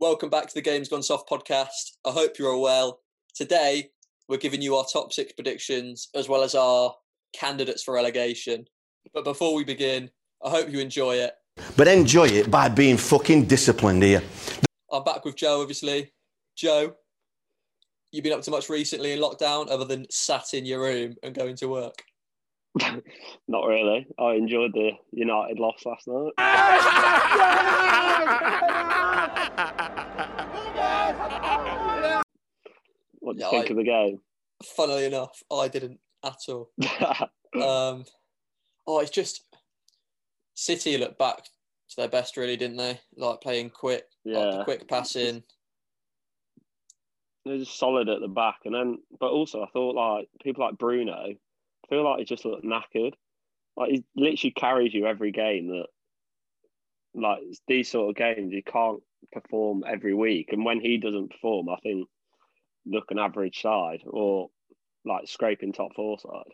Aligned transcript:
Welcome 0.00 0.30
back 0.30 0.46
to 0.46 0.54
the 0.54 0.62
Games 0.62 0.88
Gone 0.88 1.02
Soft 1.02 1.28
podcast. 1.28 1.96
I 2.06 2.12
hope 2.12 2.38
you're 2.38 2.52
all 2.52 2.62
well. 2.62 3.00
Today, 3.34 3.90
we're 4.28 4.36
giving 4.36 4.62
you 4.62 4.76
our 4.76 4.84
top 4.84 5.12
six 5.12 5.32
predictions 5.32 6.08
as 6.14 6.28
well 6.28 6.44
as 6.44 6.54
our 6.54 6.94
candidates 7.32 7.82
for 7.82 7.94
relegation. 7.94 8.66
But 9.12 9.24
before 9.24 9.56
we 9.56 9.64
begin, 9.64 10.08
I 10.40 10.50
hope 10.50 10.70
you 10.70 10.78
enjoy 10.78 11.16
it. 11.16 11.32
But 11.76 11.88
enjoy 11.88 12.28
it 12.28 12.48
by 12.48 12.68
being 12.68 12.96
fucking 12.96 13.46
disciplined 13.46 14.04
here. 14.04 14.22
I'm 14.92 15.02
back 15.02 15.24
with 15.24 15.34
Joe, 15.34 15.62
obviously. 15.62 16.12
Joe, 16.56 16.94
you've 18.12 18.22
been 18.22 18.34
up 18.34 18.42
to 18.42 18.52
much 18.52 18.68
recently 18.68 19.10
in 19.10 19.18
lockdown 19.18 19.68
other 19.68 19.84
than 19.84 20.06
sat 20.12 20.54
in 20.54 20.64
your 20.64 20.80
room 20.80 21.16
and 21.24 21.34
going 21.34 21.56
to 21.56 21.66
work? 21.66 22.04
Not 23.48 23.66
really. 23.66 24.06
I 24.18 24.34
enjoyed 24.34 24.72
the 24.72 24.92
United 25.12 25.58
loss 25.58 25.84
last 25.86 26.06
night. 26.06 26.32
what 33.20 33.36
do 33.36 33.42
you 33.42 33.44
Yeah, 33.44 33.50
think 33.50 33.66
I- 33.66 33.70
of 33.70 33.76
the 33.76 33.84
game? 33.84 34.20
Funnily 34.64 35.04
enough, 35.04 35.40
I 35.52 35.68
didn't 35.68 36.00
at 36.24 36.38
all. 36.48 36.70
Um, 37.54 38.04
oh, 38.86 39.00
it's 39.00 39.10
just 39.10 39.42
City 40.54 40.98
looked 40.98 41.18
back 41.18 41.44
to 41.44 41.96
their 41.96 42.08
best, 42.10 42.36
really, 42.36 42.58
didn't 42.58 42.76
they? 42.76 43.00
Like 43.16 43.40
playing 43.40 43.70
quick, 43.70 44.04
like 44.26 44.64
quick 44.64 44.86
passing. 44.86 45.42
they're 47.46 47.56
just 47.56 47.78
solid 47.78 48.10
at 48.10 48.20
the 48.20 48.28
back, 48.28 48.56
and 48.66 48.74
then 48.74 48.98
but 49.18 49.30
also 49.30 49.62
I 49.62 49.66
thought 49.72 49.94
like 49.94 50.28
people 50.44 50.62
like 50.62 50.76
Bruno, 50.76 51.28
I 51.88 51.94
feel 51.94 52.04
like 52.04 52.18
he 52.18 52.24
just 52.24 52.44
looked 52.44 52.64
knackered. 52.64 53.12
Like 53.76 53.90
he 53.90 54.04
literally 54.16 54.52
carries 54.52 54.92
you 54.92 55.06
every 55.06 55.32
game. 55.32 55.68
That 55.68 55.86
like 57.14 57.40
these 57.66 57.90
sort 57.90 58.10
of 58.10 58.16
games, 58.16 58.52
you 58.52 58.62
can't 58.62 59.00
perform 59.32 59.84
every 59.86 60.14
week, 60.14 60.48
and 60.52 60.64
when 60.64 60.80
he 60.80 60.98
doesn't 60.98 61.30
perform, 61.30 61.68
I 61.68 61.76
think 61.82 62.08
look 62.86 63.10
an 63.10 63.18
average 63.18 63.60
side 63.60 64.02
or 64.06 64.48
like 65.04 65.28
scraping 65.28 65.72
top 65.72 65.94
four 65.94 66.18
side. 66.18 66.52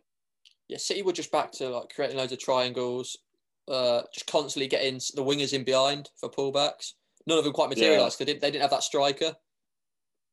Yeah, 0.69 0.78
City 0.78 1.03
were 1.03 1.12
just 1.12 1.33
back 1.33 1.53
to 1.53 1.69
like 1.69 1.95
creating 1.95 2.17
loads 2.17 2.33
of 2.33 2.39
triangles, 2.39 3.17
uh, 3.69 4.03
just 4.12 4.27
constantly 4.27 4.69
getting 4.69 4.95
the 5.14 5.25
wingers 5.25 5.53
in 5.53 5.64
behind 5.64 6.11
for 6.19 6.30
pullbacks. 6.30 6.92
None 7.27 7.39
of 7.39 7.45
them 7.45 7.53
quite 7.53 7.70
materialised. 7.70 8.19
They 8.19 8.25
didn't. 8.27 8.42
They 8.42 8.51
didn't 8.51 8.62
have 8.62 8.70
that 8.70 8.83
striker. 8.83 9.34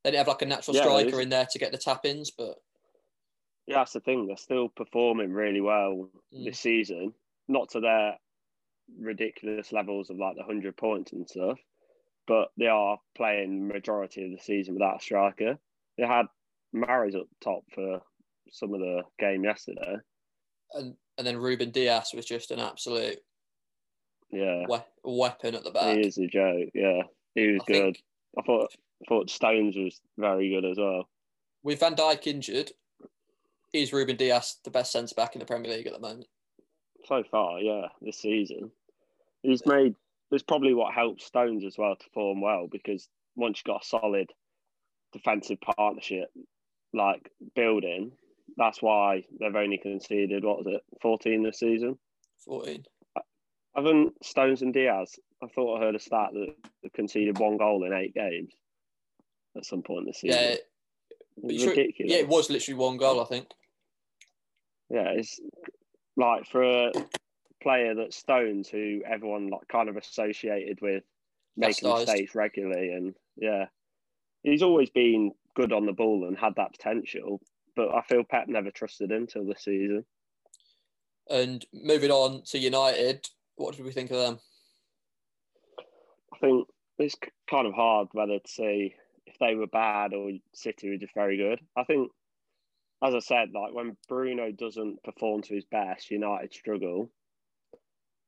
They 0.04 0.10
didn't 0.10 0.18
have 0.18 0.28
like 0.28 0.42
a 0.42 0.46
natural 0.46 0.76
Yeah, 0.76 0.82
striker 0.82 1.20
in 1.20 1.28
there 1.28 1.46
to 1.50 1.58
get 1.58 1.72
the 1.72 1.78
tap 1.78 2.04
ins. 2.04 2.30
But 2.30 2.56
Yeah, 3.66 3.78
that's 3.78 3.92
the 3.92 4.00
thing. 4.00 4.26
They're 4.26 4.36
still 4.36 4.68
performing 4.68 5.32
really 5.32 5.60
well 5.60 6.10
Mm. 6.32 6.44
this 6.46 6.58
season. 6.60 7.14
Not 7.48 7.70
to 7.70 7.80
their 7.80 8.18
ridiculous 8.98 9.72
levels 9.72 10.10
of 10.10 10.16
like 10.18 10.36
the 10.36 10.42
hundred 10.42 10.76
points 10.76 11.12
and 11.12 11.28
stuff, 11.28 11.58
but 12.26 12.50
they 12.56 12.66
are 12.66 12.98
playing 13.14 13.68
the 13.68 13.74
majority 13.74 14.24
of 14.24 14.32
the 14.32 14.38
season 14.42 14.74
without 14.74 14.96
a 14.96 15.00
striker. 15.00 15.58
They 15.96 16.06
had 16.06 16.26
Mahrez 16.74 17.14
up 17.14 17.26
top 17.40 17.62
for 17.74 18.02
some 18.50 18.74
of 18.74 18.80
the 18.80 19.02
game 19.18 19.44
yesterday. 19.44 19.96
and 20.74 20.96
and 21.18 21.26
then 21.26 21.36
Ruben 21.36 21.70
Dias 21.70 22.14
was 22.14 22.24
just 22.24 22.50
an 22.50 22.58
absolute 22.58 23.18
Yeah, 24.30 24.64
we- 24.66 24.78
weapon 25.18 25.54
at 25.54 25.62
the 25.64 25.70
back. 25.70 25.96
he 25.98 26.06
is 26.06 26.16
a 26.18 26.26
joke. 26.26 26.70
Yeah, 26.74 27.02
he 27.34 27.48
was 27.52 27.62
I 27.62 27.72
good. 27.72 27.94
think 27.96 28.04
I 28.38 28.42
thought 28.42 28.74
I 29.02 29.04
thought 29.08 29.28
Stones 29.30 29.76
was 29.76 30.00
very 30.16 30.48
good 30.48 30.64
as 30.64 30.78
well. 30.78 31.08
with 31.62 31.80
Van 31.80 31.94
Dijk 31.94 32.26
injured, 32.26 32.72
is 33.72 33.92
Ruben 33.92 34.16
Dias 34.16 34.58
the 34.64 34.70
best 34.70 34.92
centre 34.92 35.14
back 35.14 35.34
in 35.34 35.38
the 35.40 35.46
Premier 35.46 35.72
League 35.72 35.86
at 35.86 35.92
the 35.92 35.98
moment? 36.00 36.26
So 37.06 37.22
far, 37.30 37.58
yeah, 37.60 37.88
this 38.00 38.18
season. 38.18 38.70
He's 39.42 39.64
made 39.66 39.94
it's 40.30 40.42
probably 40.42 40.72
what 40.72 40.94
helps 40.94 41.26
Stones 41.26 41.62
as 41.64 41.76
well 41.76 41.94
to 41.94 42.04
form 42.14 42.40
well 42.40 42.66
because 42.70 43.08
once 43.36 43.58
you've 43.58 43.72
got 43.74 43.82
a 43.82 43.86
solid 43.86 44.30
defensive 45.12 45.58
partnership 45.60 46.30
like 46.94 47.30
building, 47.54 48.12
that's 48.56 48.80
why 48.80 49.24
they've 49.40 49.54
only 49.54 49.78
conceded 49.78 50.44
what 50.44 50.64
was 50.64 50.74
it, 50.74 50.82
fourteen 51.00 51.42
this 51.42 51.58
season. 51.58 51.98
14. 52.46 52.84
Haven't 53.76 54.12
Stones 54.24 54.62
and 54.62 54.74
Dias? 54.74 55.18
I 55.42 55.46
thought 55.48 55.76
I 55.78 55.80
heard 55.80 55.94
a 55.94 55.98
stat 56.00 56.30
that 56.34 56.92
conceded 56.94 57.38
one 57.38 57.56
goal 57.56 57.84
in 57.84 57.92
eight 57.92 58.14
games 58.14 58.52
at 59.56 59.64
some 59.64 59.82
point 59.82 60.06
this 60.06 60.20
season. 60.20 60.38
Yeah, 60.40 60.56
It's 61.44 61.62
sure- 61.62 61.70
ridiculous. 61.70 62.12
yeah, 62.12 62.18
it 62.18 62.28
was 62.28 62.50
literally 62.50 62.78
one 62.78 62.96
goal, 62.96 63.20
I 63.20 63.24
think. 63.24 63.46
Yeah, 64.92 65.08
it's 65.16 65.40
like 66.16 66.46
for 66.46 66.62
a 66.62 66.92
player 67.62 67.94
that 67.94 68.12
Stones, 68.12 68.68
who 68.68 69.00
everyone 69.06 69.48
like 69.48 69.66
kind 69.68 69.88
of 69.88 69.96
associated 69.96 70.80
with 70.82 71.02
making 71.56 71.88
Chastised. 71.88 72.08
mistakes 72.08 72.34
regularly, 72.34 72.92
and 72.92 73.14
yeah, 73.36 73.66
he's 74.42 74.62
always 74.62 74.90
been 74.90 75.32
good 75.54 75.72
on 75.72 75.86
the 75.86 75.92
ball 75.92 76.26
and 76.26 76.36
had 76.36 76.54
that 76.56 76.72
potential. 76.72 77.40
But 77.74 77.94
I 77.94 78.02
feel 78.02 78.22
Pep 78.22 78.48
never 78.48 78.70
trusted 78.70 79.10
him 79.10 79.26
till 79.26 79.46
this 79.46 79.64
season. 79.64 80.04
And 81.30 81.64
moving 81.72 82.10
on 82.10 82.42
to 82.50 82.58
United, 82.58 83.26
what 83.56 83.74
did 83.74 83.86
we 83.86 83.92
think 83.92 84.10
of 84.10 84.18
them? 84.18 84.38
I 86.34 86.38
think 86.38 86.68
it's 86.98 87.16
kind 87.48 87.66
of 87.66 87.72
hard 87.72 88.08
whether 88.12 88.38
to 88.38 88.48
say 88.48 88.94
if 89.26 89.38
they 89.38 89.54
were 89.54 89.66
bad 89.66 90.12
or 90.12 90.32
City 90.52 90.90
were 90.90 90.98
just 90.98 91.14
very 91.14 91.38
good. 91.38 91.60
I 91.76 91.84
think, 91.84 92.10
as 93.02 93.14
I 93.14 93.18
said, 93.18 93.48
like 93.52 93.74
when 93.74 93.96
Bruno 94.08 94.52
doesn't 94.52 95.02
perform 95.02 95.42
to 95.42 95.54
his 95.54 95.64
best, 95.64 96.10
United 96.10 96.54
struggle. 96.54 97.10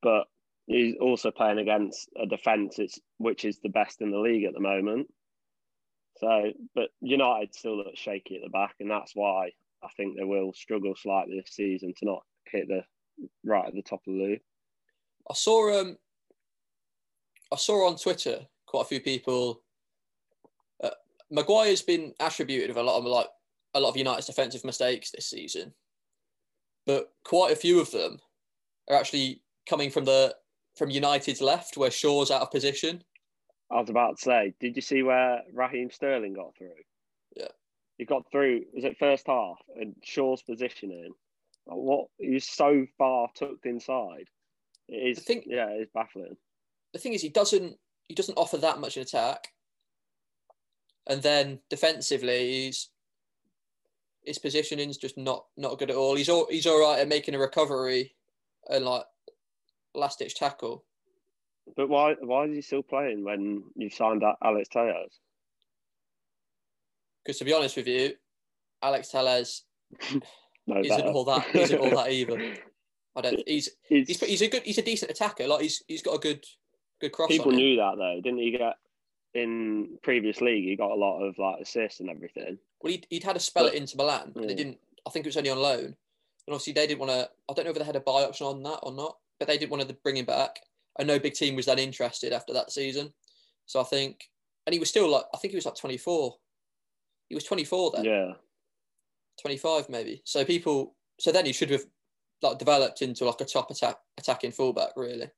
But 0.01 0.25
he's 0.67 0.95
also 0.99 1.31
playing 1.31 1.59
against 1.59 2.09
a 2.21 2.25
defence 2.25 2.79
which 3.17 3.45
is 3.45 3.59
the 3.59 3.69
best 3.69 4.01
in 4.01 4.11
the 4.11 4.19
league 4.19 4.43
at 4.43 4.53
the 4.53 4.59
moment. 4.59 5.07
So, 6.17 6.51
but 6.73 6.89
United 7.01 7.55
still 7.55 7.77
look 7.77 7.95
shaky 7.95 8.35
at 8.35 8.41
the 8.43 8.49
back, 8.49 8.75
and 8.79 8.89
that's 8.89 9.11
why 9.15 9.51
I 9.83 9.87
think 9.95 10.17
they 10.17 10.23
will 10.23 10.53
struggle 10.53 10.93
slightly 10.95 11.39
this 11.39 11.55
season 11.55 11.93
to 11.97 12.05
not 12.05 12.23
hit 12.51 12.67
the 12.67 12.81
right 13.43 13.67
at 13.67 13.73
the 13.73 13.81
top 13.81 14.01
of 14.07 14.13
the 14.13 14.23
league. 14.23 14.41
I 15.29 15.33
saw 15.33 15.79
um, 15.79 15.97
I 17.51 17.55
saw 17.57 17.87
on 17.87 17.97
Twitter 17.97 18.47
quite 18.65 18.81
a 18.81 18.85
few 18.85 19.01
people. 19.01 19.61
Uh, 20.83 20.91
Maguire's 21.31 21.81
been 21.81 22.13
attributed 22.19 22.69
with 22.69 22.77
a 22.77 22.83
lot 22.83 22.97
of 22.97 23.05
like 23.05 23.27
a 23.75 23.79
lot 23.79 23.89
of 23.89 23.97
United's 23.97 24.25
defensive 24.27 24.63
mistakes 24.65 25.11
this 25.11 25.29
season, 25.29 25.73
but 26.87 27.11
quite 27.23 27.51
a 27.51 27.55
few 27.55 27.79
of 27.79 27.91
them 27.91 28.17
are 28.89 28.95
actually 28.95 29.41
coming 29.69 29.91
from 29.91 30.05
the 30.05 30.35
from 30.75 30.89
United's 30.89 31.41
left, 31.41 31.77
where 31.77 31.91
Shaw's 31.91 32.31
out 32.31 32.41
of 32.41 32.51
position. 32.51 33.03
I 33.71 33.79
was 33.79 33.89
about 33.89 34.17
to 34.17 34.23
say, 34.23 34.53
did 34.59 34.75
you 34.75 34.81
see 34.81 35.03
where 35.03 35.41
Raheem 35.53 35.89
Sterling 35.89 36.33
got 36.33 36.55
through? 36.57 36.69
Yeah. 37.35 37.47
He 37.97 38.05
got 38.05 38.29
through, 38.31 38.63
was 38.73 38.83
it 38.83 38.97
first 38.97 39.25
half, 39.27 39.57
and 39.79 39.95
Shaw's 40.03 40.41
positioning? 40.43 41.13
like, 41.65 41.77
What? 41.77 42.07
He's 42.19 42.47
so 42.47 42.85
far 42.97 43.29
tucked 43.35 43.65
inside. 43.65 44.27
It 44.87 45.11
is, 45.11 45.19
I 45.19 45.21
think- 45.21 45.45
yeah, 45.47 45.67
it's 45.69 45.91
baffling. 45.93 46.35
the 46.93 46.99
thing 46.99 47.13
is 47.13 47.21
he 47.21 47.29
doesn't 47.29 47.77
he 48.07 48.13
doesn't 48.13 48.37
offer 48.37 48.57
that 48.57 48.79
much 48.79 48.97
in 48.97 49.03
attack 49.03 49.51
and 51.07 51.21
then 51.23 51.59
defensively 51.69 52.65
he's 52.65 52.89
his 54.27 54.37
positioning's 54.39 54.97
just 54.97 55.17
not 55.17 55.45
not 55.57 55.77
good 55.79 55.89
at 55.89 55.95
all 55.95 56.15
he's 56.15 56.29
all 56.29 56.47
he's 56.49 56.65
all 56.67 56.79
right 56.81 56.99
at 56.99 57.07
making 57.07 57.35
a 57.35 57.39
recovery 57.39 58.13
and 58.69 58.85
like 58.85 59.03
last 59.93 60.19
ditch 60.19 60.35
tackle 60.35 60.83
But 61.75 61.89
why 61.89 62.15
why 62.21 62.45
is 62.45 62.55
he 62.55 62.61
still 62.61 62.83
playing 62.83 63.23
when 63.23 63.63
you've 63.75 63.93
signed 63.93 64.21
that 64.21 64.35
Alex 64.43 64.69
Telles? 64.69 65.19
because 67.23 67.37
to 67.39 67.45
be 67.45 67.53
honest 67.53 67.75
with 67.77 67.87
you 67.87 68.13
alex 68.83 69.09
Telles 69.09 69.63
No 70.67 70.79
isn't 70.79 70.97
better. 70.97 71.09
all 71.09 71.25
that 71.25 71.55
isn't 71.55 71.79
all 71.79 71.89
that 71.91 72.11
either 72.11 72.55
i 73.15 73.21
don't 73.21 73.41
he's 73.47 73.69
It's- 73.89 74.07
he's 74.07 74.19
he's 74.19 74.41
a 74.41 74.47
good 74.47 74.63
he's 74.63 74.77
a 74.77 74.81
decent 74.83 75.11
attacker 75.11 75.47
like 75.47 75.61
he's 75.61 75.83
he's 75.87 76.01
got 76.01 76.15
a 76.15 76.19
good 76.19 76.43
good 77.01 77.11
cross 77.11 77.29
people 77.29 77.51
knew 77.51 77.75
that 77.77 77.95
though, 77.97 78.19
didn't 78.23 78.39
he 78.39 78.51
get 78.51 78.75
in 79.33 79.97
previous 80.01 80.39
league 80.41 80.63
he 80.63 80.75
got 80.77 80.91
a 80.91 80.95
lot 80.95 81.19
of 81.21 81.37
like 81.37 81.59
assists 81.61 81.99
and 81.99 82.09
everything. 82.09 82.57
Well, 82.85 82.91
he'd, 82.91 83.07
he'd 83.09 83.23
had 83.23 83.35
a 83.35 83.39
spell 83.39 83.63
But- 83.63 83.73
at 83.73 83.81
Inter 83.81 83.97
Milan, 83.97 84.31
and 84.35 84.47
they 84.47 84.53
Mm. 84.53 84.57
didn't. 84.57 84.79
I 85.07 85.09
think 85.09 85.25
it 85.25 85.29
was 85.29 85.37
only 85.37 85.49
on 85.49 85.57
loan, 85.57 85.85
and 85.85 85.95
obviously 86.49 86.73
they 86.73 86.85
didn't 86.85 86.99
want 86.99 87.11
to. 87.13 87.31
I 87.49 87.53
don't 87.53 87.65
know 87.65 87.71
if 87.71 87.77
they 87.79 87.83
had 87.83 87.95
a 87.95 87.99
buy 87.99 88.23
option 88.23 88.45
on 88.45 88.61
that 88.61 88.79
or 88.83 88.91
not, 88.91 89.17
but 89.39 89.47
they 89.47 89.57
didn't 89.57 89.71
want 89.71 89.87
to 89.87 89.93
bring 90.03 90.17
him 90.17 90.25
back. 90.25 90.59
And 90.99 91.07
no 91.07 91.17
big 91.17 91.33
team 91.33 91.55
was 91.55 91.65
then 91.65 91.79
interested 91.79 92.31
after 92.31 92.53
that 92.53 92.71
season. 92.71 93.11
So 93.65 93.81
I 93.81 93.83
think, 93.85 94.29
and 94.67 94.73
he 94.73 94.79
was 94.79 94.89
still 94.89 95.09
like, 95.09 95.25
I 95.33 95.37
think 95.37 95.51
he 95.51 95.55
was 95.57 95.65
like 95.65 95.73
24. 95.75 96.37
He 97.27 97.33
was 97.35 97.43
24 97.43 97.91
then, 97.91 98.05
Yeah. 98.05 98.33
25 99.41 99.89
maybe. 99.89 100.21
So 100.23 100.45
people, 100.45 100.95
so 101.19 101.31
then 101.31 101.47
he 101.47 101.53
should 101.53 101.71
have 101.71 101.85
like 102.43 102.59
developed 102.59 103.01
into 103.01 103.25
like 103.25 103.41
a 103.41 103.45
top 103.45 103.71
attack 103.71 103.97
attacking 104.19 104.51
fullback 104.51 104.91
really. 104.95 105.31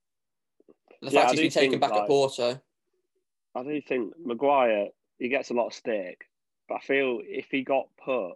The 1.02 1.10
Yeah, 1.12 1.22
fact 1.22 1.32
he's 1.32 1.40
been 1.40 1.50
taken 1.50 1.70
think, 1.72 1.82
back 1.82 1.94
at 1.94 2.08
Porto, 2.08 2.62
I 3.56 3.64
do 3.64 3.82
think 3.82 4.14
Maguire 4.20 4.90
he 5.18 5.30
gets 5.30 5.50
a 5.50 5.54
lot 5.54 5.68
of 5.68 5.74
stick, 5.74 6.26
but 6.68 6.76
I 6.76 6.80
feel 6.80 7.20
if 7.24 7.48
he 7.52 7.64
got 7.64 7.88
put 8.04 8.34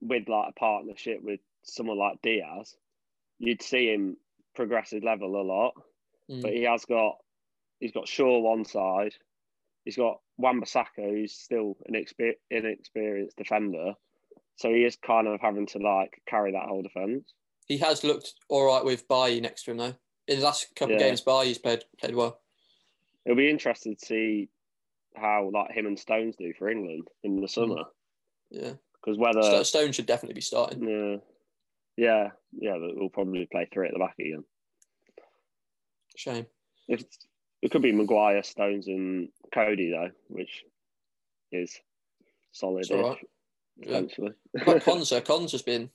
with 0.00 0.28
like 0.28 0.50
a 0.50 0.52
partnership 0.58 1.22
with 1.22 1.40
someone 1.62 1.98
like 1.98 2.22
Dias, 2.22 2.76
you'd 3.38 3.62
see 3.62 3.92
him 3.92 4.16
progress 4.54 4.90
his 4.90 5.02
level 5.02 5.40
a 5.40 5.42
lot. 5.42 5.74
Mm. 6.30 6.42
But 6.42 6.52
he 6.52 6.62
has 6.64 6.84
got 6.84 7.16
he's 7.80 7.92
got 7.92 8.08
Shaw 8.08 8.40
one 8.40 8.64
side, 8.64 9.14
he's 9.84 9.96
got 9.96 10.20
Wan-Bissaka, 10.38 10.86
who's 10.96 11.32
still 11.32 11.76
an 11.86 11.94
exper- 11.94 12.36
inexperienced 12.50 13.36
defender, 13.36 13.94
so 14.56 14.68
he 14.70 14.84
is 14.84 14.96
kind 14.96 15.26
of 15.28 15.40
having 15.40 15.66
to 15.66 15.78
like 15.78 16.20
carry 16.26 16.52
that 16.52 16.68
whole 16.68 16.82
defence. 16.82 17.32
He 17.68 17.78
has 17.78 18.04
looked 18.04 18.34
all 18.48 18.66
right 18.66 18.84
with 18.84 19.06
Bailly 19.08 19.40
next 19.40 19.64
to 19.64 19.72
him 19.72 19.76
though. 19.78 19.94
In 20.28 20.38
the 20.38 20.44
last 20.44 20.74
couple 20.76 20.94
of 20.94 21.00
Yeah. 21.00 21.08
games, 21.08 21.20
Bailly's 21.20 21.58
played 21.58 21.84
played 21.98 22.14
well. 22.14 22.40
It'll 23.24 23.36
be 23.36 23.50
interesting 23.50 23.96
to 23.96 24.04
see 24.04 24.48
how 25.16 25.50
like 25.52 25.70
him 25.72 25.86
and 25.86 25.98
Stones 25.98 26.36
do 26.36 26.52
for 26.58 26.68
England 26.68 27.08
in 27.22 27.40
the 27.40 27.48
summer 27.48 27.76
mm. 27.76 27.86
Yeah, 28.50 28.72
because 29.00 29.18
whether 29.18 29.42
Sto- 29.42 29.62
Stone 29.62 29.92
should 29.92 30.06
definitely 30.06 30.34
be 30.34 30.42
starting. 30.42 30.86
yeah, 30.86 31.16
yeah, 31.96 32.28
yeah, 32.52 32.78
but 32.78 32.96
we'll 32.96 33.08
probably 33.08 33.48
play 33.50 33.66
three 33.72 33.88
at 33.88 33.94
the 33.94 33.98
back 33.98 34.14
again. 34.18 34.44
Shame. 36.16 36.46
If 36.86 37.04
it 37.62 37.70
could 37.70 37.80
be 37.80 37.92
Maguire, 37.92 38.42
Stones, 38.42 38.88
and 38.88 39.28
Coady 39.54 39.90
though, 39.90 40.10
which 40.28 40.64
is 41.50 41.80
solid. 42.52 42.86
Right. 42.90 43.16
Yeah. 43.76 43.86
Potentially. 43.86 44.32
What 44.52 44.62
about 44.62 44.82
Konsa? 44.82 45.22
Konsa's 45.22 45.62
been 45.62 45.88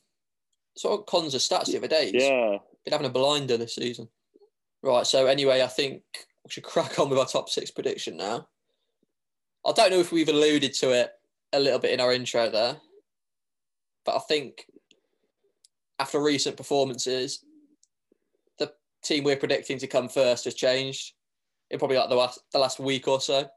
sort 0.76 1.00
of 1.00 1.06
Konsa 1.06 1.36
stats 1.36 1.66
the 1.66 1.78
other 1.78 1.88
day. 1.88 2.12
Yeah, 2.14 2.58
been 2.86 2.92
having 2.92 3.08
a 3.08 3.12
blinder 3.12 3.58
this 3.58 3.76
season. 3.76 4.08
Right. 4.82 5.06
So 5.06 5.28
anyway, 5.28 5.62
I 5.62 5.68
think 5.68 6.02
we 6.44 6.50
should 6.52 6.64
crack 6.64 6.98
on 7.00 7.10
with 7.10 7.20
our 7.20 7.26
top 7.26 7.50
six 7.50 7.70
prediction 7.70 8.18
now. 8.18 8.48
I 9.68 9.74
don't 9.74 9.92
know 9.92 10.00
if 10.00 10.12
we've 10.12 10.30
alluded 10.30 10.74
to 10.76 10.92
it 10.92 11.12
a 11.54 11.60
little 11.60 11.80
bit 11.80 11.92
in 11.92 12.00
our 12.00 12.14
intro 12.14 12.50
there, 12.50 12.78
but 14.06 14.16
I 14.16 14.20
think 14.20 14.66
after 16.00 16.22
recent 16.22 16.56
performances, 16.56 17.44
the 18.60 18.72
team 19.04 19.24
we're 19.24 19.36
predicting 19.36 19.78
to 19.80 19.88
come 19.88 20.08
first 20.08 20.46
has 20.46 20.54
changed 20.54 21.14
in 21.70 21.80
probably 21.80 21.98
like 21.98 22.10
the 22.10 22.16
last 22.16 22.40
the 22.54 22.60
last 22.60 22.80
week 22.80 23.08
or 23.08 23.20
so. 23.20 23.48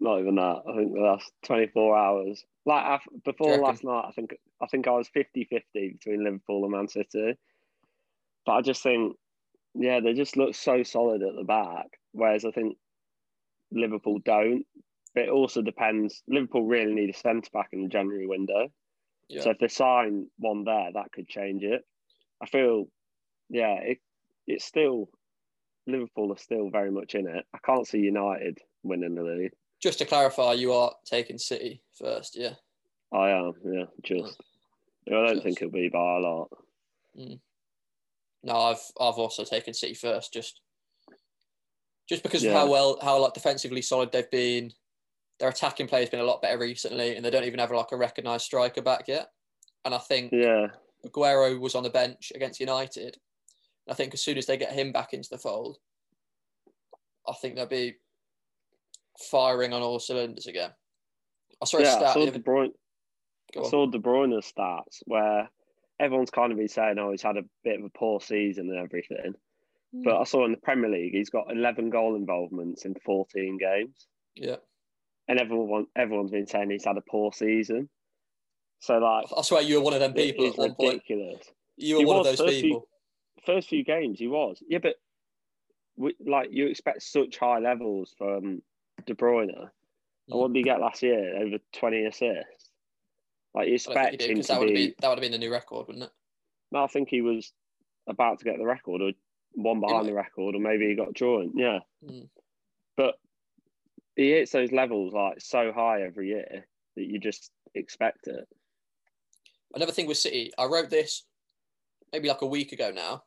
not 0.00 0.20
even 0.20 0.36
that. 0.36 0.62
I 0.68 0.76
think 0.76 0.92
the 0.94 1.00
last 1.00 1.32
twenty 1.44 1.66
four 1.66 1.96
hours. 1.96 2.44
Like 2.64 3.00
before 3.24 3.56
last 3.58 3.82
night, 3.82 4.04
I 4.06 4.12
think 4.12 4.36
I 4.60 4.66
think 4.66 4.86
I 4.86 4.90
was 4.90 5.08
50-50 5.16 5.62
between 5.72 6.24
Liverpool 6.24 6.64
and 6.64 6.72
Man 6.72 6.88
City. 6.88 7.36
But 8.44 8.52
I 8.52 8.60
just 8.60 8.82
think, 8.82 9.16
yeah, 9.74 10.00
they 10.00 10.12
just 10.14 10.36
look 10.36 10.54
so 10.54 10.82
solid 10.82 11.22
at 11.22 11.34
the 11.34 11.44
back. 11.44 11.86
Whereas 12.12 12.44
I 12.44 12.50
think 12.50 12.76
Liverpool 13.72 14.18
don't. 14.24 14.66
But 15.18 15.24
it 15.24 15.30
also 15.30 15.62
depends. 15.62 16.22
Liverpool 16.28 16.64
really 16.64 16.94
need 16.94 17.10
a 17.10 17.18
centre 17.18 17.50
back 17.52 17.70
in 17.72 17.82
the 17.82 17.88
January 17.88 18.28
window. 18.28 18.68
Yeah. 19.28 19.42
So 19.42 19.50
if 19.50 19.58
they 19.58 19.66
sign 19.66 20.28
one 20.38 20.62
there, 20.62 20.90
that 20.94 21.10
could 21.10 21.26
change 21.26 21.64
it. 21.64 21.82
I 22.40 22.46
feel, 22.46 22.84
yeah, 23.50 23.80
it 23.80 23.98
it's 24.46 24.64
still 24.64 25.08
Liverpool 25.88 26.32
are 26.32 26.38
still 26.38 26.70
very 26.70 26.92
much 26.92 27.16
in 27.16 27.26
it. 27.26 27.44
I 27.52 27.58
can't 27.66 27.84
see 27.84 27.98
United 27.98 28.58
winning 28.84 29.16
the 29.16 29.22
league. 29.24 29.50
Just 29.82 29.98
to 29.98 30.04
clarify, 30.04 30.52
you 30.52 30.72
are 30.72 30.92
taking 31.04 31.36
City 31.36 31.82
first, 31.98 32.36
yeah. 32.38 32.54
I 33.12 33.30
am, 33.30 33.54
yeah, 33.64 33.86
just. 34.04 34.40
I 35.08 35.10
don't 35.10 35.28
Just. 35.30 35.42
think 35.42 35.56
it'll 35.60 35.72
be 35.72 35.88
by 35.88 35.98
a 35.98 36.20
lot. 36.20 36.48
Mm. 37.18 37.40
No, 38.44 38.56
I've 38.56 38.84
I've 39.00 39.18
also 39.18 39.42
taken 39.42 39.74
City 39.74 39.94
first, 39.94 40.32
just 40.32 40.60
just 42.08 42.22
because 42.22 42.44
of 42.44 42.52
how 42.52 42.70
well 42.70 43.00
how 43.02 43.18
like 43.18 43.34
defensively 43.34 43.82
solid 43.82 44.12
they've 44.12 44.30
been. 44.30 44.70
Their 45.40 45.48
attacking 45.50 45.86
play 45.86 46.00
has 46.00 46.10
been 46.10 46.20
a 46.20 46.24
lot 46.24 46.42
better 46.42 46.58
recently, 46.58 47.14
and 47.16 47.24
they 47.24 47.30
don't 47.30 47.44
even 47.44 47.60
have 47.60 47.70
like 47.70 47.92
a 47.92 47.96
recognised 47.96 48.44
striker 48.44 48.82
back 48.82 49.06
yet. 49.06 49.28
And 49.84 49.94
I 49.94 49.98
think 49.98 50.32
Yeah, 50.32 50.68
Aguero 51.06 51.58
was 51.60 51.74
on 51.74 51.84
the 51.84 51.90
bench 51.90 52.32
against 52.34 52.60
United. 52.60 53.16
I 53.88 53.94
think 53.94 54.12
as 54.14 54.22
soon 54.22 54.36
as 54.36 54.46
they 54.46 54.56
get 54.56 54.72
him 54.72 54.92
back 54.92 55.14
into 55.14 55.28
the 55.30 55.38
fold, 55.38 55.78
I 57.26 57.32
think 57.34 57.54
they'll 57.54 57.66
be 57.66 57.96
firing 59.30 59.72
on 59.72 59.82
all 59.82 59.98
cylinders 59.98 60.46
again. 60.46 60.70
I 61.62 61.64
saw 61.64 61.78
a 61.78 61.82
yeah. 61.82 61.94
I 61.96 62.12
saw 62.12 62.20
the 62.24 62.26
De 62.26 62.30
other 62.32 62.38
Bruyne. 62.40 62.72
go 63.54 63.60
I 63.60 63.64
on. 63.64 63.70
saw 63.70 63.86
De 63.86 63.98
Bruyne's 63.98 64.52
stats 64.52 65.02
where 65.06 65.48
everyone's 66.00 66.30
kind 66.30 66.52
of 66.52 66.58
been 66.58 66.68
saying, 66.68 66.98
"Oh, 66.98 67.10
he's 67.10 67.22
had 67.22 67.36
a 67.36 67.44
bit 67.64 67.78
of 67.78 67.84
a 67.84 67.90
poor 67.90 68.20
season 68.20 68.68
and 68.70 68.78
everything." 68.78 69.34
Hmm. 69.92 70.02
But 70.02 70.20
I 70.20 70.24
saw 70.24 70.44
in 70.44 70.52
the 70.52 70.58
Premier 70.58 70.90
League, 70.90 71.14
he's 71.14 71.30
got 71.30 71.50
11 71.50 71.90
goal 71.90 72.14
involvements 72.16 72.84
in 72.84 72.94
14 73.06 73.56
games, 73.58 74.06
Yeah, 74.34 74.56
and 75.28 75.38
everyone 75.38 75.86
everyone's 75.96 76.30
been 76.30 76.46
saying 76.46 76.70
he's 76.70 76.84
had 76.84 76.96
a 76.96 77.02
poor 77.02 77.32
season. 77.32 77.88
So 78.80 78.98
like, 78.98 79.26
I 79.36 79.42
swear 79.42 79.62
you 79.62 79.76
were 79.76 79.82
one 79.84 79.94
of 79.94 80.00
them 80.00 80.12
people 80.14 80.46
at 80.46 80.56
one 80.56 80.74
point. 80.74 81.02
ridiculous. 81.08 81.50
You 81.76 81.96
were 81.96 82.00
He 82.00 82.04
one 82.06 82.16
of 82.18 82.24
those 82.24 82.38
first 82.38 82.52
few- 82.54 82.62
people. 82.62 82.88
first 83.46 83.68
few 83.68 83.84
games 83.84 84.18
he 84.18 84.26
was 84.28 84.62
yeah 84.68 84.78
but 84.82 84.96
we, 85.96 86.14
like 86.26 86.48
you 86.52 86.66
expect 86.66 87.02
such 87.02 87.38
high 87.38 87.58
levels 87.60 88.14
from 88.18 88.60
De 89.06 89.14
Bruyne 89.14 89.48
and 89.56 89.68
Mm. 90.30 90.36
what 90.40 90.52
did 90.52 90.58
he 90.58 90.62
get 90.64 90.80
last 90.80 91.02
year 91.02 91.36
over 91.36 91.56
20 91.72 92.04
assists 92.04 92.70
like 93.54 93.68
you 93.68 93.74
expect 93.74 94.20
you 94.20 94.28
him 94.28 94.42
to 94.42 94.48
that 94.48 94.58
would 94.60 94.68
have 94.68 94.74
be 94.76 94.86
been 94.88 94.94
that 95.00 95.08
would 95.08 95.18
have 95.18 95.22
been 95.22 95.32
the 95.32 95.38
new 95.38 95.50
record, 95.52 95.86
wouldn't 95.86 96.04
it? 96.04 96.10
no, 96.72 96.84
I 96.84 96.86
think 96.88 97.08
he 97.08 97.22
was 97.22 97.52
about 98.06 98.38
to 98.40 98.44
get 98.44 98.58
the 98.58 98.66
record 98.66 99.00
or 99.00 99.12
one 99.52 99.80
behind 99.80 100.00
might- 100.02 100.06
the 100.10 100.14
record 100.14 100.54
or 100.54 100.58
maybe 100.60 100.86
he 100.88 100.94
got 100.94 101.14
joined 101.14 101.52
yeah 101.56 101.78
Mm. 102.04 102.28
but 102.96 103.18
he 104.18 104.32
hits 104.32 104.50
those 104.50 104.72
levels 104.72 105.14
like 105.14 105.40
so 105.40 105.72
high 105.72 106.02
every 106.02 106.28
year 106.28 106.66
that 106.96 107.04
you 107.06 107.18
just 107.18 107.50
expect 107.74 108.26
it 108.26 108.46
Another 109.74 109.92
thing 109.92 110.06
with 110.06 110.16
City, 110.16 110.50
I 110.58 110.64
wrote 110.64 110.88
this 110.90 111.24
maybe 112.12 112.26
like 112.28 112.40
a 112.40 112.46
week 112.46 112.72
ago 112.72 112.90
now, 112.90 113.22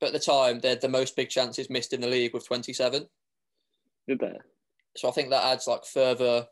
but 0.00 0.06
at 0.06 0.12
the 0.12 0.20
time 0.20 0.60
they 0.60 0.68
had 0.70 0.80
the 0.80 0.88
most 0.88 1.16
big 1.16 1.28
chances 1.28 1.68
missed 1.68 1.92
in 1.92 2.00
the 2.00 2.06
league 2.06 2.32
with 2.32 2.46
27. 2.46 3.06
did 4.08 4.18
they 4.20 4.38
So 4.96 5.08
I 5.08 5.12
think 5.12 5.30
that 5.30 5.44
adds 5.44 5.66
like 5.66 5.84
further 5.84 6.46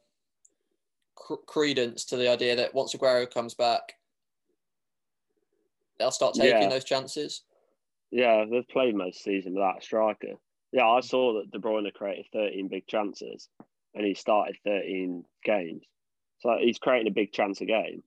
cr- 1.15 1.35
credence 1.47 2.05
to 2.07 2.17
the 2.17 2.29
idea 2.29 2.57
that 2.57 2.75
once 2.75 2.95
Aguero 2.95 3.33
comes 3.33 3.55
back, 3.55 3.95
they'll 5.99 6.11
start 6.11 6.35
taking 6.35 6.63
Yeah. 6.63 6.69
those 6.69 6.85
chances. 6.85 7.45
Yeah, 8.11 8.45
they've 8.51 8.67
played 8.69 8.97
most 8.97 9.23
season 9.23 9.55
without 9.55 9.79
a 9.79 9.83
striker. 9.83 10.35
Yeah, 10.73 10.89
I 10.89 11.01
saw 11.01 11.35
that 11.35 11.51
De 11.53 11.59
Bruyne 11.59 11.93
created 11.95 12.27
13 12.33 12.67
big 12.69 12.87
chances 12.89 13.49
and 13.95 14.07
he 14.07 14.15
started 14.15 14.57
13 14.65 15.25
games. 15.45 15.85
So 16.41 16.57
he's 16.61 16.79
creating 16.79 17.09
a 17.09 17.15
big 17.15 17.33
chance 17.33 17.61
a 17.61 17.67
game. 17.67 18.03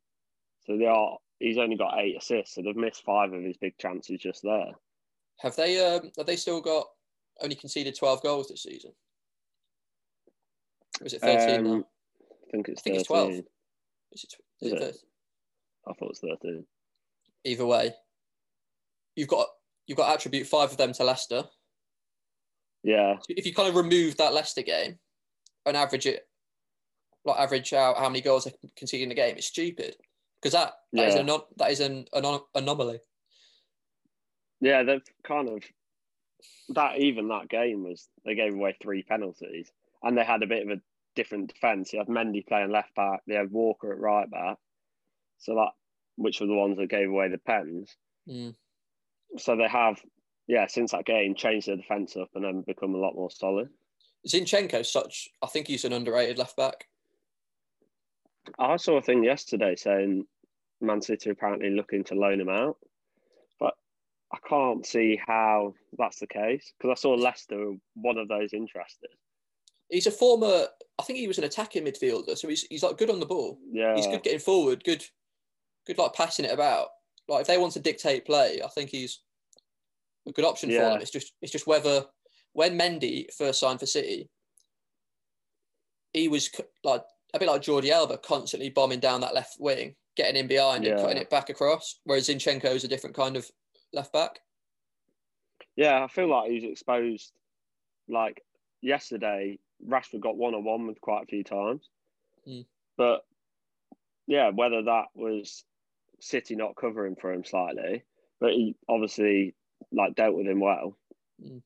So 0.66 0.78
they 0.78 0.86
are 0.86 1.18
he's 1.40 1.58
only 1.58 1.76
got 1.76 2.00
eight 2.00 2.18
assists, 2.18 2.56
so 2.56 2.62
they've 2.62 2.76
missed 2.76 3.04
five 3.04 3.34
of 3.34 3.42
his 3.44 3.58
big 3.58 3.78
chances 3.78 4.20
just 4.20 4.44
there. 4.44 4.72
Have 5.40 5.56
they? 5.56 5.84
Um, 5.84 6.12
have 6.18 6.28
they 6.28 6.36
still 6.36 6.62
got 6.62 6.86
only 7.42 7.56
conceded 7.56 7.98
12 7.98 8.22
goals 8.22 8.48
this 8.48 8.64
season? 8.64 8.92
Or 11.02 11.08
is 11.08 11.14
it 11.14 11.22
13 11.22 11.64
now? 11.64 11.72
Um, 11.72 11.86
I 12.48 12.52
think 12.52 12.70
it's 12.70 12.82
I 12.82 12.84
think 12.84 12.96
13. 12.96 13.00
it's 13.00 13.08
12. 13.08 13.32
Is 13.32 13.38
it, 13.40 13.46
is 14.14 14.28
is 14.62 14.72
it 14.72 14.76
it? 14.76 14.80
13? 14.80 15.00
I 15.88 15.94
thought 15.94 16.06
it 16.06 16.10
was 16.10 16.40
13. 16.44 16.66
Either 17.44 17.66
way, 17.66 17.94
you've 19.16 19.28
got 19.28 19.48
you've 19.88 19.98
got 19.98 20.14
attribute 20.14 20.48
five 20.48 20.70
of 20.72 20.78
them 20.78 20.94
to 20.94 21.04
Leicester. 21.04 21.44
Yeah, 22.84 23.18
if 23.30 23.46
you 23.46 23.54
kind 23.54 23.70
of 23.70 23.76
remove 23.76 24.18
that 24.18 24.34
Leicester 24.34 24.62
game 24.62 25.00
and 25.66 25.78
average 25.78 26.06
it, 26.06 26.28
like 27.26 27.40
average 27.40 27.74
out 27.74 27.98
how 27.98 28.10
many 28.10 28.22
goals 28.22 28.46
they 28.46 28.54
concede 28.76 29.02
in 29.02 29.12
a 29.12 29.16
game, 29.16 29.36
it's 29.38 29.48
stupid 29.48 29.96
because 30.42 30.54
that 30.54 30.74
that 30.94 31.08
is 31.10 31.16
Yeah. 31.16 31.22
an 31.22 31.42
that 31.58 31.72
is 31.72 31.80
an, 31.80 32.06
anon- 32.16 32.42
anomaly. 32.56 33.00
yeah, 34.60 34.84
they've 34.84 35.04
kind 35.24 35.50
of 35.50 35.64
that 36.70 36.98
even 37.00 37.28
that 37.28 37.50
game 37.50 37.84
was 37.84 38.08
they 38.26 38.36
gave 38.36 38.54
away 38.54 38.76
three 38.82 39.04
penalties 39.04 39.72
and 40.04 40.18
they 40.18 40.24
had 40.24 40.42
a 40.42 40.48
bit 40.48 40.66
of 40.66 40.78
a 40.78 40.82
different 41.16 41.54
defence. 41.54 41.94
You 41.94 42.00
had 42.00 42.08
Mendy 42.08 42.46
playing 42.46 42.72
left 42.72 42.96
back, 42.96 43.22
they 43.28 43.36
had 43.36 43.52
Walker 43.52 43.92
at 43.92 44.00
right 44.00 44.30
back. 44.30 44.58
So 45.40 45.56
that 45.56 45.72
which 46.16 46.40
were 46.40 46.48
the 46.48 46.54
ones 46.54 46.78
that 46.78 46.90
gave 46.90 47.10
away 47.10 47.30
the 47.30 47.38
pens. 47.38 47.96
Mm. 48.28 48.56
So 49.38 49.56
they 49.56 49.68
have, 49.68 50.00
yeah, 50.48 50.68
since 50.68 50.92
that 50.92 51.06
game 51.06 51.36
changed 51.36 51.68
their 51.68 51.78
defence 51.78 52.16
up 52.18 52.30
and 52.36 52.44
then 52.44 52.62
become 52.62 52.94
a 52.94 53.00
lot 53.00 53.16
more 53.16 53.32
solid. 53.32 53.70
Zinchenko, 54.28 54.86
such 54.86 55.30
I 55.42 55.48
think 55.48 55.68
he's 55.68 55.86
an 55.86 55.94
underrated 55.94 56.38
left 56.38 56.56
back. 56.56 56.86
I 58.60 58.78
saw 58.78 58.98
a 58.98 59.02
thing 59.02 59.24
yesterday 59.24 59.76
saying 59.76 60.26
Man 60.80 61.02
City 61.02 61.30
apparently 61.30 61.70
looking 61.70 62.04
to 62.06 62.16
loan 62.16 62.40
him 62.40 62.50
out, 62.50 62.78
but 63.60 63.74
I 64.34 64.38
can't 64.48 64.86
see 64.86 65.20
how 65.26 65.74
that's 65.98 66.20
the 66.20 66.28
case 66.28 66.74
because 66.78 66.98
I 66.98 67.00
saw 67.00 67.12
Leicester 67.12 67.74
one 67.96 68.18
of 68.18 68.28
those 68.28 68.54
interested. 68.54 69.10
He's 69.90 70.08
a 70.08 70.12
former, 70.12 70.68
I 71.00 71.04
think 71.04 71.20
he 71.20 71.28
was 71.28 71.38
an 71.38 71.44
attacking 71.44 71.86
midfielder, 71.86 72.38
so 72.38 72.48
he's 72.48 72.64
he's 72.70 72.84
like 72.84 72.98
good 72.98 73.10
on 73.10 73.20
the 73.20 73.26
ball. 73.26 73.60
Yeah, 73.72 73.96
He's 73.96 74.08
good 74.08 74.24
getting 74.24 74.40
forward, 74.40 74.84
good, 74.84 75.04
good 75.86 75.98
like 75.98 76.14
passing 76.14 76.46
it 76.46 76.54
about. 76.54 76.88
Like 77.28 77.42
if 77.42 77.48
they 77.48 77.58
want 77.58 77.74
to 77.74 77.80
dictate 77.80 78.26
play, 78.26 78.62
I 78.64 78.68
think 78.70 78.90
he's 78.90 79.20
a 80.28 80.32
good 80.32 80.46
option 80.46 80.70
for 80.70 80.78
them. 80.78 81.02
It's 81.02 81.12
just 81.12 81.34
it's 81.42 81.52
just 81.52 81.68
whether 81.68 82.06
when 82.54 82.78
Mendy 82.78 83.32
first 83.34 83.60
signed 83.60 83.80
for 83.80 83.86
City, 83.86 84.30
he 86.14 86.28
was 86.28 86.50
like 86.84 87.04
a 87.34 87.40
bit 87.40 87.48
like 87.48 87.62
Jordi 87.62 87.90
Alba, 87.90 88.18
constantly 88.18 88.70
bombing 88.70 89.00
down 89.00 89.22
that 89.22 89.34
left 89.34 89.56
wing, 89.60 89.96
getting 90.18 90.36
in 90.36 90.48
behind 90.48 90.86
and 90.86 90.98
Yeah. 90.98 91.04
cutting 91.04 91.22
it 91.22 91.30
back 91.30 91.50
across. 91.50 92.00
Whereas 92.04 92.28
Zinchenko 92.28 92.76
is 92.76 92.84
a 92.84 92.88
different 92.90 93.16
kind 93.16 93.38
of 93.38 93.50
left 93.94 94.12
back. 94.14 94.42
yeah. 95.76 96.04
I 96.04 96.08
feel 96.08 96.28
like 96.28 96.52
he's 96.52 96.64
exposed. 96.66 97.32
Like 98.10 98.44
yesterday, 98.82 99.58
Rashford 99.88 100.20
got 100.20 100.36
one 100.36 100.54
on 100.54 100.64
one 100.66 100.88
with 100.88 101.00
quite 101.00 101.24
a 101.24 101.28
few 101.28 101.44
times. 101.44 101.88
Mm. 102.48 102.66
But 102.98 103.26
yeah, 104.28 104.50
whether 104.50 104.84
that 104.84 105.06
was 105.16 105.64
City 106.20 106.56
not 106.56 106.76
covering 106.76 107.16
for 107.16 107.32
him 107.32 107.46
slightly, 107.46 108.04
but 108.40 108.52
he 108.52 108.76
obviously 108.90 109.56
like 109.92 110.16
dealt 110.16 110.36
with 110.36 110.48
him 110.48 110.60
well. 110.60 110.98
Mm. 111.42 111.62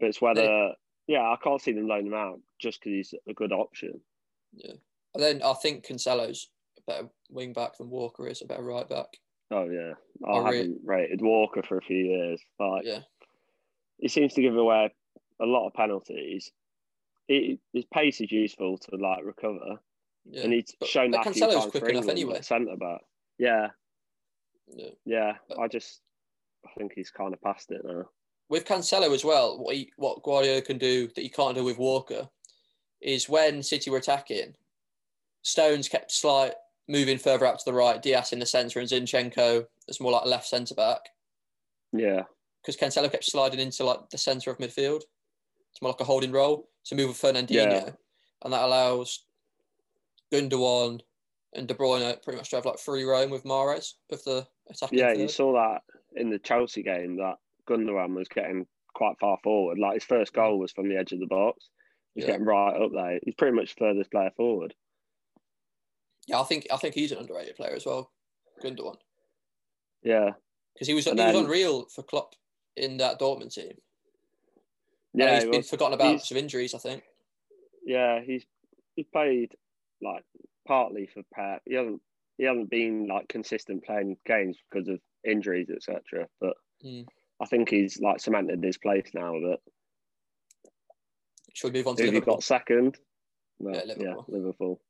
But 0.00 0.08
it's 0.08 0.20
whether 0.22 0.72
yeah, 1.06 1.20
I 1.22 1.36
can't 1.42 1.60
see 1.60 1.72
them 1.72 1.86
loaning 1.86 2.06
him 2.08 2.14
out 2.14 2.40
just 2.58 2.80
because 2.80 3.10
he's 3.10 3.14
a 3.28 3.34
good 3.34 3.52
option. 3.52 4.00
Yeah. 4.54 4.74
And 5.14 5.22
then 5.22 5.42
I 5.42 5.52
think 5.54 5.84
Cancelo's 5.86 6.48
a 6.78 6.82
better 6.90 7.08
wing 7.30 7.52
back 7.52 7.76
than 7.76 7.90
Walker 7.90 8.26
is, 8.28 8.42
a 8.42 8.46
better 8.46 8.62
right 8.62 8.88
back. 8.88 9.06
Oh 9.50 9.68
yeah, 9.68 9.92
I 10.26 10.30
I 10.38 10.44
haven't 10.54 10.80
rated 10.84 11.20
Walker 11.20 11.62
for 11.62 11.78
a 11.78 11.82
few 11.82 11.96
years. 11.96 12.40
Like 12.58 12.84
Yeah. 12.84 13.00
he 13.98 14.08
seems 14.08 14.34
to 14.34 14.42
give 14.42 14.56
away 14.56 14.92
a 15.40 15.46
lot 15.46 15.66
of 15.66 15.74
penalties. 15.74 16.50
He, 17.26 17.58
his 17.72 17.84
pace 17.92 18.20
is 18.20 18.30
useful 18.32 18.78
to 18.78 18.96
like 18.96 19.24
recover, 19.24 19.80
Yeah. 20.24 20.42
and 20.44 20.52
he's 20.52 20.74
But- 20.78 20.88
shown 20.88 21.10
but 21.10 21.24
that 21.24 21.34
Cancelo's 21.34 21.70
quick 21.70 21.82
enough 21.82 21.94
England, 21.94 22.10
anyway. 22.10 22.40
Centre 22.42 22.76
back. 22.76 23.00
Yeah, 23.38 23.68
yeah. 24.68 24.90
yeah. 25.04 25.32
But- 25.48 25.58
I 25.58 25.66
just 25.68 26.00
I 26.64 26.70
think 26.78 26.92
he's 26.94 27.10
kind 27.10 27.34
of 27.34 27.40
past 27.42 27.70
it 27.72 27.80
now. 27.84 28.08
With 28.50 28.66
Cancelo 28.66 29.14
as 29.14 29.24
well, 29.24 29.58
what 29.62 29.76
he, 29.76 29.92
what 29.96 30.22
Guardiola 30.24 30.60
can 30.60 30.76
do 30.76 31.06
that 31.14 31.22
you 31.22 31.30
can't 31.30 31.54
do 31.56 31.64
with 31.64 31.78
Walker 31.78 32.28
is 33.00 33.28
when 33.28 33.62
City 33.62 33.90
were 33.90 33.98
attacking, 33.98 34.54
Stones 35.42 35.88
kept 35.88 36.10
slight 36.12 36.52
moving 36.88 37.16
further 37.16 37.46
out 37.46 37.60
to 37.60 37.64
the 37.64 37.72
right, 37.72 38.02
Dias 38.02 38.32
in 38.32 38.40
the 38.40 38.46
centre, 38.46 38.80
and 38.80 38.88
Zinchenko 38.88 39.64
as 39.88 40.00
more 40.00 40.10
like 40.12 40.24
a 40.24 40.28
left 40.28 40.46
centre 40.48 40.74
back. 40.74 40.98
Yeah, 41.92 42.22
Because 42.60 42.76
Cancelo 42.76 43.10
kept 43.10 43.24
sliding 43.24 43.60
into 43.60 43.84
like 43.84 44.10
the 44.10 44.18
centre 44.18 44.50
of 44.50 44.58
midfield. 44.58 45.02
It's 45.72 45.80
more 45.80 45.92
like 45.92 46.00
a 46.00 46.04
holding 46.04 46.32
role 46.32 46.68
to 46.86 46.94
move 46.96 47.08
with 47.08 47.20
Fernandinho, 47.22 47.50
Yeah. 47.52 47.90
and 48.44 48.52
that 48.52 48.64
allows 48.64 49.24
Gundogan 50.32 51.00
and 51.54 51.68
De 51.68 51.74
Bruyne 51.74 52.20
pretty 52.22 52.36
much 52.36 52.50
to 52.50 52.56
have 52.56 52.66
like 52.66 52.78
free 52.80 53.04
roam 53.04 53.30
with 53.30 53.44
Mahrez 53.44 53.92
of 54.10 54.22
the 54.24 54.46
attacking. 54.68 54.98
yeah. 54.98 55.08
third. 55.10 55.18
You 55.18 55.28
saw 55.28 55.52
that 55.52 55.82
in 56.20 56.30
the 56.30 56.38
Chelsea 56.40 56.82
game 56.82 57.16
that 57.16 57.36
Gundogan 57.70 58.14
was 58.14 58.28
getting 58.28 58.66
quite 58.94 59.18
far 59.20 59.38
forward. 59.44 59.78
Like 59.78 59.94
his 59.94 60.04
first 60.04 60.32
goal 60.32 60.58
was 60.58 60.72
from 60.72 60.88
the 60.88 60.96
edge 60.96 61.12
of 61.12 61.20
the 61.20 61.26
box. 61.26 61.68
He's 62.14 62.24
Yeah. 62.24 62.32
getting 62.32 62.46
right 62.46 62.74
up 62.76 62.90
there. 62.92 63.20
He's 63.22 63.34
pretty 63.36 63.54
much 63.54 63.74
furthest 63.78 64.10
player 64.10 64.32
forward. 64.36 64.74
Yeah, 66.26 66.40
I 66.40 66.44
think 66.44 66.66
I 66.72 66.76
think 66.76 66.94
he's 66.94 67.12
an 67.12 67.18
underrated 67.18 67.56
player 67.56 67.74
as 67.74 67.86
well, 67.86 68.12
Gundogan, 68.62 68.96
Yeah, 70.02 70.30
because 70.74 70.88
he 70.88 70.94
was 70.94 71.06
And 71.06 71.18
he 71.18 71.26
was 71.26 71.36
unreal 71.36 71.86
for 71.86 72.02
Klopp 72.02 72.34
in 72.76 72.96
that 72.98 73.18
Dortmund 73.20 73.52
team. 73.54 73.72
yeah. 75.14 75.34
He's 75.36 75.44
he 75.44 75.50
been 75.50 75.62
forgotten 75.62 75.94
about 75.94 76.08
he's- 76.10 76.30
of 76.30 76.36
injuries. 76.36 76.74
I 76.74 76.78
think. 76.78 77.04
Yeah, 77.84 78.20
he's 78.20 78.44
he's 78.96 79.06
played 79.12 79.54
like 80.02 80.24
partly 80.66 81.06
for 81.06 81.22
Pep. 81.32 81.62
He 81.64 81.74
hasn't 81.74 82.02
he 82.38 82.44
hasn't 82.44 82.70
been 82.70 83.06
like 83.06 83.28
consistent 83.28 83.84
playing 83.84 84.16
games 84.26 84.58
because 84.70 84.88
of 84.88 85.00
injuries, 85.24 85.68
etc. 85.70 86.28
But 86.40 86.56
Mm. 86.84 87.06
I 87.40 87.46
think 87.46 87.70
he's 87.70 88.00
like 88.00 88.20
cemented 88.20 88.62
his 88.62 88.78
place 88.78 89.10
now. 89.14 89.32
That 89.32 89.58
Should 91.54 91.72
we 91.72 91.80
move 91.80 91.86
on 91.88 91.96
to 91.96 92.04
Liverpool? 92.04 92.34
got 92.34 92.42
second? 92.42 92.98
Well, 93.58 93.74
Yeah, 93.74 93.82
yeah, 93.86 93.94
Liverpool. 93.94 94.24
Liverpool. 94.28 94.80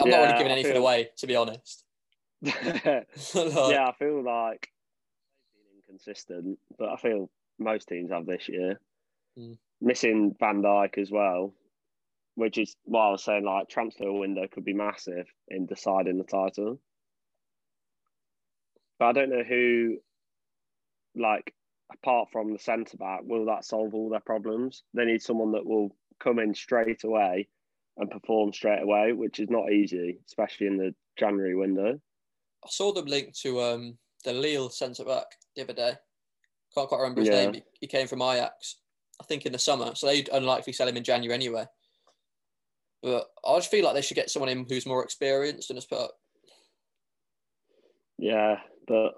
I'm 0.00 0.10
not 0.10 0.18
really 0.18 0.38
giving 0.38 0.52
anything 0.52 0.72
feel- 0.72 0.82
away, 0.82 1.10
to 1.16 1.26
be 1.26 1.36
honest. 1.36 1.84
yeah, 2.42 3.02
I 3.34 3.92
feel 3.98 4.22
like 4.22 4.68
they've 5.54 5.64
been 5.64 5.82
inconsistent, 5.88 6.58
but 6.78 6.90
I 6.90 6.96
feel 6.96 7.30
most 7.58 7.88
teams 7.88 8.12
have 8.12 8.26
this 8.26 8.48
year. 8.48 8.80
Mm. 9.38 9.58
Missing 9.80 10.36
Van 10.38 10.62
Dijk 10.62 10.98
as 10.98 11.10
well, 11.10 11.54
which 12.34 12.58
is 12.58 12.76
why 12.84 13.08
I 13.08 13.10
was 13.10 13.24
saying. 13.24 13.44
Like 13.44 13.68
transfer 13.68 14.12
window 14.12 14.46
could 14.50 14.64
be 14.64 14.72
massive 14.74 15.26
in 15.48 15.66
deciding 15.66 16.18
the 16.18 16.24
title. 16.24 16.80
But 18.98 19.06
I 19.06 19.12
don't 19.12 19.30
know 19.30 19.44
who, 19.44 19.98
like, 21.14 21.54
apart 21.92 22.28
from 22.30 22.52
the 22.52 22.58
centre 22.58 22.96
back, 22.96 23.20
will 23.24 23.46
that 23.46 23.64
solve 23.64 23.94
all 23.94 24.08
their 24.08 24.20
problems? 24.20 24.82
They 24.94 25.04
need 25.04 25.22
someone 25.22 25.52
that 25.52 25.66
will 25.66 25.94
come 26.20 26.38
in 26.38 26.54
straight 26.54 27.04
away 27.04 27.48
and 27.96 28.10
perform 28.10 28.52
straight 28.52 28.82
away, 28.82 29.12
which 29.12 29.40
is 29.40 29.50
not 29.50 29.72
easy, 29.72 30.18
especially 30.26 30.68
in 30.68 30.76
the 30.76 30.94
January 31.18 31.56
window. 31.56 32.00
I 32.64 32.68
saw 32.68 32.92
them 32.92 33.06
linked 33.06 33.40
to 33.40 33.60
um, 33.60 33.98
the 34.24 34.32
Lille 34.32 34.70
centre 34.70 35.04
back 35.04 35.26
the 35.56 35.62
other 35.62 35.72
day. 35.72 35.92
Can't 36.74 36.88
quite 36.88 36.98
remember 36.98 37.20
his 37.20 37.28
Yeah. 37.28 37.50
name. 37.50 37.62
He, 37.80 37.86
came 37.86 38.06
from 38.06 38.22
Ajax, 38.22 38.76
I 39.20 39.24
think, 39.24 39.46
in 39.46 39.52
the 39.52 39.58
summer. 39.58 39.94
So 39.94 40.06
they'd 40.06 40.28
unlikely 40.32 40.72
sell 40.72 40.88
him 40.88 40.96
in 40.96 41.04
January 41.04 41.34
anyway. 41.34 41.64
But 43.02 43.28
I 43.46 43.56
just 43.56 43.70
feel 43.70 43.84
like 43.84 43.94
they 43.94 44.02
should 44.02 44.16
get 44.16 44.30
someone 44.30 44.48
in 44.48 44.66
who's 44.68 44.86
more 44.86 45.04
experienced 45.04 45.70
and 45.70 45.76
has 45.76 45.86
put, 45.86 46.10
Yeah, 48.18 48.56
but 48.88 49.14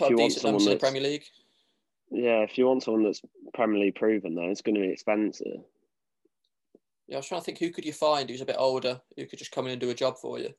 if 0.00 0.10
you 0.10 0.16
want 0.16 0.32
someone 0.32 0.62
in 0.62 0.68
the 0.70 0.76
Premier 0.76 1.02
League. 1.02 1.24
yeah, 2.10 2.40
if 2.42 2.56
you 2.58 2.66
want 2.66 2.82
someone 2.82 3.04
that's 3.04 3.20
Premier 3.54 3.80
League 3.80 3.94
proven, 3.94 4.34
though, 4.34 4.48
it's 4.50 4.62
going 4.62 4.74
to 4.74 4.80
be 4.80 4.88
expensive. 4.92 5.60
Yeah, 7.08 7.16
I 7.16 7.18
was 7.18 7.26
trying 7.26 7.40
to 7.40 7.44
think 7.44 7.58
who 7.58 7.70
could 7.70 7.84
you 7.84 7.92
find 7.92 8.28
who's 8.30 8.40
a 8.40 8.46
bit 8.46 8.56
older 8.58 9.00
who 9.16 9.26
could 9.26 9.38
just 9.38 9.50
come 9.52 9.66
in 9.66 9.72
and 9.72 9.80
do 9.80 9.90
a 9.90 9.94
job 9.94 10.16
for 10.18 10.38
you. 10.38 10.54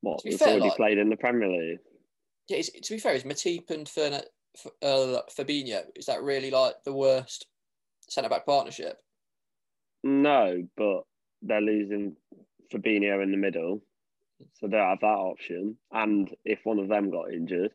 What 0.00 0.20
To 0.20 0.30
be 0.30 0.36
fair, 0.36 0.48
already 0.48 0.68
like- 0.68 0.76
played 0.76 0.98
in 0.98 1.10
the 1.10 1.16
Premier 1.16 1.48
League? 1.48 1.78
Yeah, 2.48 2.56
is, 2.58 2.70
to 2.70 2.94
be 2.94 2.98
fair, 2.98 3.14
is 3.14 3.24
Matip 3.24 3.70
and 3.70 3.86
Fernet, 3.86 4.24
uh, 4.82 5.20
Fabinho, 5.30 5.82
is 5.94 6.06
that 6.06 6.22
really 6.22 6.50
like 6.50 6.74
the 6.84 6.92
worst 6.92 7.46
centre 8.08 8.28
back 8.30 8.46
partnership? 8.46 9.00
No, 10.02 10.66
but 10.76 11.02
they're 11.42 11.60
losing 11.60 12.16
Fabinho 12.72 13.22
in 13.22 13.30
the 13.30 13.36
middle, 13.36 13.82
so 14.54 14.66
they 14.66 14.76
don't 14.76 14.88
have 14.88 15.00
that 15.00 15.06
option. 15.06 15.76
And 15.92 16.28
if 16.44 16.60
one 16.64 16.78
of 16.78 16.88
them 16.88 17.10
got 17.10 17.32
injured, 17.32 17.72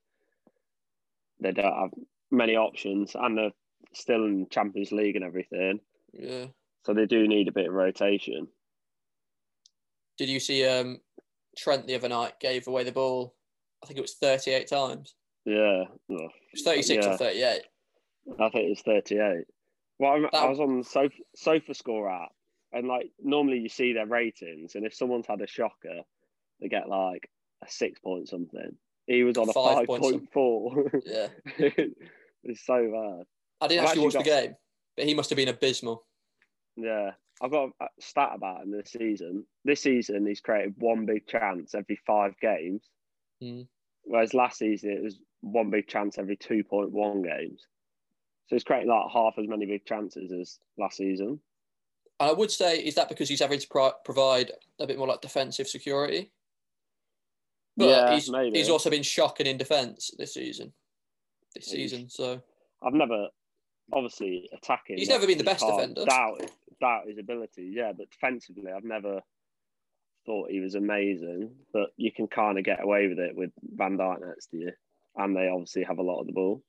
they 1.39 1.51
don't 1.51 1.65
have 1.65 1.91
many 2.31 2.55
options, 2.55 3.15
and 3.15 3.37
they're 3.37 3.51
still 3.93 4.25
in 4.25 4.47
Champions 4.49 4.91
League 4.91 5.15
and 5.15 5.25
everything, 5.25 5.79
Yeah. 6.13 6.47
so 6.85 6.93
they 6.93 7.05
do 7.05 7.27
need 7.27 7.47
a 7.47 7.51
bit 7.53 7.67
of 7.67 7.73
rotation. 7.73 8.47
Did 10.17 10.29
you 10.29 10.39
see 10.39 10.65
um, 10.65 11.01
Trent 11.57 11.87
the 11.87 11.95
other 11.95 12.09
night 12.09 12.39
gave 12.39 12.67
away 12.67 12.83
the 12.83 12.91
ball? 12.91 13.35
I 13.83 13.87
think 13.87 13.97
it 13.99 14.01
was 14.01 14.15
38 14.15 14.67
times. 14.67 15.15
Yeah. 15.45 15.83
It 16.09 16.31
was 16.53 16.63
36 16.63 17.05
Yeah. 17.05 17.13
or 17.13 17.17
38. 17.17 17.61
I 18.39 18.49
think 18.49 18.71
it's 18.71 18.81
38. 18.81 19.45
Well, 19.99 20.11
I'm, 20.13 20.25
I 20.33 20.47
was 20.49 20.59
on 20.59 20.79
the 20.79 20.83
Sofa, 20.83 21.15
Sofa 21.35 21.73
Score 21.73 22.09
app, 22.09 22.31
and 22.73 22.87
like 22.87 23.11
normally 23.21 23.59
you 23.59 23.69
see 23.69 23.93
their 23.93 24.07
ratings, 24.07 24.75
and 24.75 24.85
if 24.85 24.93
someone's 24.93 25.27
had 25.27 25.41
a 25.41 25.47
shocker, 25.47 26.01
they 26.59 26.67
get 26.67 26.87
like 26.89 27.29
a 27.63 27.69
six 27.69 27.99
point 27.99 28.29
something. 28.29 28.75
He 29.07 29.23
was 29.23 29.37
on 29.37 29.49
a 29.49 29.53
Five 29.53 29.85
point 29.87 30.29
four. 30.33 30.91
Yeah. 31.05 31.27
it's 31.57 32.65
so 32.65 32.91
bad. 32.91 33.25
I 33.61 33.67
didn't 33.67 33.83
I've 33.83 33.89
actually 33.89 34.03
watch 34.05 34.15
actually 34.15 34.31
the 34.31 34.41
game, 34.47 34.55
but 34.97 35.05
he 35.05 35.13
must 35.13 35.29
have 35.29 35.37
been 35.37 35.47
abysmal. 35.49 36.05
Yeah, 36.75 37.11
I've 37.41 37.51
got 37.51 37.69
a 37.81 37.87
stat 37.99 38.31
about 38.35 38.63
him 38.63 38.71
this 38.71 38.91
season. 38.91 39.45
This 39.63 39.81
season, 39.81 40.25
he's 40.25 40.41
created 40.41 40.73
one 40.77 41.05
big 41.05 41.27
chance 41.27 41.73
every 41.75 41.99
five 42.05 42.33
games, 42.41 42.83
Mm. 43.43 43.67
whereas 44.03 44.33
last 44.33 44.57
season 44.59 44.91
it 44.91 45.03
was 45.03 45.19
one 45.41 45.69
big 45.69 45.87
chance 45.87 46.17
every 46.17 46.35
two 46.37 46.63
point 46.63 46.91
one 46.91 47.21
games. 47.21 47.65
So 48.47 48.55
he's 48.55 48.63
creating 48.63 48.89
like 48.89 49.11
half 49.11 49.35
as 49.39 49.47
many 49.47 49.65
big 49.65 49.85
chances 49.85 50.31
as 50.31 50.59
last 50.77 50.97
season. 50.97 51.39
And 52.19 52.29
I 52.29 52.33
would 52.33 52.51
say, 52.51 52.77
is 52.77 52.95
that 52.95 53.09
because 53.09 53.27
he's 53.27 53.41
having 53.41 53.59
to 53.59 53.67
pro- 53.67 53.91
provide 54.03 54.51
a 54.79 54.87
bit 54.87 54.97
more 54.97 55.07
like 55.07 55.21
defensive 55.21 55.67
security? 55.67 56.31
But 57.77 57.89
yeah, 57.89 58.13
he's, 58.13 58.31
maybe. 58.31 58.57
he's 58.57 58.69
also 58.69 58.89
been 58.89 59.03
shocking 59.03 59.47
in 59.47 59.57
defence 59.57 60.11
this 60.17 60.33
season. 60.33 60.71
This 61.53 61.65
season, 61.65 62.09
so 62.09 62.41
I've 62.83 62.93
never, 62.93 63.27
obviously, 63.93 64.49
attacking. 64.53 64.97
He's 64.97 65.09
never 65.09 65.27
been 65.27 65.37
the 65.37 65.43
best 65.43 65.65
defender. 65.65 66.05
Doubt, 66.05 66.41
doubt 66.81 67.07
his 67.07 67.17
ability, 67.17 67.71
yeah, 67.73 67.91
but 67.97 68.09
defensively, 68.11 68.71
I've 68.71 68.83
never 68.83 69.21
thought 70.25 70.51
he 70.51 70.59
was 70.59 70.75
amazing. 70.75 71.51
But 71.71 71.91
you 71.97 72.11
can 72.11 72.27
kind 72.27 72.57
of 72.57 72.65
get 72.65 72.83
away 72.83 73.07
with 73.07 73.19
it 73.19 73.35
with 73.35 73.51
Van 73.75 73.97
Dijk 73.97 74.25
next 74.25 74.47
to 74.47 74.57
you, 74.57 74.71
and 75.15 75.35
they 75.35 75.47
obviously 75.47 75.83
have 75.83 75.99
a 75.99 76.03
lot 76.03 76.19
of 76.19 76.27
the 76.27 76.33
ball. 76.33 76.61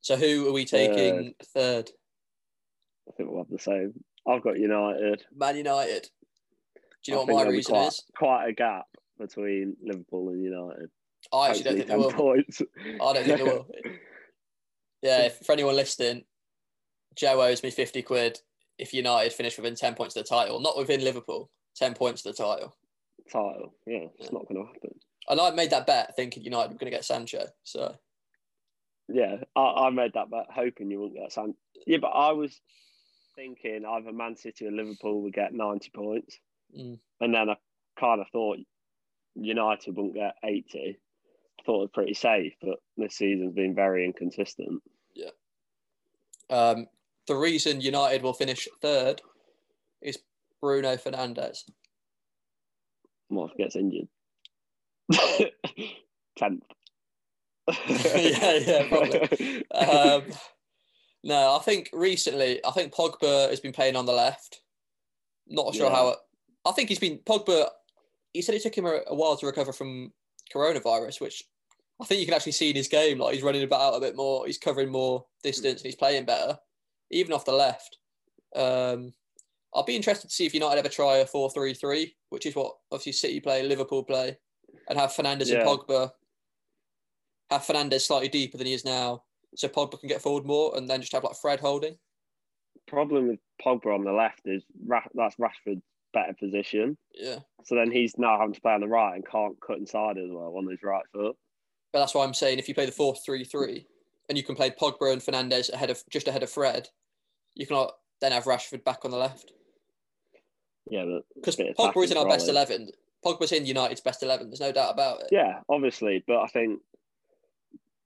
so 0.00 0.16
who 0.16 0.48
are 0.48 0.52
we 0.52 0.64
taking 0.64 1.34
third? 1.54 1.90
I 3.08 3.12
think 3.12 3.28
we'll 3.28 3.38
have 3.38 3.50
the 3.50 3.58
same. 3.58 3.92
I've 4.26 4.42
got 4.42 4.58
United. 4.58 5.24
Man 5.36 5.56
United. 5.56 6.08
Do 7.04 7.12
you 7.12 7.14
know 7.14 7.22
I 7.22 7.32
what 7.32 7.44
my 7.44 7.50
reason 7.50 7.74
quite, 7.74 7.88
is? 7.88 8.02
Quite 8.16 8.48
a 8.48 8.52
gap 8.52 8.86
between 9.18 9.76
Liverpool 9.82 10.30
and 10.30 10.42
United. 10.42 10.90
I 11.32 11.48
actually 11.48 11.64
don't 11.64 11.76
think 11.76 11.88
they 11.88 11.96
will. 11.96 12.12
points. 12.12 12.62
I 13.00 13.12
don't 13.12 13.24
think 13.24 13.38
they 13.38 13.44
will. 13.44 13.66
Yeah, 15.02 15.26
if, 15.26 15.36
for 15.40 15.52
anyone 15.52 15.76
listening, 15.76 16.24
Joe 17.14 17.42
owes 17.42 17.62
me 17.62 17.70
50 17.70 18.00
quid 18.00 18.40
if 18.78 18.94
United 18.94 19.34
finish 19.34 19.58
within 19.58 19.74
10 19.74 19.94
points 19.94 20.16
of 20.16 20.24
the 20.24 20.28
title. 20.28 20.60
Not 20.60 20.78
within 20.78 21.04
Liverpool, 21.04 21.50
10 21.76 21.92
points 21.92 22.24
of 22.24 22.34
the 22.34 22.42
title. 22.42 22.74
Title, 23.30 23.74
yeah, 23.86 24.06
it's 24.18 24.32
not 24.32 24.48
going 24.48 24.62
to 24.62 24.72
happen. 24.72 24.98
And 25.28 25.38
I 25.38 25.50
made 25.50 25.68
that 25.70 25.86
bet 25.86 26.16
thinking 26.16 26.42
United 26.42 26.72
were 26.72 26.78
going 26.78 26.90
to 26.90 26.96
get 26.96 27.04
Sancho. 27.04 27.44
So 27.64 27.94
Yeah, 29.08 29.36
I, 29.54 29.60
I 29.60 29.90
made 29.90 30.12
that 30.14 30.30
bet 30.30 30.46
hoping 30.50 30.90
you 30.90 31.00
wouldn't 31.00 31.20
get 31.20 31.32
San. 31.32 31.54
Yeah, 31.86 31.98
but 31.98 32.08
I 32.08 32.32
was 32.32 32.58
thinking 33.36 33.84
either 33.86 34.10
Man 34.10 34.36
City 34.36 34.66
or 34.66 34.72
Liverpool 34.72 35.22
would 35.22 35.34
get 35.34 35.52
90 35.52 35.90
points. 35.94 36.38
Mm. 36.74 36.98
And 37.20 37.34
then 37.34 37.50
I 37.50 37.56
kind 38.00 38.22
of 38.22 38.28
thought 38.32 38.58
United 39.34 39.96
wouldn't 39.96 40.14
get 40.14 40.34
80. 40.44 40.98
I 41.60 41.62
thought 41.64 41.76
it 41.76 41.80
was 41.80 41.90
pretty 41.94 42.14
safe, 42.14 42.52
but 42.60 42.78
this 42.96 43.16
season's 43.16 43.54
been 43.54 43.74
very 43.74 44.04
inconsistent. 44.04 44.82
Yeah. 45.14 45.30
Um, 46.50 46.86
the 47.26 47.34
reason 47.36 47.80
United 47.80 48.22
will 48.22 48.32
finish 48.34 48.68
third 48.82 49.22
is 50.02 50.18
Bruno 50.60 50.96
Fernandes. 50.96 51.64
Morph 53.32 53.56
gets 53.56 53.76
injured. 53.76 54.08
Tenth. 56.36 56.62
Yeah, 57.88 58.58
yeah, 58.58 58.88
probably. 58.88 59.64
Um, 59.70 60.22
no, 61.22 61.56
I 61.56 61.58
think 61.64 61.88
recently, 61.94 62.60
I 62.64 62.70
think 62.72 62.92
Pogba 62.92 63.48
has 63.48 63.60
been 63.60 63.72
playing 63.72 63.96
on 63.96 64.04
the 64.04 64.12
left. 64.12 64.60
Not 65.48 65.74
sure 65.74 65.88
Yeah. 65.88 65.96
how. 65.96 66.08
It, 66.10 66.18
I 66.66 66.72
think 66.72 66.90
he's 66.90 66.98
been 66.98 67.18
Pogba. 67.18 67.68
He 68.34 68.42
said 68.42 68.54
it 68.54 68.62
took 68.62 68.76
him 68.76 68.84
a, 68.84 69.00
a 69.06 69.14
while 69.14 69.36
to 69.36 69.46
recover 69.46 69.72
from 69.72 70.12
coronavirus, 70.54 71.20
which 71.20 71.42
I 72.00 72.04
think 72.04 72.20
you 72.20 72.26
can 72.26 72.34
actually 72.34 72.52
see 72.52 72.70
in 72.70 72.76
his 72.76 72.88
game. 72.88 73.18
Like 73.18 73.34
he's 73.34 73.42
running 73.42 73.62
about 73.62 73.94
a 73.94 74.00
bit 74.00 74.16
more, 74.16 74.44
he's 74.46 74.58
covering 74.58 74.90
more 74.90 75.24
distance, 75.42 75.80
and 75.80 75.86
he's 75.86 75.94
playing 75.94 76.26
better, 76.26 76.58
even 77.10 77.32
off 77.32 77.44
the 77.46 77.52
left. 77.52 77.98
Um, 78.54 79.14
I'll 79.72 79.84
be 79.84 79.96
interested 79.96 80.28
to 80.28 80.34
see 80.34 80.46
if 80.46 80.54
United 80.54 80.78
ever 80.78 80.88
try 80.88 81.16
a 81.16 81.24
4-3-3, 81.26 82.12
which 82.30 82.46
is 82.46 82.54
what 82.54 82.74
obviously 82.92 83.12
City 83.12 83.40
play, 83.40 83.62
Liverpool 83.62 84.04
play, 84.04 84.36
and 84.88 84.98
have 84.98 85.10
Fernandes 85.12 85.48
Yeah. 85.50 85.60
and 85.60 85.68
Pogba. 85.68 86.12
Have 87.50 87.62
Fernandes 87.62 88.02
slightly 88.02 88.28
deeper 88.28 88.56
than 88.58 88.66
he 88.66 88.72
is 88.74 88.84
now, 88.84 89.22
so 89.54 89.68
Pogba 89.68 89.98
can 89.98 90.08
get 90.08 90.22
forward 90.22 90.44
more, 90.44 90.76
and 90.76 90.88
then 90.88 91.00
just 91.00 91.12
have 91.12 91.24
like 91.24 91.36
Fred 91.36 91.60
holding. 91.60 91.96
Problem 92.86 93.28
with 93.28 93.38
Pogba 93.64 93.94
on 93.94 94.04
the 94.04 94.12
left 94.12 94.42
is 94.46 94.64
that's 95.14 95.36
Rashford's 95.36 95.82
better 96.14 96.32
position. 96.32 96.96
Yeah, 97.12 97.40
So 97.64 97.74
then 97.74 97.90
he's 97.90 98.16
now 98.16 98.38
having 98.38 98.54
to 98.54 98.60
play 98.60 98.72
on 98.72 98.80
the 98.80 98.88
right 98.88 99.14
and 99.14 99.26
can't 99.26 99.60
cut 99.60 99.78
inside 99.78 100.16
as 100.16 100.30
well 100.30 100.54
on 100.56 100.70
his 100.70 100.82
right 100.82 101.04
foot. 101.12 101.36
but 101.92 101.98
that's 101.98 102.14
why 102.14 102.24
I'm 102.24 102.34
saying 102.34 102.58
if 102.58 102.68
you 102.68 102.74
play 102.74 102.86
the 102.86 102.92
4-3-3 102.92 103.84
and 104.28 104.38
you 104.38 104.44
can 104.44 104.56
play 104.56 104.70
Pogba 104.70 105.12
and 105.12 105.20
Fernandes 105.20 105.70
ahead 105.70 105.90
of 105.90 106.02
just 106.10 106.28
ahead 106.28 106.42
of 106.42 106.50
Fred, 106.50 106.88
you 107.54 107.66
can 107.66 107.86
then 108.20 108.32
have 108.32 108.44
Rashford 108.44 108.84
back 108.84 109.04
on 109.04 109.10
the 109.10 109.16
left 109.16 109.52
Yeah, 110.90 111.18
because 111.34 111.56
Pogba 111.56 112.04
is 112.04 112.10
in 112.10 112.16
our 112.16 112.28
best 112.28 112.48
eleven. 112.48 112.90
Pogba's 113.24 113.52
in 113.52 113.66
United's 113.66 114.00
best 114.00 114.22
eleven. 114.22 114.48
There's 114.48 114.60
no 114.60 114.72
doubt 114.72 114.92
about 114.92 115.20
it. 115.20 115.28
Yeah, 115.30 115.60
obviously, 115.68 116.24
but 116.26 116.40
I 116.40 116.46
think 116.48 116.80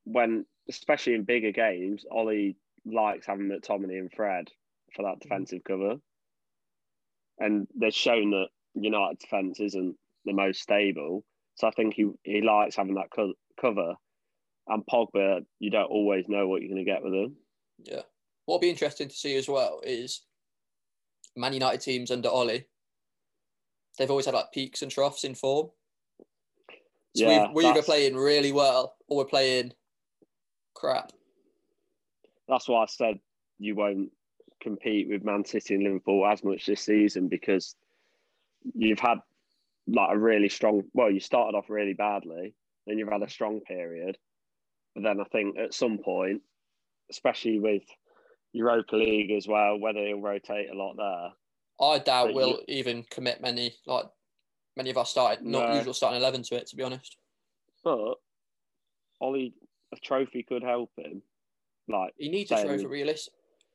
when, 0.05 0.45
especially 0.69 1.15
in 1.15 1.25
bigger 1.25 1.53
games, 1.53 2.05
Ole 2.11 2.55
likes 2.85 3.27
having 3.27 3.49
McTominay 3.49 3.99
and 3.99 4.12
Fred 4.12 4.49
for 4.95 5.03
that 5.03 5.17
mm. 5.17 5.21
defensive 5.21 5.65
cover, 5.65 5.97
and 7.38 7.66
they've 7.75 7.95
shown 7.95 8.30
that 8.30 8.49
United 8.75 9.18
defense 9.18 9.61
isn't 9.61 9.97
the 10.25 10.33
most 10.33 10.61
stable. 10.61 11.25
So 11.57 11.66
I 11.66 11.71
think 11.73 11.95
he 11.95 12.11
he 12.23 12.42
likes 12.42 12.76
having 12.76 12.95
that 12.95 13.11
co- 13.14 13.35
cover, 13.61 13.95
and 14.68 14.85
Pogba, 14.87 15.45
you 15.59 15.71
don't 15.71 15.90
always 15.90 16.25
know 16.28 16.47
what 16.47 16.62
you're 16.62 16.71
going 16.71 16.85
to 16.85 16.90
get 16.90 17.02
with 17.02 17.14
him. 17.14 17.37
Yeah. 17.83 18.02
What'll 18.47 18.61
be 18.61 18.71
interesting 18.71 19.09
to 19.09 19.14
see 19.14 19.37
as 19.37 19.49
well 19.49 19.80
is 19.85 20.23
Man 21.37 21.52
United 21.52 21.80
teams 21.80 22.11
under 22.11 22.28
Ole. 22.28 22.61
They've 23.99 24.11
always 24.11 24.26
had 24.26 24.35
like 24.35 24.52
peaks 24.52 24.83
and 24.83 24.90
troughs 24.90 25.25
in 25.25 25.35
form. 25.35 25.71
So 27.16 27.28
Yeah, 27.28 27.49
we 27.49 27.64
we're 27.64 27.71
either 27.71 27.83
playing 27.83 28.16
really 28.16 28.52
well 28.52 28.97
or 29.09 29.18
we're 29.18 29.25
playing 29.25 29.73
crap. 30.75 31.12
That's 32.49 32.68
why 32.68 32.85
I 32.85 32.87
said 32.87 33.18
you 33.59 33.75
won't 33.75 34.11
compete 34.61 35.09
with 35.09 35.25
Man 35.25 35.45
City 35.45 35.75
and 35.75 35.85
Liverpool 35.85 36.27
as 36.27 36.43
much 36.45 36.67
this 36.67 36.83
season 36.83 37.29
because 37.29 37.75
you've 38.75 38.99
had 38.99 39.19
like 39.87 40.11
a 40.13 40.19
really 40.19 40.49
strong. 40.49 40.82
Well, 40.93 41.11
you 41.11 41.21
started 41.21 41.56
off 41.56 41.71
really 41.71 41.95
badly, 41.95 42.54
then 42.87 42.99
you've 42.99 43.11
had 43.11 43.23
a 43.23 43.28
strong 43.28 43.61
period, 43.61 44.19
but 44.95 45.04
then 45.04 45.21
I 45.21 45.25
think 45.25 45.59
at 45.59 45.75
some 45.75 45.99
point, 45.99 46.43
especially 47.11 47.59
with 47.59 47.82
Europa 48.52 48.97
League 48.97 49.30
as 49.30 49.47
well, 49.47 49.78
whether 49.78 50.00
he'll 50.04 50.21
rotate 50.21 50.71
a 50.71 50.76
lot 50.76 50.97
there. 50.97 51.30
I 51.80 51.99
doubt 52.00 52.35
we'll 52.35 52.61
even 52.67 53.04
commit 53.09 53.41
many 53.41 53.75
like 53.87 54.06
many 54.76 54.91
of 54.91 54.99
our 54.99 55.06
started 55.06 55.45
not 55.45 55.71
No. 55.71 55.76
usual 55.76 55.95
starting 55.95 56.21
eleven 56.21 56.43
to 56.45 56.56
it. 56.56 56.67
To 56.69 56.76
be 56.76 56.82
honest, 56.82 57.17
But 57.85 58.15
Ole, 59.21 59.52
a 59.93 59.97
trophy 60.02 60.43
could 60.43 60.63
help 60.63 60.91
him. 60.97 61.23
Like, 61.89 62.13
he 62.19 62.28
needs 62.28 62.52
a 62.52 62.65
trophy. 62.65 62.87
Realist, 62.87 63.30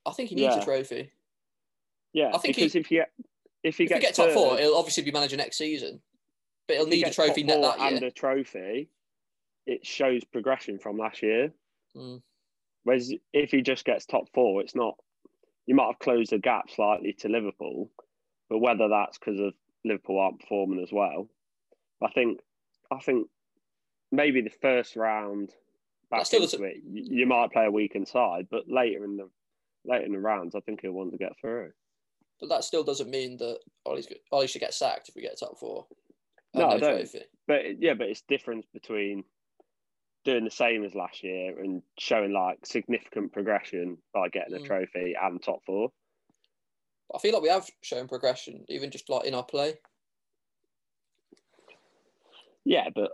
I 0.05 0.11
think 0.11 0.29
he 0.29 0.35
needs 0.35 0.55
Yeah. 0.55 0.61
a 0.61 0.65
trophy. 0.65 1.11
yeah, 2.13 2.31
I 2.33 2.37
think 2.37 2.55
because 2.55 2.73
he- 2.73 2.79
if 2.79 2.91
you 2.91 3.03
if 3.63 3.77
he 3.77 3.85
If 3.85 3.89
he 3.89 3.95
gets 3.95 4.01
gets 4.05 4.17
top 4.17 4.31
four, 4.31 4.57
he'll 4.57 4.75
obviously 4.75 5.03
be 5.03 5.11
manager 5.11 5.37
next 5.37 5.57
season, 5.57 6.01
but 6.67 6.75
he'll 6.77 6.85
if 6.87 6.91
he 6.93 6.97
need 7.01 7.07
a 7.07 7.13
trophy 7.13 7.43
net 7.43 7.61
that 7.61 7.79
year. 7.79 7.87
and 7.87 8.03
a 8.03 8.11
trophy, 8.11 8.89
it 9.65 9.85
shows 9.85 10.23
progression 10.25 10.77
from 10.79 10.97
last 10.97 11.23
year. 11.23 11.53
Mm. 11.95 12.21
Whereas 12.83 13.13
if 13.31 13.51
he 13.51 13.61
just 13.61 13.85
gets 13.85 14.05
top 14.05 14.27
four, 14.33 14.61
it's 14.61 14.75
not. 14.75 14.97
You 15.65 15.75
might 15.75 15.85
have 15.87 15.99
closed 15.99 16.31
the 16.31 16.39
gap 16.39 16.69
slightly 16.69 17.13
to 17.19 17.29
Liverpool, 17.29 17.89
but 18.49 18.59
whether 18.59 18.89
that's 18.89 19.17
because 19.17 19.39
of 19.39 19.53
Liverpool 19.85 20.19
aren't 20.19 20.41
performing 20.41 20.83
as 20.83 20.91
well, 20.91 21.29
I 22.01 22.09
think, 22.11 22.41
I 22.91 22.99
think 22.99 23.29
maybe 24.11 24.41
the 24.41 24.49
first 24.49 24.97
round 24.97 25.53
back 26.11 26.25
still 26.25 26.41
into 26.43 26.57
doesn't- 26.57 26.65
it, 26.69 26.77
you, 26.83 27.19
you 27.21 27.25
might 27.25 27.51
play 27.53 27.65
a 27.65 27.71
weakened 27.71 28.09
side, 28.09 28.49
but 28.51 28.67
later 28.69 29.05
in 29.05 29.15
the 29.15 29.29
later 29.85 30.05
in 30.05 30.11
the 30.13 30.19
rounds, 30.19 30.55
I 30.55 30.59
think 30.61 30.81
he'll 30.81 30.91
want 30.91 31.11
to 31.11 31.17
get 31.17 31.33
through. 31.39 31.71
But 32.39 32.49
that 32.49 32.63
still 32.63 32.83
doesn't 32.83 33.09
mean 33.09 33.37
that 33.37 33.59
Ole's, 33.85 34.07
Ole 34.31 34.47
should 34.47 34.61
get 34.61 34.73
sacked 34.73 35.09
if 35.09 35.15
we 35.15 35.21
get 35.21 35.39
top 35.39 35.57
four. 35.59 35.85
No, 36.53 36.67
I 36.67 36.77
don't. 36.77 36.97
trophy. 36.97 37.21
But 37.47 37.81
yeah, 37.81 37.93
but 37.93 38.07
it's 38.07 38.21
difference 38.21 38.65
between 38.73 39.23
doing 40.25 40.43
the 40.45 40.51
same 40.51 40.83
as 40.85 40.93
last 40.95 41.23
year 41.23 41.59
and 41.59 41.81
showing 41.99 42.31
like 42.31 42.65
significant 42.65 43.33
progression 43.33 43.97
by 44.13 44.29
getting 44.29 44.55
a 44.55 44.59
Mm. 44.59 44.65
trophy 44.65 45.15
and 45.21 45.41
top 45.41 45.59
four. 45.65 45.91
I 47.13 47.19
feel 47.19 47.33
like 47.33 47.43
we 47.43 47.49
have 47.49 47.69
shown 47.81 48.07
progression, 48.07 48.65
even 48.69 48.89
just 48.91 49.09
like 49.09 49.25
in 49.25 49.33
our 49.35 49.43
play. 49.43 49.75
Yeah, 52.65 52.89
but 52.95 53.11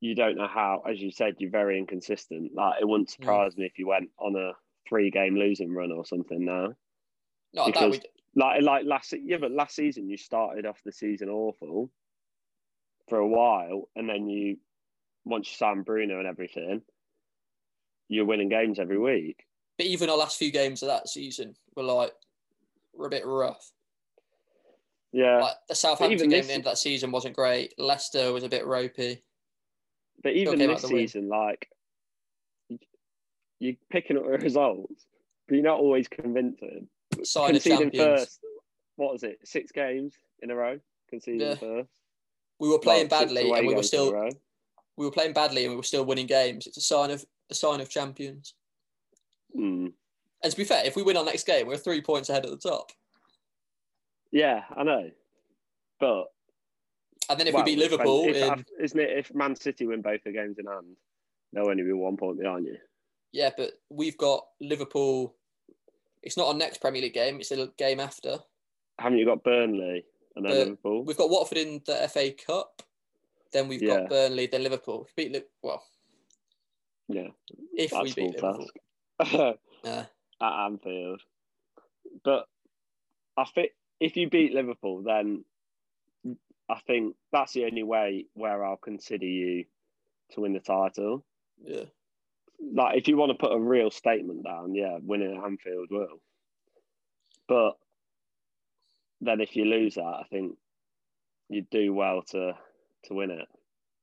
you 0.00 0.14
don't 0.14 0.36
know 0.36 0.46
how, 0.46 0.82
as 0.88 1.00
you 1.00 1.10
said, 1.10 1.34
you're 1.38 1.50
very 1.50 1.78
inconsistent. 1.78 2.54
Like 2.54 2.80
it 2.80 2.88
wouldn't 2.88 3.10
surprise 3.10 3.56
me 3.56 3.64
if 3.66 3.78
you 3.78 3.88
went 3.88 4.10
on 4.18 4.36
a 4.36 4.52
three 4.88 5.10
game 5.10 5.36
losing 5.36 5.72
run 5.72 5.92
or 5.92 6.04
something 6.06 6.44
now. 6.44 6.74
No, 7.54 7.66
Because- 7.66 7.92
we. 7.92 8.00
Like 8.38 8.60
like 8.60 8.84
last 8.84 9.14
yeah, 9.24 9.38
but 9.38 9.50
last 9.50 9.74
season 9.74 10.10
you 10.10 10.18
started 10.18 10.66
off 10.66 10.82
the 10.84 10.92
season 10.92 11.30
awful 11.30 11.90
for 13.08 13.16
a 13.16 13.26
while, 13.26 13.88
and 13.96 14.06
then 14.06 14.28
you 14.28 14.58
once 15.24 15.48
you 15.50 15.56
signed 15.56 15.86
Bruno 15.86 16.18
and 16.18 16.28
everything, 16.28 16.82
you're 18.08 18.26
winning 18.26 18.50
games 18.50 18.78
every 18.78 18.98
week. 18.98 19.46
But 19.78 19.86
even 19.86 20.10
our 20.10 20.18
last 20.18 20.38
few 20.38 20.50
games 20.52 20.82
of 20.82 20.88
that 20.88 21.08
season 21.08 21.56
were 21.74 21.82
like 21.82 22.12
were 22.92 23.06
a 23.06 23.10
bit 23.10 23.24
rough. 23.24 23.72
Yeah, 25.12 25.38
Like 25.40 25.54
the 25.68 25.74
Southampton 25.74 26.28
game 26.28 26.32
at 26.32 26.36
this- 26.36 26.46
the 26.48 26.52
end 26.52 26.60
of 26.60 26.72
that 26.72 26.78
season 26.78 27.10
wasn't 27.10 27.36
great. 27.36 27.72
Leicester 27.78 28.34
was 28.34 28.44
a 28.44 28.50
bit 28.50 28.66
ropey. 28.66 29.22
but 30.22 30.34
even 30.34 30.58
this 30.58 30.82
the 30.82 30.88
win. 30.88 30.96
season, 31.08 31.28
like 31.30 31.70
you're 33.58 33.74
picking 33.90 34.16
up 34.16 34.24
the 34.24 34.30
results, 34.38 35.06
but 35.48 35.54
you're 35.54 35.64
not 35.64 35.78
always 35.80 36.08
convincing. 36.08 36.88
Sign 37.22 37.50
of 37.56 37.62
conceding 37.62 37.78
champions. 37.90 38.20
first. 38.20 38.40
What 38.96 39.12
was 39.12 39.22
it? 39.22 39.38
Six 39.44 39.72
games 39.72 40.14
in 40.42 40.50
a 40.50 40.54
row 40.54 40.78
conceding 41.08 41.40
Yeah. 41.40 41.54
first. 41.54 41.88
We 42.58 42.68
were 42.68 42.78
playing 42.78 43.04
Like, 43.04 43.10
badly 43.10 43.50
and 43.50 43.66
we 43.66 43.74
were 43.74 43.80
games 43.82 43.92
in 43.92 44.00
a 44.00 44.08
still 44.10 44.30
we 44.96 45.04
were 45.04 45.12
playing 45.12 45.34
badly 45.34 45.64
and 45.64 45.72
we 45.72 45.76
were 45.76 45.82
still 45.82 46.04
winning 46.06 46.26
games. 46.26 46.66
It's 46.66 46.78
a 46.78 46.80
sign 46.82 47.10
of 47.10 47.24
a 47.50 47.54
sign 47.54 47.80
of 47.80 47.88
champions. 47.90 48.54
Hmm. 49.54 49.88
And 50.42 50.50
to 50.50 50.56
be 50.56 50.64
fair, 50.64 50.84
if 50.84 50.96
we 50.96 51.02
win 51.02 51.16
our 51.16 51.24
next 51.24 51.46
game, 51.46 51.66
we're 51.66 51.76
three 51.76 52.00
points 52.00 52.28
ahead 52.30 52.44
at 52.44 52.50
the 52.50 52.56
top. 52.56 52.92
Yeah, 54.32 54.64
I 54.76 54.82
know, 54.82 55.10
but 56.00 56.24
And 57.28 57.38
then 57.38 57.46
if 57.46 57.54
well, 57.54 57.64
we 57.64 57.74
beat. 57.74 57.78
Liverpool, 57.78 58.24
if, 58.28 58.36
in, 58.36 58.64
isn't 58.80 59.00
it? 59.00 59.18
If 59.18 59.34
Man 59.34 59.54
City 59.56 59.86
win 59.86 60.02
both 60.02 60.22
the 60.24 60.32
games 60.32 60.58
in 60.58 60.66
hand, 60.66 60.96
they'll 61.52 61.68
only 61.68 61.82
be 61.84 61.92
one 61.92 62.16
point 62.16 62.38
behind 62.40 62.66
you. 62.66 62.76
Yeah, 63.32 63.50
but 63.56 63.72
we've 63.90 64.16
got 64.18 64.46
Liverpool. 64.60 65.34
It's 66.22 66.36
not 66.36 66.48
our 66.48 66.54
next 66.54 66.80
Premier 66.80 67.02
League 67.02 67.14
game; 67.14 67.40
it's 67.40 67.50
a 67.52 67.68
game 67.78 68.00
after. 68.00 68.38
Haven't 68.98 69.18
you 69.18 69.26
got 69.26 69.44
Burnley 69.44 70.04
and 70.34 70.44
then 70.44 70.52
But 70.52 70.58
Liverpool? 70.58 71.04
We've 71.04 71.16
got 71.16 71.30
Watford 71.30 71.58
in 71.58 71.82
the 71.86 72.08
FA 72.12 72.30
Cup. 72.32 72.82
Then 73.52 73.68
we've 73.68 73.82
Yeah. 73.82 74.00
got 74.00 74.08
Burnley, 74.08 74.46
then 74.46 74.62
Liverpool. 74.62 75.06
If 75.08 75.16
we 75.16 75.24
beat 75.24 75.32
Li- 75.34 75.48
well, 75.62 75.84
Yeah, 77.08 77.28
if 77.74 77.92
we 77.92 78.12
beat 78.12 78.34
Liverpool, 78.42 78.70
yeah. 79.84 80.06
at 80.40 80.64
Anfield. 80.66 81.20
But 82.24 82.48
I 83.36 83.44
think 83.44 83.72
if 84.00 84.16
you 84.16 84.28
beat 84.28 84.52
Liverpool, 84.52 85.02
then 85.02 85.44
I 86.68 86.80
think 86.86 87.14
that's 87.32 87.52
the 87.52 87.64
only 87.66 87.82
way 87.84 88.26
where 88.34 88.64
I'll 88.64 88.76
consider 88.76 89.26
you 89.26 89.64
to 90.32 90.40
win 90.40 90.52
the 90.54 90.60
title. 90.60 91.24
yeah. 91.62 91.84
Like 92.74 92.98
if 92.98 93.08
you 93.08 93.16
want 93.16 93.30
to 93.30 93.38
put 93.38 93.54
a 93.54 93.60
real 93.60 93.90
statement 93.90 94.44
down, 94.44 94.74
yeah, 94.74 94.98
winning 95.02 95.36
at 95.36 95.44
Anfield 95.44 95.88
will. 95.90 96.20
But 97.48 97.74
then 99.20 99.40
if 99.40 99.56
you 99.56 99.64
lose 99.64 99.94
that, 99.94 100.02
I 100.02 100.24
think 100.30 100.56
you 101.48 101.64
do 101.70 101.92
well 101.92 102.22
to 102.30 102.52
to 103.04 103.14
win 103.14 103.30
it. 103.30 103.46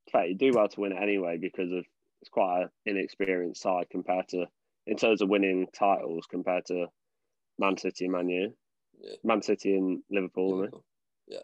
In 0.07 0.11
fact, 0.11 0.29
you 0.29 0.35
do 0.35 0.51
well 0.53 0.67
to 0.67 0.79
win 0.79 0.91
it 0.91 1.01
anyway 1.01 1.37
because 1.37 1.71
of 1.71 1.85
it's 2.21 2.29
quite 2.29 2.63
an 2.63 2.69
inexperienced 2.85 3.61
side 3.61 3.87
compared 3.91 4.27
to 4.29 4.45
in 4.87 4.97
terms 4.97 5.21
of 5.21 5.29
winning 5.29 5.67
titles 5.77 6.25
compared 6.29 6.65
to 6.67 6.87
Man 7.59 7.77
City 7.77 8.05
and 8.05 8.13
Man 8.13 8.29
U. 8.29 8.53
Yeah. 8.99 9.15
Man 9.23 9.41
City 9.41 9.75
and 9.75 10.01
Liverpool. 10.09 10.47
I 10.47 10.51
mean. 10.51 10.59
Liverpool. 10.61 10.85
Yeah. 11.27 11.39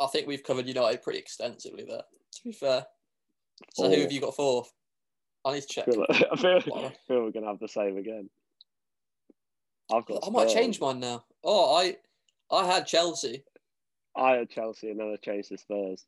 I 0.00 0.06
think 0.08 0.26
we've 0.26 0.42
covered 0.42 0.66
United 0.66 1.02
pretty 1.02 1.18
extensively 1.18 1.84
there, 1.84 2.02
to 2.32 2.44
be 2.44 2.52
fair. 2.52 2.84
So 3.74 3.84
oh, 3.84 3.90
who 3.90 4.00
have 4.00 4.12
you 4.12 4.20
got 4.20 4.34
fourth? 4.34 4.72
I 5.44 5.52
need 5.54 5.60
to 5.62 5.66
check. 5.66 5.88
I 6.10 6.36
feel, 6.36 6.56
I 6.56 6.60
feel, 6.60 6.74
I 6.74 6.92
feel 7.06 7.22
we're 7.24 7.30
gonna 7.30 7.46
have 7.48 7.58
the 7.60 7.68
same 7.68 7.96
again. 7.98 8.30
I've 9.92 10.06
got. 10.06 10.24
I 10.26 10.30
might 10.30 10.48
change 10.48 10.80
mine 10.80 11.00
now. 11.00 11.24
Oh, 11.42 11.76
I 11.76 11.96
I 12.50 12.66
had 12.66 12.86
Chelsea. 12.86 13.44
I 14.16 14.32
had 14.36 14.50
Chelsea 14.50 14.90
and 14.90 15.00
then 15.00 15.08
I 15.12 15.16
changed 15.16 15.48
to 15.50 15.58
Spurs. 15.58 16.04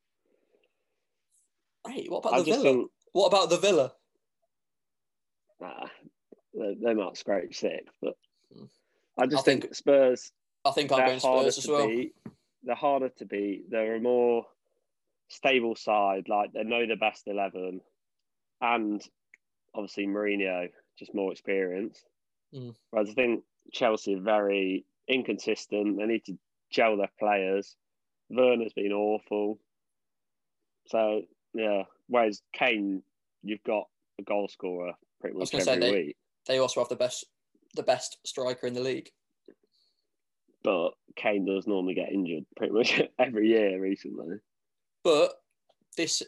Hey, 1.88 2.06
what 2.08 2.18
about 2.18 2.34
I 2.34 2.38
the 2.42 2.44
Villa? 2.52 2.84
What 3.12 3.26
about 3.26 3.50
the 3.50 3.58
Villa? 3.58 3.92
nah, 5.60 5.86
they, 6.54 6.74
they 6.82 6.94
might 6.94 7.16
scrape 7.16 7.54
six, 7.54 7.84
but 8.02 8.14
Mm. 8.56 8.68
I 9.18 9.26
just 9.26 9.40
I 9.40 9.42
think- 9.42 9.62
think, 9.62 9.74
Spurs. 9.74 10.30
I 10.64 10.70
think 10.70 10.92
I'm 10.92 10.98
going 11.06 11.18
harder 11.20 11.50
Spurs 11.50 11.58
as 11.58 11.64
to 11.64 11.72
well. 11.72 11.88
beat. 11.88 12.14
They're 12.62 12.74
harder 12.76 13.08
to 13.08 13.24
beat. 13.24 13.68
They're 13.70 13.96
a 13.96 14.00
more 14.00 14.46
stable 15.28 15.74
side. 15.74 16.28
Like 16.28 16.52
they 16.52 16.62
know 16.62 16.86
the 16.86 16.94
best 16.96 17.26
eleven, 17.26 17.80
and 18.60 19.02
obviously 19.76 20.06
Mourinho 20.06 20.68
just 20.98 21.14
more 21.14 21.32
experience. 21.32 22.02
Mm. 22.54 22.74
Whereas 22.90 23.10
I 23.10 23.14
think 23.14 23.44
Chelsea 23.72 24.14
are 24.14 24.20
very 24.20 24.84
inconsistent. 25.08 25.98
They 25.98 26.06
need 26.06 26.24
to 26.26 26.38
gel 26.70 26.96
their 26.96 27.10
players. 27.18 27.76
Werner's 28.30 28.72
been 28.72 28.92
awful. 28.92 29.58
So 30.86 31.22
yeah. 31.54 31.82
Whereas 32.08 32.42
Kane, 32.52 33.02
you've 33.42 33.62
got 33.64 33.84
a 34.20 34.22
goal 34.22 34.48
scorer 34.48 34.92
pretty 35.20 35.36
much 35.36 35.54
every 35.54 35.64
say, 35.64 35.78
they- 35.78 35.92
week. 35.92 36.16
They 36.46 36.58
also 36.58 36.80
have 36.80 36.88
the 36.88 36.96
best 36.96 37.24
the 37.74 37.82
best 37.82 38.18
striker 38.24 38.66
in 38.66 38.74
the 38.74 38.80
league. 38.80 39.10
But 40.62 40.90
Kane 41.16 41.44
does 41.44 41.66
normally 41.66 41.94
get 41.94 42.12
injured 42.12 42.44
pretty 42.56 42.72
much 42.72 43.00
every 43.18 43.48
year 43.48 43.80
recently. 43.80 44.38
But 45.04 45.32
this 45.96 46.22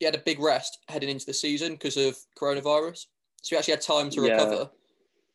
he 0.00 0.06
had 0.06 0.14
a 0.16 0.18
big 0.18 0.40
rest 0.40 0.78
heading 0.88 1.10
into 1.10 1.26
the 1.26 1.34
season 1.34 1.72
because 1.74 1.96
of 1.98 2.16
coronavirus. 2.36 3.06
So 3.42 3.54
he 3.54 3.56
actually 3.58 3.74
had 3.74 3.82
time 3.82 4.10
to 4.10 4.22
Yeah. 4.22 4.32
recover. 4.32 4.70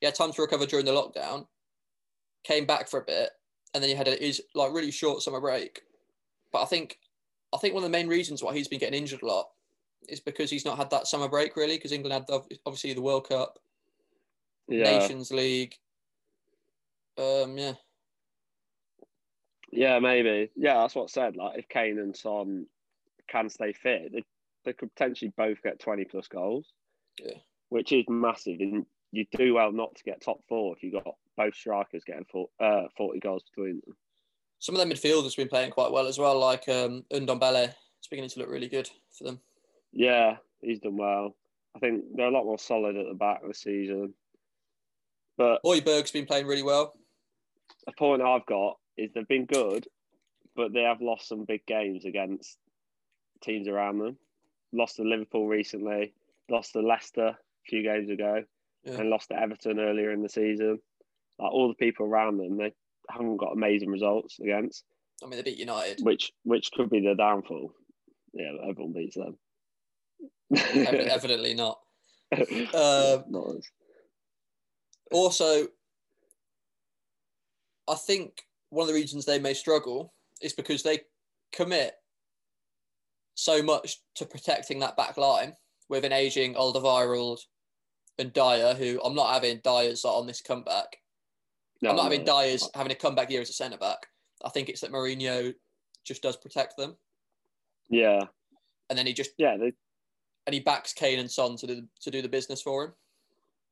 He 0.01 0.07
had 0.07 0.15
time 0.15 0.33
to 0.33 0.41
recover 0.41 0.65
during 0.65 0.85
the 0.85 0.91
lockdown, 0.91 1.47
came 2.43 2.65
back 2.65 2.89
for 2.89 2.99
a 2.99 3.05
bit, 3.05 3.29
and 3.73 3.81
then 3.81 3.89
he 3.89 3.95
had 3.95 4.07
a, 4.07 4.15
his 4.15 4.41
like 4.55 4.73
really 4.73 4.91
short 4.91 5.21
summer 5.21 5.39
break. 5.39 5.83
But 6.51 6.63
I 6.63 6.65
think 6.65 6.99
I 7.53 7.57
think 7.57 7.73
one 7.73 7.83
of 7.83 7.89
the 7.89 7.97
main 7.97 8.07
reasons 8.07 8.43
why 8.43 8.53
he's 8.53 8.67
been 8.67 8.79
getting 8.79 8.99
injured 8.99 9.21
a 9.21 9.25
lot 9.27 9.49
is 10.09 10.19
because 10.19 10.49
he's 10.49 10.65
not 10.65 10.77
had 10.77 10.89
that 10.89 11.07
summer 11.07 11.29
break 11.29 11.55
really, 11.55 11.77
because 11.77 11.91
England 11.91 12.13
had 12.13 12.27
the, 12.27 12.41
obviously 12.65 12.93
the 12.93 13.01
World 13.01 13.29
Cup, 13.29 13.59
Yeah. 14.67 14.83
Nations 14.83 15.31
League. 15.31 15.75
Um, 17.17 17.57
yeah, 17.57 17.75
Yeah, 19.71 19.99
maybe. 19.99 20.51
Yeah, 20.55 20.81
that's 20.81 20.95
what 20.95 21.03
I 21.03 21.07
said. 21.07 21.37
Like, 21.37 21.59
if 21.59 21.69
Kane 21.69 21.97
and 21.99 22.15
Son 22.15 22.65
can 23.27 23.49
stay 23.49 23.71
fit, 23.73 24.11
they, 24.11 24.23
they 24.65 24.73
could 24.73 24.93
potentially 24.95 25.31
both 25.37 25.61
get 25.61 25.79
20 25.79 26.05
plus 26.05 26.27
goals. 26.27 26.67
Yeah. 27.23 27.37
Which 27.69 27.91
is 27.91 28.05
massive. 28.09 28.59
And 28.59 28.85
you 29.11 29.25
do 29.37 29.53
well 29.53 29.71
not 29.71 29.95
to 29.95 30.03
get 30.03 30.21
top 30.21 30.39
four 30.49 30.75
if 30.75 30.83
you 30.83 30.91
got 30.91 31.15
both 31.37 31.55
strikers 31.55 32.03
getting 32.05 32.25
four, 32.31 32.47
uh, 32.59 32.83
40 32.97 33.19
goals 33.19 33.43
between 33.43 33.81
them. 33.85 33.95
some 34.59 34.75
of 34.75 34.79
their 34.79 34.87
midfielders 34.87 35.23
have 35.23 35.35
been 35.37 35.47
playing 35.47 35.71
quite 35.71 35.91
well 35.91 36.07
as 36.07 36.17
well, 36.17 36.37
like 36.37 36.67
um, 36.69 37.03
Ndombele. 37.13 37.73
It's 37.99 38.07
beginning 38.09 38.29
to 38.31 38.39
look 38.39 38.49
really 38.49 38.67
good 38.67 38.89
for 39.17 39.23
them. 39.23 39.39
Yeah, 39.91 40.37
he's 40.61 40.79
done 40.79 40.97
well. 40.97 41.35
I 41.75 41.79
think 41.79 42.03
they're 42.15 42.27
a 42.27 42.31
lot 42.31 42.45
more 42.45 42.59
solid 42.59 42.95
at 42.95 43.07
the 43.07 43.15
back 43.15 43.41
of 43.41 43.49
the 43.49 43.53
season. 43.53 44.13
But 45.37 45.61
Højbjerg's 45.63 46.11
been 46.11 46.25
playing 46.25 46.47
really 46.47 46.63
well. 46.63 46.93
a 47.87 47.91
point 47.91 48.21
I've 48.21 48.45
got 48.45 48.77
is 48.97 49.11
they've 49.13 49.27
been 49.27 49.45
good, 49.45 49.87
but 50.55 50.73
they 50.73 50.83
have 50.83 51.01
lost 51.01 51.27
some 51.27 51.45
big 51.45 51.65
games 51.65 52.05
against 52.05 52.57
teams 53.41 53.67
around 53.67 53.99
them. 53.99 54.17
Lost 54.75 54.97
to 54.97 55.03
Liverpool 55.03 55.47
recently, 55.47 56.13
lost 56.49 56.73
to 56.73 56.81
Leicester 56.81 57.27
a 57.27 57.37
few 57.67 57.81
games 57.83 58.09
ago, 58.09 58.43
Yeah. 58.83 58.93
and 58.99 59.09
lost 59.09 59.29
to 59.29 59.39
Everton 59.39 59.79
earlier 59.79 60.11
in 60.11 60.21
the 60.21 60.29
season. 60.29 60.79
Like 61.39 61.51
all 61.51 61.67
the 61.69 61.73
people 61.75 62.05
around 62.05 62.37
them, 62.37 62.57
they 62.57 62.73
haven't 63.09 63.37
got 63.37 63.53
amazing 63.53 63.89
results 63.89 64.39
against, 64.39 64.83
I 65.23 65.27
mean, 65.27 65.37
they 65.37 65.43
beat 65.43 65.57
United. 65.59 65.99
which 66.03 66.31
which 66.43 66.71
could 66.71 66.89
be 66.89 66.99
their 67.01 67.15
downfall. 67.15 67.71
Yeah, 68.33 68.51
everyone 68.69 68.93
beats 68.93 69.15
them. 69.15 69.37
Evidently 70.53 71.53
not. 71.63 71.79
Um, 72.35 73.23
Not 73.29 73.47
us. 73.57 73.69
Also, 75.11 75.67
I 77.87 77.95
think 77.95 78.41
one 78.69 78.83
of 78.83 78.87
the 78.93 78.99
reasons 78.99 79.25
they 79.25 79.39
may 79.39 79.53
struggle 79.53 80.13
is 80.41 80.51
because 80.53 80.83
they 80.83 81.01
commit 81.53 81.93
so 83.35 83.61
much 83.61 83.97
to 84.15 84.25
protecting 84.25 84.79
that 84.79 84.97
back 84.97 85.17
line 85.17 85.53
with 85.89 86.05
an 86.05 86.11
aging 86.13 86.55
Alderweireld 86.55 87.39
and 88.17 88.33
Dier, 88.33 88.73
who 88.73 88.99
I'm 89.03 89.15
not 89.15 89.33
having 89.33 89.59
Dier's 89.63 90.03
on 90.05 90.25
this 90.25 90.41
comeback. 90.41 90.97
No, 91.81 91.91
I'm 91.91 91.95
not 91.97 92.03
having 92.03 92.23
no. 92.23 92.41
Dier's 92.41 92.69
having 92.73 92.91
a 92.91 92.95
comeback 92.95 93.29
year 93.29 93.41
as 93.41 93.49
a 93.49 93.53
centre 93.53 93.77
back. 93.77 94.07
I 94.43 94.49
think 94.49 94.69
it's 94.69 94.81
that 94.81 94.91
Mourinho 94.91 95.53
just 96.05 96.21
does 96.21 96.37
protect 96.37 96.77
them, 96.77 96.95
Yeah, 97.89 98.21
and 98.89 98.97
then 98.97 99.05
he 99.05 99.13
just 99.13 99.31
yeah, 99.37 99.57
they, 99.57 99.73
and 100.45 100.53
he 100.53 100.59
backs 100.59 100.93
Kane 100.93 101.19
and 101.19 101.29
Son 101.29 101.55
to 101.57 101.67
do 101.67 101.83
to 102.01 102.11
do 102.11 102.21
the 102.21 102.29
business 102.29 102.61
for 102.61 102.85
him. 102.85 102.93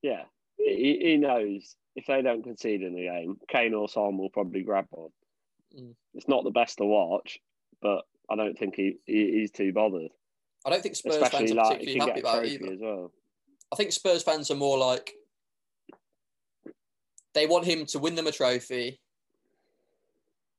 yeah. 0.02 0.24
He, 0.58 0.98
he 1.02 1.18
knows 1.18 1.76
if 1.96 2.06
they 2.06 2.22
don't 2.22 2.44
concede 2.44 2.84
in 2.84 2.96
the 2.96 3.02
game, 3.04 3.38
Kane 3.50 3.74
or 3.74 3.90
Son 3.90 4.18
will 4.18 4.30
probably 4.30 4.62
grab 4.64 4.86
one. 4.92 5.10
Mm. 5.78 5.94
It's 6.14 6.28
not 6.28 6.44
the 6.46 6.52
best 6.52 6.78
to 6.78 6.86
watch, 6.86 7.40
but 7.82 8.06
I 8.30 8.36
don't 8.36 8.58
think 8.58 8.76
he, 8.76 8.98
he 9.06 9.32
he's 9.40 9.52
too 9.52 9.74
bothered. 9.74 10.12
I 10.66 10.70
don't 10.70 10.82
think 10.82 10.96
Spurs 10.96 11.16
fans 11.18 11.34
Especially 11.34 11.52
are 11.52 11.56
like 11.56 11.80
particularly 11.80 12.00
happy 12.12 12.20
about 12.22 12.46
it 12.46 12.52
either. 12.54 12.74
as 12.74 12.80
well. 12.80 13.12
I 13.72 13.76
think 13.76 13.92
Spurs 13.92 14.24
fans 14.24 14.50
are 14.50 14.56
more 14.56 14.78
like 14.78 15.14
they 17.34 17.48
want 17.48 17.66
him 17.66 17.86
to 17.88 18.00
win 18.00 18.16
them 18.16 18.28
a 18.28 18.32
trophy. 18.32 19.00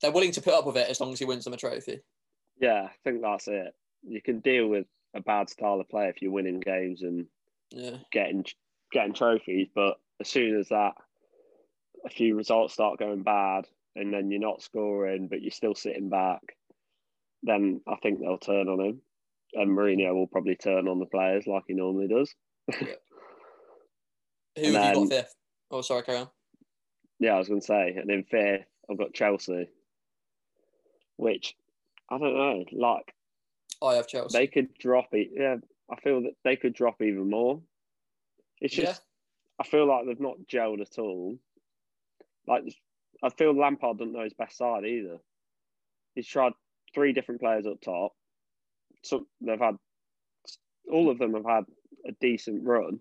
They're 0.01 0.11
willing 0.13 0.33
to 0.33 0.43
put 0.43 0.53
up 0.55 0.67
with 0.67 0.77
it 0.77 0.91
as 0.91 1.01
long 1.01 1.13
as 1.13 1.19
he 1.19 1.25
wins 1.25 1.45
them 1.45 1.55
a 1.55 1.57
trophy. 1.57 2.01
Yeah, 2.61 2.89
I 2.91 2.95
think 3.05 3.23
that's 3.23 3.49
it. 3.49 3.75
You 4.07 4.21
can 4.21 4.41
deal 4.41 4.67
with 4.69 4.87
a 5.15 5.21
bad 5.21 5.49
style 5.49 5.81
of 5.81 5.89
play 5.89 6.09
if 6.09 6.21
you're 6.21 6.33
winning 6.33 6.61
games 6.61 7.03
and 7.03 7.27
Yeah. 7.71 7.99
getting 8.13 8.45
getting 8.93 9.15
trophies, 9.15 9.69
but 9.75 9.99
as 10.21 10.29
soon 10.29 10.59
as 10.59 10.69
that 10.69 10.95
a 12.05 12.11
few 12.11 12.37
results 12.37 12.75
start 12.75 12.99
going 12.99 13.23
bad 13.23 13.67
and 13.97 14.13
then 14.13 14.31
you're 14.31 14.41
not 14.41 14.63
scoring 14.63 15.27
but 15.27 15.41
you're 15.41 15.51
still 15.51 15.75
sitting 15.75 16.11
back, 16.11 16.41
then 17.45 17.81
I 17.87 17.97
think 18.03 18.21
they'll 18.21 18.39
turn 18.39 18.69
on 18.69 18.81
him. 18.81 19.01
And 19.53 19.71
Mourinho 19.71 20.13
will 20.15 20.27
probably 20.27 20.57
turn 20.57 20.89
on 20.89 20.99
the 20.99 21.07
players 21.07 21.47
like 21.47 21.63
he 21.69 21.75
normally 21.75 22.09
does. 22.09 22.35
Who 22.73 22.87
And 24.57 24.75
have 24.77 24.97
you 24.97 25.01
got 25.03 25.09
fifth? 25.11 25.35
Oh, 25.71 25.81
sorry, 25.83 26.03
carry 26.03 26.19
on. 26.19 26.29
Yeah, 27.21 27.35
I 27.35 27.39
was 27.39 27.49
going 27.49 27.61
to 27.61 27.67
say. 27.67 27.95
And 27.97 28.11
in 28.11 28.25
fifth, 28.25 28.67
I've 28.91 28.99
got 28.99 29.15
Chelsea, 29.15 29.69
which 31.17 31.55
I 32.11 32.19
don't 32.19 32.35
know. 32.35 32.65
Like 32.73 33.15
I 33.83 33.95
have 33.95 34.09
Chelsea. 34.09 34.37
they 34.37 34.47
could 34.47 34.75
drop 34.79 35.09
it. 35.13 35.31
Yeah, 35.33 35.57
I 35.91 36.01
feel 36.01 36.23
that 36.23 36.35
they 36.43 36.57
could 36.57 36.75
drop 36.75 37.01
even 37.01 37.31
more. 37.31 37.61
It's 38.61 38.75
just 38.75 39.03
I 39.61 39.65
feel 39.65 39.87
like 39.87 40.07
they've 40.07 40.21
not 40.21 40.37
gelled 40.51 40.81
at 40.81 40.99
all. 40.99 41.39
Like 42.47 42.63
I 43.23 43.29
feel 43.31 43.57
Lampard 43.57 43.99
doesn't 43.99 44.13
know 44.13 44.25
his 44.25 44.35
best 44.35 44.57
side 44.57 44.85
either. 44.85 45.19
He's 46.15 46.27
tried 46.27 46.53
three 46.95 47.13
different 47.13 47.41
players 47.41 47.67
up 47.67 47.81
top. 47.81 48.13
So 49.03 49.27
they've 49.41 49.59
had 49.59 49.77
all 50.91 51.11
of 51.11 51.19
them 51.19 51.35
have 51.35 51.45
had 51.45 51.65
a 52.07 52.13
decent 52.21 52.65
run. 52.65 53.01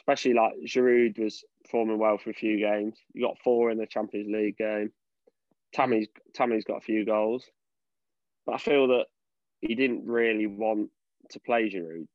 Especially 0.00 0.34
like 0.34 0.54
Giroud 0.66 1.18
was 1.18 1.44
performing 1.64 1.98
well 1.98 2.16
for 2.16 2.30
a 2.30 2.34
few 2.34 2.58
games. 2.58 2.98
You 3.12 3.26
got 3.26 3.38
four 3.44 3.70
in 3.70 3.78
the 3.78 3.86
Champions 3.86 4.30
League 4.32 4.56
game. 4.56 4.90
Tammy's 5.74 6.08
Tammy's 6.34 6.64
got 6.64 6.78
a 6.78 6.82
few 6.82 7.04
goals. 7.04 7.44
But 8.46 8.54
I 8.54 8.58
feel 8.58 8.88
that 8.88 9.06
he 9.60 9.74
didn't 9.74 10.06
really 10.06 10.46
want 10.46 10.90
to 11.30 11.40
play 11.40 11.68
Giroud. 11.68 12.06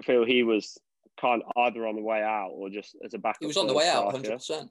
I 0.00 0.02
feel 0.02 0.24
he 0.24 0.42
was 0.42 0.76
kind 1.18 1.42
of 1.42 1.52
either 1.56 1.86
on 1.86 1.96
the 1.96 2.02
way 2.02 2.22
out 2.22 2.50
or 2.52 2.68
just 2.68 2.96
as 3.04 3.14
a 3.14 3.18
backup. 3.18 3.38
he 3.40 3.46
was 3.46 3.56
on 3.56 3.66
the 3.66 3.74
way 3.74 3.88
out, 3.88 4.10
hundred 4.10 4.32
percent. 4.32 4.70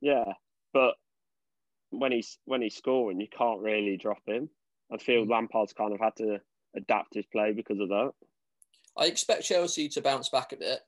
Yeah, 0.00 0.24
but 0.72 0.94
when 1.98 2.12
he's 2.12 2.38
when 2.44 2.62
he's 2.62 2.76
scoring, 2.76 3.20
you 3.20 3.28
can't 3.28 3.60
really 3.60 3.96
drop 3.96 4.22
him. 4.26 4.48
I 4.92 4.98
feel 4.98 5.24
Mm. 5.24 5.30
Lampard's 5.30 5.72
kind 5.72 5.92
of 5.92 6.00
had 6.00 6.16
to 6.16 6.40
adapt 6.76 7.14
his 7.14 7.26
play 7.26 7.52
because 7.52 7.80
of 7.80 7.88
that. 7.88 8.12
I 8.96 9.06
expect 9.06 9.44
Chelsea 9.44 9.88
to 9.90 10.00
bounce 10.02 10.28
back 10.28 10.52
a 10.52 10.56
bit, 10.56 10.80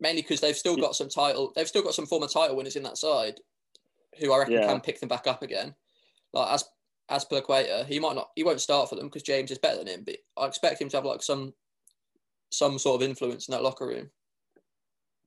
mainly 0.00 0.22
because 0.22 0.40
they've 0.40 0.56
still 0.56 0.76
got 0.76 0.96
some 0.96 1.08
title. 1.08 1.52
They've 1.54 1.68
still 1.68 1.82
got 1.82 1.94
some 1.94 2.06
former 2.06 2.26
title 2.26 2.56
winners 2.56 2.76
in 2.76 2.82
that 2.82 2.98
side, 2.98 3.40
who 4.18 4.32
I 4.32 4.38
reckon 4.38 4.54
Yeah. 4.54 4.66
can 4.66 4.80
pick 4.80 5.00
them 5.00 5.08
back 5.08 5.26
up 5.26 5.42
again. 5.42 5.74
Like 6.32 6.52
as 6.52 6.64
Azpilicueta, 7.10 7.86
he 7.86 7.98
might 7.98 8.14
not, 8.14 8.30
he 8.34 8.44
won't 8.44 8.60
start 8.60 8.88
for 8.88 8.96
them 8.96 9.06
because 9.06 9.22
James 9.22 9.50
is 9.50 9.58
better 9.58 9.78
than 9.78 9.86
him. 9.86 10.02
But 10.04 10.16
I 10.36 10.46
expect 10.46 10.80
him 10.80 10.88
to 10.90 10.96
have 10.96 11.04
like 11.04 11.22
some 11.22 11.54
some 12.50 12.78
sort 12.78 13.00
of 13.02 13.08
influence 13.08 13.48
in 13.48 13.52
that 13.52 13.62
locker 13.62 13.86
room. 13.86 14.10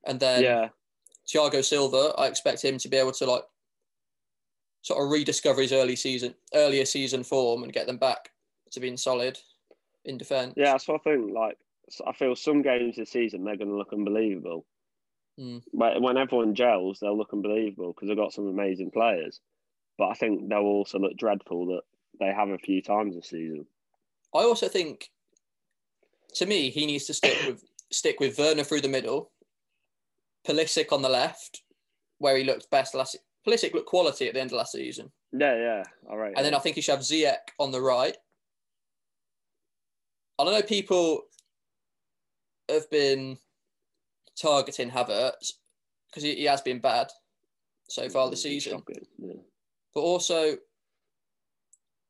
And 0.04 0.20
then 0.20 0.42
yeah, 0.44 0.68
Thiago 1.26 1.64
Silva, 1.64 2.14
I 2.16 2.28
expect 2.28 2.64
him 2.64 2.78
to 2.78 2.88
be 2.88 2.96
able 2.96 3.12
to 3.12 3.26
like 3.26 3.42
sort 4.86 5.02
of 5.02 5.10
rediscover 5.10 5.62
his 5.62 5.72
early 5.72 5.96
season, 5.96 6.32
earlier 6.54 6.84
season 6.84 7.24
form 7.24 7.64
and 7.64 7.72
get 7.72 7.88
them 7.88 7.96
back 7.96 8.30
to 8.70 8.78
being 8.78 8.96
solid 8.96 9.36
in 10.04 10.16
defence. 10.16 10.54
yeah. 10.56 10.70
That's 10.70 10.86
what 10.86 11.00
I 11.00 11.10
think. 11.10 11.32
Like, 11.34 11.58
I 12.06 12.12
feel 12.12 12.36
some 12.36 12.62
games 12.62 12.94
this 12.94 13.10
season 13.10 13.42
they're 13.42 13.56
going 13.56 13.70
to 13.70 13.76
look 13.76 13.92
unbelievable. 13.92 14.64
Mm. 15.40 15.64
But 15.74 16.00
when 16.00 16.16
everyone 16.16 16.54
gels, 16.54 17.00
they'll 17.00 17.18
look 17.18 17.32
unbelievable 17.32 17.94
because 17.94 18.06
they've 18.06 18.16
got 18.16 18.32
some 18.32 18.46
amazing 18.46 18.92
players. 18.92 19.40
But 19.98 20.10
I 20.10 20.14
think 20.14 20.48
they'll 20.48 20.60
also 20.60 21.00
look 21.00 21.16
dreadful 21.16 21.66
that 21.66 21.82
they 22.20 22.32
have 22.32 22.50
a 22.50 22.58
few 22.58 22.80
times 22.80 23.16
this 23.16 23.30
season. 23.30 23.66
I 24.32 24.44
also 24.44 24.68
think, 24.68 25.10
to 26.34 26.46
me, 26.46 26.70
he 26.70 26.86
needs 26.86 27.06
to 27.06 27.14
stick 27.14 27.36
with 27.44 27.64
stick 27.90 28.20
with 28.20 28.38
Werner 28.38 28.62
through 28.62 28.82
the 28.82 28.88
middle, 28.88 29.32
Pulisic 30.46 30.92
on 30.92 31.02
the 31.02 31.08
left, 31.08 31.62
where 32.18 32.36
he 32.36 32.44
looked 32.44 32.70
best 32.70 32.94
last. 32.94 33.16
Pulisic 33.46 33.72
looked 33.74 33.86
quality 33.88 34.26
at 34.28 34.34
the 34.34 34.40
end 34.40 34.50
of 34.50 34.56
last 34.58 34.72
season, 34.72 35.10
Yeah, 35.32 35.54
yeah. 35.56 35.82
All 36.10 36.16
right. 36.18 36.32
and 36.36 36.44
then 36.44 36.54
I 36.54 36.58
think 36.58 36.74
he 36.76 36.82
should 36.82 36.92
have 36.96 37.00
Ziyech 37.04 37.36
on 37.60 37.70
the 37.70 37.80
right. 37.80 38.16
I 40.38 40.44
don't 40.44 40.52
know 40.52 40.62
people 40.62 41.22
have 42.68 42.90
been 42.90 43.38
targeting 44.40 44.90
Havertz 44.90 45.52
because 46.10 46.22
he, 46.22 46.34
he 46.34 46.44
has 46.44 46.60
been 46.60 46.78
bad 46.80 47.08
so 47.88 48.08
far 48.08 48.28
this 48.28 48.42
season. 48.42 48.82
Yeah. 49.18 49.32
but 49.94 50.00
also 50.00 50.56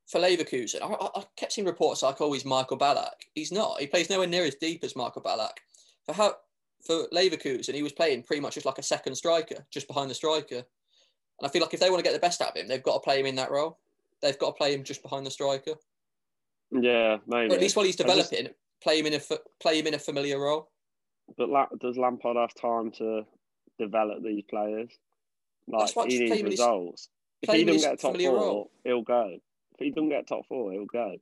for 0.09 0.20
Leverkusen, 0.20 0.81
I, 0.83 0.87
I- 0.87 1.20
I 1.20 1.25
kept 1.37 1.53
seeing 1.53 1.66
reports 1.66 2.03
like, 2.03 2.20
oh, 2.20 2.33
he's 2.33 2.44
Michael 2.44 2.79
Ballack. 2.79 3.11
He's 3.35 3.53
not. 3.53 3.81
He 3.81 3.87
plays 3.87 4.09
nowhere 4.09 4.27
near 4.29 4.44
as 4.44 4.55
deep 4.55 4.83
as 4.85 4.96
Michael 4.96 5.22
Ballack. 5.22 5.59
For 6.07 6.14
how 6.14 6.35
for 6.85 7.07
Leverkusen, 7.12 7.75
he 7.75 7.83
was 7.83 7.92
playing 7.92 8.22
pretty 8.22 8.40
much 8.40 8.55
just 8.55 8.66
like 8.66 8.79
a 8.79 8.83
second 8.83 9.14
striker, 9.16 9.66
just 9.72 9.88
behind 9.88 10.09
the 10.11 10.14
striker. 10.14 10.62
And 11.38 11.46
I 11.46 11.51
feel 11.51 11.61
like 11.62 11.75
if 11.75 11.81
they 11.81 11.90
want 11.90 11.99
to 12.01 12.09
get 12.09 12.14
the 12.14 12.18
best 12.27 12.40
out 12.40 12.51
of 12.51 12.57
him, 12.57 12.66
they've 12.68 12.83
got 12.83 12.94
to 12.94 13.01
play 13.01 13.20
him 13.20 13.27
in 13.27 13.35
that 13.37 13.51
role. 13.51 13.79
They've 14.22 14.38
got 14.38 14.49
to 14.49 14.53
play 14.55 14.72
him 14.75 14.85
just 14.85 15.03
behind 15.03 15.27
the 15.27 15.31
striker, 15.31 15.72
Yeah, 16.70 17.18
maybe. 17.27 17.53
or 17.53 17.57
at 17.57 17.61
least 17.61 17.77
while 17.77 17.85
he's 17.85 18.01
I 18.01 18.05
just- 18.05 18.31
developing, 18.31 18.55
play 18.83 18.99
him 19.01 19.07
in 19.07 19.14
a 19.14 19.20
play 19.61 19.79
him 19.79 19.87
in 19.87 19.94
a 19.94 19.99
familiar 19.99 20.38
role. 20.40 20.70
But 21.37 21.49
La- 21.51 21.68
does 21.81 21.99
Lampard 21.99 22.37
have 22.37 22.55
time 22.55 22.90
to 22.92 23.27
develop 23.79 24.22
these 24.22 24.44
players? 24.49 24.90
Like 25.68 25.90
he 26.09 26.18
needs 26.20 26.31
him 26.33 26.46
his- 26.46 26.53
results. 26.53 27.09
If 27.42 27.51
he 27.53 27.64
doesn't 27.64 27.83
get 27.90 28.01
top 28.01 28.16
four, 28.16 28.35
role. 28.35 28.70
he'll 28.85 29.03
go. 29.03 29.38
If 29.75 29.79
he 29.81 29.90
doesn't 29.90 30.09
get 30.09 30.27
top 30.27 30.46
four, 30.46 30.72
he'll 30.72 30.87
go. 30.87 31.16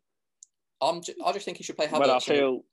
I'm 0.81 1.01
ju- 1.03 1.15
I 1.25 1.33
just 1.33 1.45
think 1.45 1.57
he 1.59 1.65
should 1.65 1.77
play 1.77 1.87
Havertz. 1.87 1.99
But 1.99 2.11
I 2.11 2.19
feel 2.21 2.65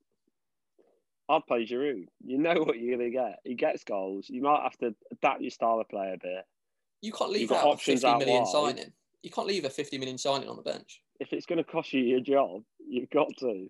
I'd 1.29 1.45
play 1.47 1.65
Giroud. 1.65 2.05
You 2.25 2.37
know 2.37 2.53
what 2.63 2.77
you're 2.77 2.95
gonna 2.97 3.09
get. 3.09 3.39
He 3.43 3.55
gets 3.55 3.83
goals. 3.83 4.29
You 4.29 4.41
might 4.41 4.61
have 4.63 4.77
to 4.79 4.93
adapt 5.11 5.41
your 5.41 5.49
style 5.51 5.79
of 5.79 5.89
play 5.89 6.11
a 6.13 6.17
bit. 6.17 6.45
You 7.01 7.11
can't 7.11 7.31
leave 7.31 7.51
out 7.51 7.63
a 7.65 7.67
options 7.69 8.01
50 8.01 8.07
out 8.07 8.25
wide. 8.27 8.47
signing. 8.47 8.93
You 9.23 9.29
can't 9.29 9.47
leave 9.47 9.65
a 9.65 9.69
50 9.69 9.97
million 9.97 10.17
signing 10.17 10.49
on 10.49 10.55
the 10.55 10.61
bench. 10.61 11.01
If 11.19 11.33
it's 11.33 11.45
gonna 11.45 11.63
cost 11.63 11.93
you 11.93 12.01
your 12.01 12.19
job, 12.21 12.63
you've 12.87 13.09
got 13.09 13.27
to. 13.39 13.69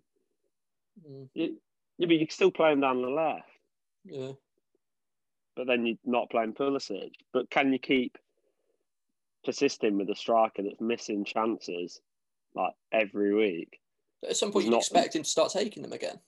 Mm, 1.09 1.29
You, 1.33 1.57
yeah, 1.97 2.07
but 2.07 2.11
you 2.13 2.19
can 2.19 2.29
still 2.29 2.51
play 2.51 2.71
him 2.71 2.81
down 2.81 3.01
the 3.01 3.09
left. 3.09 3.47
yeah. 4.05 4.31
but 5.55 5.67
then 5.67 5.85
you're 5.85 5.97
not 6.05 6.29
playing 6.29 6.53
Pulisic. 6.53 7.11
But 7.33 7.49
can 7.49 7.71
you 7.73 7.79
keep 7.79 8.17
persisting 9.43 9.97
with 9.97 10.09
a 10.09 10.15
striker 10.15 10.63
that's 10.63 10.79
missing 10.81 11.25
chances 11.25 11.99
like 12.55 12.73
every 12.91 13.33
week? 13.33 13.79
But 14.21 14.31
at 14.31 14.37
some 14.37 14.51
point, 14.51 14.65
you'd 14.65 14.71
not- 14.71 14.79
expect 14.81 15.15
him 15.15 15.23
to 15.23 15.29
start 15.29 15.51
taking 15.51 15.83
them 15.83 15.93
again, 15.93 16.19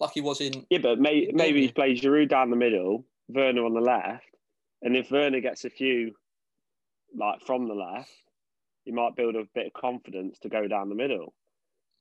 like 0.00 0.12
he 0.14 0.20
was 0.20 0.40
in. 0.40 0.66
Yeah, 0.70 0.78
but 0.78 0.98
may, 0.98 1.30
maybe 1.32 1.60
he 1.66 1.72
plays 1.72 2.00
Giroud 2.00 2.28
down 2.30 2.50
the 2.50 2.56
middle, 2.56 3.04
Werner 3.28 3.64
on 3.64 3.74
the 3.74 3.80
left, 3.80 4.24
and 4.82 4.96
if 4.96 5.10
Werner 5.10 5.40
gets 5.40 5.64
a 5.64 5.70
few 5.70 6.12
like 7.16 7.40
from 7.42 7.68
the 7.68 7.74
left, 7.74 8.10
he 8.84 8.92
might 8.92 9.16
build 9.16 9.36
a 9.36 9.44
bit 9.54 9.66
of 9.66 9.72
confidence 9.74 10.38
to 10.40 10.48
go 10.48 10.66
down 10.66 10.88
the 10.88 10.94
middle. 10.94 11.34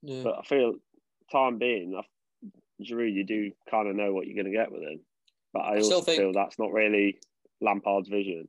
Yeah. 0.01 0.23
But 0.23 0.39
I 0.39 0.41
feel 0.43 0.75
time 1.31 1.57
being, 1.57 1.95
I- 1.97 2.47
Giroud, 2.83 3.13
you 3.13 3.23
do 3.23 3.51
kind 3.69 3.87
of 3.87 3.95
know 3.95 4.11
what 4.13 4.25
you're 4.25 4.41
going 4.41 4.51
to 4.51 4.57
get 4.57 4.71
with 4.71 4.81
him. 4.81 5.01
But 5.53 5.59
I, 5.59 5.73
I 5.73 5.77
also 5.77 6.01
think- 6.01 6.17
feel 6.19 6.33
that's 6.33 6.57
not 6.57 6.71
really 6.71 7.19
Lampard's 7.61 8.09
vision. 8.09 8.47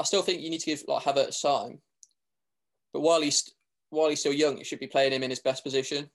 I 0.00 0.04
still 0.04 0.22
think 0.22 0.40
you 0.42 0.50
need 0.50 0.60
to 0.60 0.66
give 0.66 0.84
like 0.86 1.02
Havertz 1.02 1.42
time, 1.42 1.80
but 2.92 3.00
while 3.00 3.20
he's 3.20 3.50
while 3.90 4.08
he's 4.10 4.20
still 4.20 4.32
young, 4.32 4.56
you 4.58 4.64
should 4.64 4.78
be 4.78 4.86
playing 4.86 5.12
him 5.12 5.22
in 5.24 5.30
his 5.30 5.40
best 5.40 5.64
position. 5.64 6.08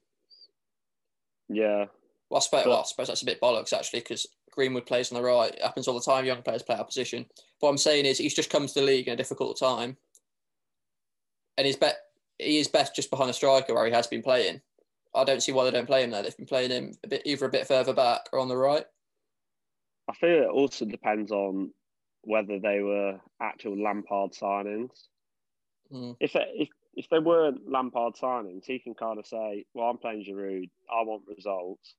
Yeah, 1.50 1.86
Well, 2.30 2.38
I 2.38 2.40
suppose, 2.40 2.64
But- 2.64 2.70
well, 2.70 2.80
I 2.80 2.84
suppose 2.84 3.08
that's 3.08 3.22
a 3.24 3.26
bit 3.26 3.42
bollocks 3.42 3.74
actually, 3.74 4.00
because 4.00 4.26
Greenwood 4.56 4.86
plays 4.86 5.12
on 5.12 5.22
the 5.22 5.28
right. 5.28 5.54
It 5.54 5.62
happens 5.62 5.88
all 5.88 6.00
the 6.00 6.06
time. 6.06 6.26
Young 6.26 6.42
players 6.42 6.64
play 6.64 6.76
our 6.76 6.84
position. 6.84 7.26
What 7.60 7.70
I'm 7.70 7.78
saying 7.78 8.06
is, 8.06 8.18
he's 8.18 8.34
just 8.34 8.50
come 8.50 8.68
to 8.68 8.74
the 8.74 8.82
league 8.82 9.08
in 9.08 9.14
a 9.14 9.18
difficult 9.18 9.58
time, 9.58 9.98
and 11.58 11.66
he's 11.66 11.78
bet 11.78 11.98
he 12.40 12.60
is 12.60 12.68
best 12.68 12.96
just 12.96 13.10
behind 13.10 13.30
the 13.30 13.34
striker 13.34 13.74
where 13.74 13.86
he 13.86 13.92
has 13.92 14.08
been 14.08 14.22
playing. 14.22 14.62
I 15.16 15.24
don't 15.24 15.44
see 15.44 15.52
why 15.52 15.66
they 15.66 15.72
don't 15.72 15.86
play 15.86 16.04
him 16.04 16.12
there. 16.12 16.24
They've 16.24 16.36
been 16.36 16.46
playing 16.46 16.72
him 16.72 16.94
a 17.04 17.08
bit 17.08 17.22
either 17.26 17.46
a 17.46 17.50
bit 17.50 17.68
further 17.68 17.94
back 17.94 18.22
or 18.32 18.40
on 18.40 18.48
the 18.48 18.58
right. 18.58 18.86
I 20.10 20.14
feel 20.14 20.44
it 20.44 20.50
also 20.50 20.86
depends 20.86 21.32
on 21.32 21.72
whether 22.24 22.60
they 22.60 22.80
were 22.80 23.20
actual 23.42 23.82
Lampard 23.82 24.32
signings. 24.32 25.08
Mm. 25.92 26.16
If 26.20 26.34
they, 26.34 26.46
if 26.56 26.70
if 26.96 27.10
they 27.10 27.20
weren't 27.20 27.70
Lampard 27.70 28.16
signings, 28.16 28.66
he 28.66 28.80
can 28.80 28.94
kind 28.96 29.20
of 29.20 29.28
say, 29.28 29.66
"Well, 29.74 29.90
I'm 29.90 29.98
playing 29.98 30.26
Giroud. 30.26 30.70
I 30.90 31.04
want 31.04 31.24
results. 31.28 31.96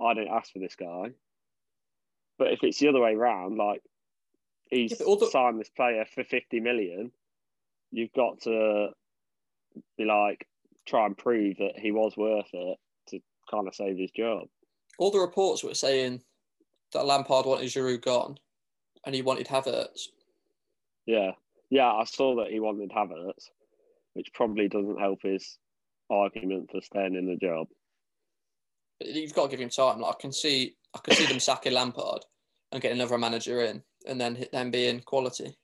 I 0.00 0.14
didn't 0.14 0.34
ask 0.34 0.52
for 0.52 0.58
this 0.58 0.76
guy." 0.76 1.12
But 2.38 2.52
if 2.52 2.62
it's 2.62 2.78
the 2.78 2.88
other 2.88 3.00
way 3.00 3.14
around, 3.14 3.56
like 3.56 3.82
he's 4.70 5.00
Yeah, 5.00 5.28
signed 5.30 5.60
this 5.60 5.70
player 5.70 6.04
for 6.14 6.24
50 6.24 6.60
million, 6.60 7.12
you've 7.90 8.12
got 8.12 8.40
to 8.42 8.88
be 9.96 10.04
like 10.04 10.46
try 10.86 11.06
and 11.06 11.16
prove 11.16 11.56
that 11.58 11.78
he 11.78 11.90
was 11.90 12.16
worth 12.16 12.48
it 12.52 12.78
to 13.08 13.20
kind 13.50 13.66
of 13.68 13.74
save 13.74 13.98
his 13.98 14.10
job. 14.10 14.48
all 14.98 15.10
the 15.10 15.18
reports 15.18 15.62
were 15.62 15.74
saying 15.74 16.22
that 16.92 17.04
Lampard 17.06 17.46
wanted 17.46 17.68
Giroud 17.68 18.02
gone, 18.02 18.38
and 19.04 19.14
he 19.14 19.22
wanted 19.22 19.46
Havertz. 19.46 20.08
Yeah, 21.06 21.32
yeah, 21.70 21.92
I 21.92 22.04
saw 22.04 22.36
that 22.36 22.50
he 22.50 22.60
wanted 22.60 22.90
Havertz, 22.90 23.50
which 24.14 24.32
probably 24.32 24.68
doesn't 24.68 25.00
help 25.00 25.20
his 25.22 25.58
argument 26.10 26.70
for 26.70 26.80
staying 26.80 27.14
in 27.14 27.26
the 27.26 27.36
job. 27.36 27.68
You've 29.00 29.34
got 29.34 29.44
to 29.44 29.50
give 29.50 29.60
him 29.60 29.68
time. 29.68 30.00
Like 30.00 30.14
I 30.14 30.20
can 30.20 30.32
see, 30.32 30.76
I 30.94 30.98
can 30.98 31.14
see 31.14 31.26
them 31.26 31.40
sacking 31.40 31.72
Lampard 31.72 32.24
and 32.72 32.80
getting 32.80 32.98
another 32.98 33.18
manager 33.18 33.62
in, 33.62 33.82
and 34.06 34.20
then 34.20 34.46
them 34.52 34.70
being 34.70 35.00
quality. 35.00 35.56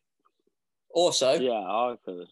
Also, 0.95 1.33
Yeah, 1.35 1.53
I 1.53 1.97
could. 2.05 2.29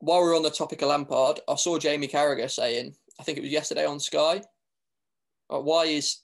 while 0.00 0.20
we're 0.20 0.36
on 0.36 0.42
the 0.42 0.50
topic 0.50 0.82
of 0.82 0.88
Lampard, 0.88 1.40
I 1.48 1.54
saw 1.54 1.78
Jamie 1.78 2.08
Carragher 2.08 2.50
saying, 2.50 2.94
I 3.20 3.22
think 3.22 3.38
it 3.38 3.42
was 3.42 3.50
yesterday 3.52 3.86
on 3.86 4.00
Sky, 4.00 4.42
uh, 5.48 5.60
why 5.60 5.84
is 5.84 6.18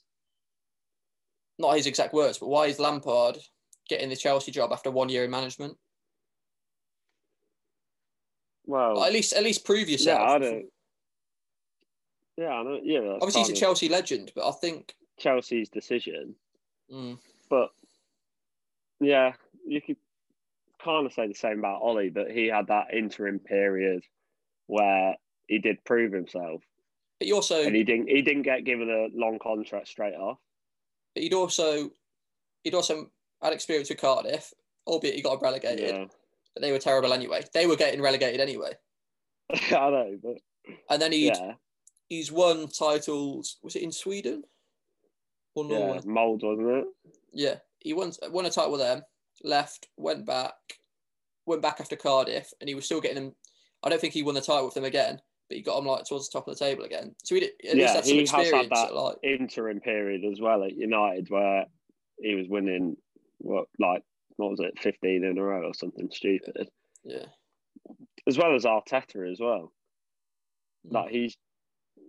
not 1.57 1.77
his 1.77 1.87
exact 1.87 2.13
words, 2.13 2.37
but 2.37 2.49
why 2.49 2.65
is 2.65 2.79
Lampard 2.79 3.37
getting 3.87 4.09
the 4.09 4.15
Chelsea 4.15 4.51
job 4.51 4.71
after 4.73 4.91
one 4.91 5.07
year 5.09 5.23
in 5.23 5.31
management? 5.31 5.77
Well, 8.65 9.03
at 9.03 9.13
least, 9.13 9.33
at 9.33 9.43
least 9.43 9.65
prove 9.65 9.89
yourself. 9.89 10.19
yeah. 10.19 10.31
I 10.31 10.39
don't. 10.39 10.65
Yeah, 12.39 12.53
I 12.53 12.63
know. 12.63 12.79
Yeah, 12.81 13.17
Obviously, 13.21 13.41
he's 13.41 13.49
a 13.49 13.53
Chelsea 13.53 13.89
legend, 13.89 14.31
but 14.33 14.47
I 14.47 14.51
think 14.51 14.95
Chelsea's 15.17 15.67
decision, 15.67 16.35
mm, 16.89 17.17
but 17.49 17.69
yeah, 19.01 19.33
you 19.67 19.81
could 19.81 19.97
kind 20.81 21.05
of 21.05 21.11
say 21.11 21.27
the 21.27 21.33
same 21.33 21.59
about 21.59 21.81
Ole, 21.81 22.09
but 22.09 22.31
he 22.31 22.47
had 22.47 22.67
that 22.67 22.93
interim 22.93 23.39
period 23.39 24.03
where 24.67 25.15
he 25.47 25.59
did 25.59 25.83
prove 25.83 26.13
himself, 26.13 26.61
but 27.19 27.25
he 27.25 27.33
also 27.33 27.61
and 27.61 27.75
he 27.75 27.83
didn't. 27.83 28.07
He 28.07 28.21
didn't 28.21 28.43
get 28.43 28.63
given 28.63 28.89
a 28.89 29.07
long 29.13 29.37
contract 29.39 29.89
straight 29.89 30.15
off. 30.15 30.37
But 31.13 31.23
he'd 31.23 31.33
also 31.33 31.89
he'd 32.63 32.73
also 32.73 33.11
had 33.43 33.51
experience 33.51 33.89
with 33.89 33.99
Cardiff, 33.99 34.53
albeit 34.87 35.15
he 35.15 35.21
got 35.21 35.41
relegated, 35.41 35.93
Yeah, 35.93 36.05
but 36.53 36.61
they 36.61 36.71
were 36.71 36.79
terrible 36.79 37.11
anyway. 37.11 37.43
They 37.53 37.67
were 37.67 37.75
getting 37.75 38.01
relegated 38.01 38.39
anyway. 38.39 38.71
I 39.51 39.89
know, 39.89 40.17
but 40.23 40.37
And 40.89 41.01
then 41.01 41.11
he'd 41.11 41.35
yeah, 41.35 41.55
he's 42.09 42.31
won 42.31 42.67
titles. 42.67 43.57
Was 43.63 43.75
it 43.75 43.83
in 43.83 43.91
Sweden 43.91 44.43
or 45.55 45.63
Norway? 45.63 45.99
yeah, 46.03 46.11
Molde 46.11 46.43
wasn't 46.43 46.69
it? 46.69 46.85
Yeah, 47.31 47.55
he 47.79 47.93
won 47.93 48.11
won 48.29 48.45
a 48.45 48.49
title 48.49 48.71
with 48.71 48.81
them. 48.81 49.03
Left, 49.43 49.87
went 49.95 50.25
back, 50.25 50.53
went 51.45 51.61
back 51.61 51.79
after 51.79 51.95
Cardiff, 51.95 52.51
and 52.59 52.67
he 52.67 52.75
was 52.75 52.85
still 52.85 52.99
getting 52.99 53.23
them. 53.23 53.35
I 53.83 53.89
don't 53.89 54.01
think 54.01 54.13
he 54.13 54.23
won 54.23 54.35
the 54.35 54.41
title 54.41 54.65
with 54.65 54.73
them 54.73 54.83
again, 54.83 55.21
but 55.47 55.55
he 55.55 55.63
got 55.63 55.77
them 55.77 55.85
like 55.85 56.03
towards 56.03 56.27
the 56.27 56.37
top 56.37 56.47
of 56.47 56.57
the 56.57 56.65
table 56.65 56.83
again. 56.83 57.15
So 57.23 57.35
he 57.35 57.41
did, 57.41 57.51
at 57.69 57.77
least 57.77 57.93
had 57.93 58.05
some 58.05 58.13
he 58.15 58.19
has 58.21 58.31
had 58.51 58.69
that. 58.69 58.87
at, 58.87 58.95
like, 58.95 59.15
interim 59.23 59.79
period 59.79 60.25
as 60.29 60.41
well 60.41 60.63
at 60.63 60.75
United 60.75 61.29
where 61.29 61.65
he 62.19 62.35
was 62.35 62.47
winning 62.49 62.97
what 63.37 63.67
like 63.79 64.03
what 64.35 64.51
was 64.51 64.59
it, 64.59 64.77
fifteen 64.79 65.23
in 65.23 65.37
a 65.37 65.43
row 65.43 65.67
or 65.67 65.73
something 65.73 66.09
stupid. 66.11 66.69
yeah, 67.03 67.25
As 68.27 68.37
well 68.37 68.55
as 68.55 68.65
Arteta 68.65 69.31
as 69.31 69.39
well. 69.39 69.71
Like 70.89 71.11
he's 71.11 71.37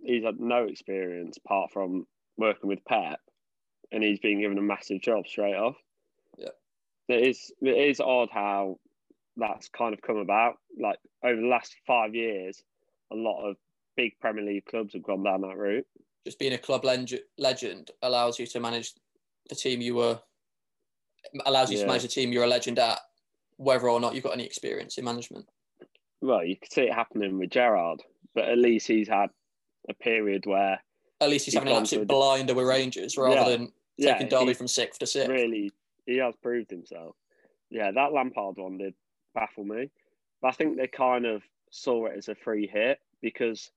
he's 0.03 0.23
had 0.23 0.39
no 0.39 0.65
experience 0.65 1.37
apart 1.43 1.71
from 1.71 2.05
working 2.37 2.69
with 2.69 2.83
Pep 2.85 3.19
and 3.91 4.03
he's 4.03 4.19
been 4.19 4.39
given 4.41 4.57
a 4.57 4.61
massive 4.61 5.01
job 5.01 5.27
straight 5.27 5.55
off. 5.55 5.75
Yeah. 6.37 6.49
It 7.07 7.27
is 7.27 7.51
it 7.61 7.77
is 7.77 7.99
odd 7.99 8.29
how 8.31 8.79
that's 9.37 9.69
kind 9.69 9.93
of 9.93 10.01
come 10.01 10.17
about. 10.17 10.55
Like 10.79 10.97
over 11.23 11.39
the 11.39 11.47
last 11.47 11.75
five 11.85 12.15
years, 12.15 12.61
a 13.11 13.15
lot 13.15 13.47
of 13.49 13.57
big 13.97 14.13
Premier 14.19 14.43
League 14.43 14.65
clubs 14.65 14.93
have 14.93 15.03
gone 15.03 15.23
down 15.23 15.41
that 15.41 15.57
route. 15.57 15.85
just 16.25 16.39
being 16.39 16.53
a 16.53 16.57
club 16.57 16.85
leg- 16.85 17.19
legend 17.37 17.91
allows 18.03 18.39
you 18.39 18.45
to 18.47 18.59
manage 18.59 18.93
the 19.49 19.55
team 19.55 19.81
you 19.81 19.95
were 19.95 20.19
allows 21.45 21.69
you 21.71 21.77
Yeah. 21.77 21.83
to 21.83 21.87
manage 21.87 22.01
the 22.03 22.07
team 22.07 22.31
you're 22.31 22.43
a 22.43 22.47
legend 22.47 22.79
at, 22.79 22.99
whether 23.57 23.89
or 23.89 23.99
not 23.99 24.15
you've 24.15 24.23
got 24.23 24.33
any 24.33 24.45
experience 24.45 24.97
in 24.97 25.05
management. 25.05 25.45
Well, 26.21 26.43
you 26.45 26.55
could 26.57 26.71
see 26.71 26.83
it 26.83 26.93
happening 26.93 27.37
with 27.39 27.49
Gerrard, 27.51 28.01
but 28.33 28.45
at 28.49 28.57
least 28.57 28.87
he's 28.87 29.07
had 29.07 29.29
a 29.89 29.93
period 29.93 30.45
where 30.45 30.79
At 31.19 31.29
least 31.29 31.45
he's 31.45 31.53
He's 31.53 31.59
having 31.59 31.73
an 31.73 31.81
absolute 31.81 32.07
blinder 32.07 32.53
with 32.53 32.65
Rangers 32.67 33.17
rather 33.17 33.35
Yeah. 33.35 33.57
than 33.57 33.73
yeah, 33.97 34.13
taking 34.13 34.29
Derby 34.29 34.47
he 34.47 34.53
from 34.53 34.67
sixth 34.67 34.99
to 34.99 35.07
sixth. 35.07 35.29
really 35.29 35.71
he 36.05 36.17
has 36.17 36.35
proved 36.41 36.69
himself. 36.71 37.15
Yeah, 37.69 37.91
that 37.91 38.11
Lampard 38.13 38.57
one 38.57 38.77
did 38.77 38.93
baffle 39.35 39.63
me, 39.63 39.89
but 40.41 40.49
I 40.49 40.51
think 40.51 40.77
they 40.77 40.87
kind 40.87 41.25
of 41.25 41.43
saw 41.69 42.05
it 42.07 42.17
as 42.17 42.27
a 42.27 42.35
free 42.35 42.67
hit 42.67 42.99
because 43.21 43.71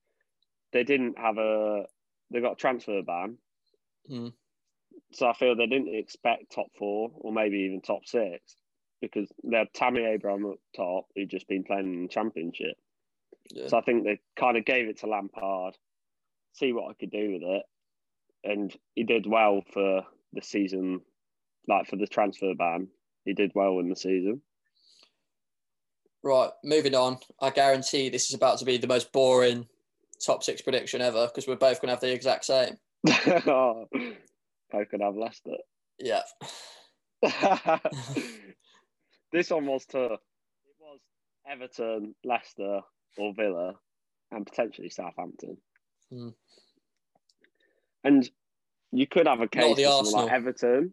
they 0.73 0.85
didn't 0.85 1.19
have 1.19 1.39
a 1.39 1.87
they 2.31 2.41
got 2.41 2.53
a 2.53 2.57
transfer 2.57 3.03
ban, 3.03 3.39
Hmm. 4.09 4.29
so 5.13 5.27
I 5.29 5.33
feel 5.35 5.55
they 5.55 5.67
didn't 5.67 5.95
expect 5.95 6.51
top 6.51 6.69
four 6.77 7.11
or 7.17 7.33
maybe 7.33 7.59
even 7.61 7.81
top 7.83 8.07
six 8.07 8.57
because 9.01 9.31
they 9.45 9.59
had 9.59 9.73
Tammy 9.75 10.05
Abraham 10.05 10.47
up 10.47 10.59
top 10.75 11.07
who'd 11.15 11.29
just 11.31 11.47
been 11.47 11.63
playing 11.65 11.93
in 11.93 12.03
the 12.05 12.09
championship. 12.09 12.77
Yeah. 13.51 13.69
So 13.69 13.77
I 13.77 13.83
think 13.83 14.05
they 14.05 14.19
kind 14.37 14.57
of 14.57 14.65
gave 14.65 14.89
it 14.89 14.99
to 15.01 15.07
Lampard, 15.07 15.77
see 16.55 16.73
what 16.73 16.91
I 16.91 16.95
could 16.95 17.11
do 17.11 17.33
with 17.33 17.43
it, 17.43 17.63
and 18.45 18.75
he 18.95 19.05
did 19.05 19.27
well 19.27 19.63
for 19.73 20.03
the 20.33 20.43
season, 20.43 21.01
like 21.69 21.87
for 21.87 21.97
the 21.97 22.07
transfer 22.07 22.55
ban. 22.55 22.89
He 23.25 23.35
did 23.35 23.53
well 23.55 23.79
in 23.79 23.89
the 23.89 23.97
season. 23.97 24.43
Right, 26.23 26.51
moving 26.63 26.95
on. 26.95 27.19
I 27.41 27.51
guarantee 27.51 28.09
this 28.09 28.29
is 28.29 28.35
about 28.35 28.59
to 28.59 28.65
be 28.65 28.79
the 28.79 28.87
most 28.87 29.13
boring 29.13 29.67
top 30.25 30.43
six 30.43 30.63
prediction 30.63 31.01
ever 31.01 31.27
because 31.27 31.47
we're 31.47 31.57
both 31.57 31.81
going 31.81 31.89
to 31.89 31.95
have 31.95 32.01
the 32.01 32.13
exact 32.13 32.47
same. 32.47 32.79
oh, 33.47 33.85
I 34.73 34.85
could 34.85 35.03
have 35.03 35.17
Leicester. 35.17 35.57
Yeah. 35.99 36.23
this 39.33 39.51
one 39.51 39.67
was 39.67 39.85
tough. 39.87 40.21
It 40.65 40.77
was 40.81 41.01
Everton, 41.49 42.15
Leicester, 42.25 42.81
or 43.19 43.35
Villa, 43.35 43.75
and 44.31 44.47
potentially 44.47 44.89
Southampton. 44.89 45.59
Hmm. 46.15 46.29
And 48.05 48.31
you 48.93 49.07
could 49.07 49.27
have 49.27 49.41
a 49.41 49.49
case 49.49 49.79
like 50.13 50.31
Everton. 50.31 50.93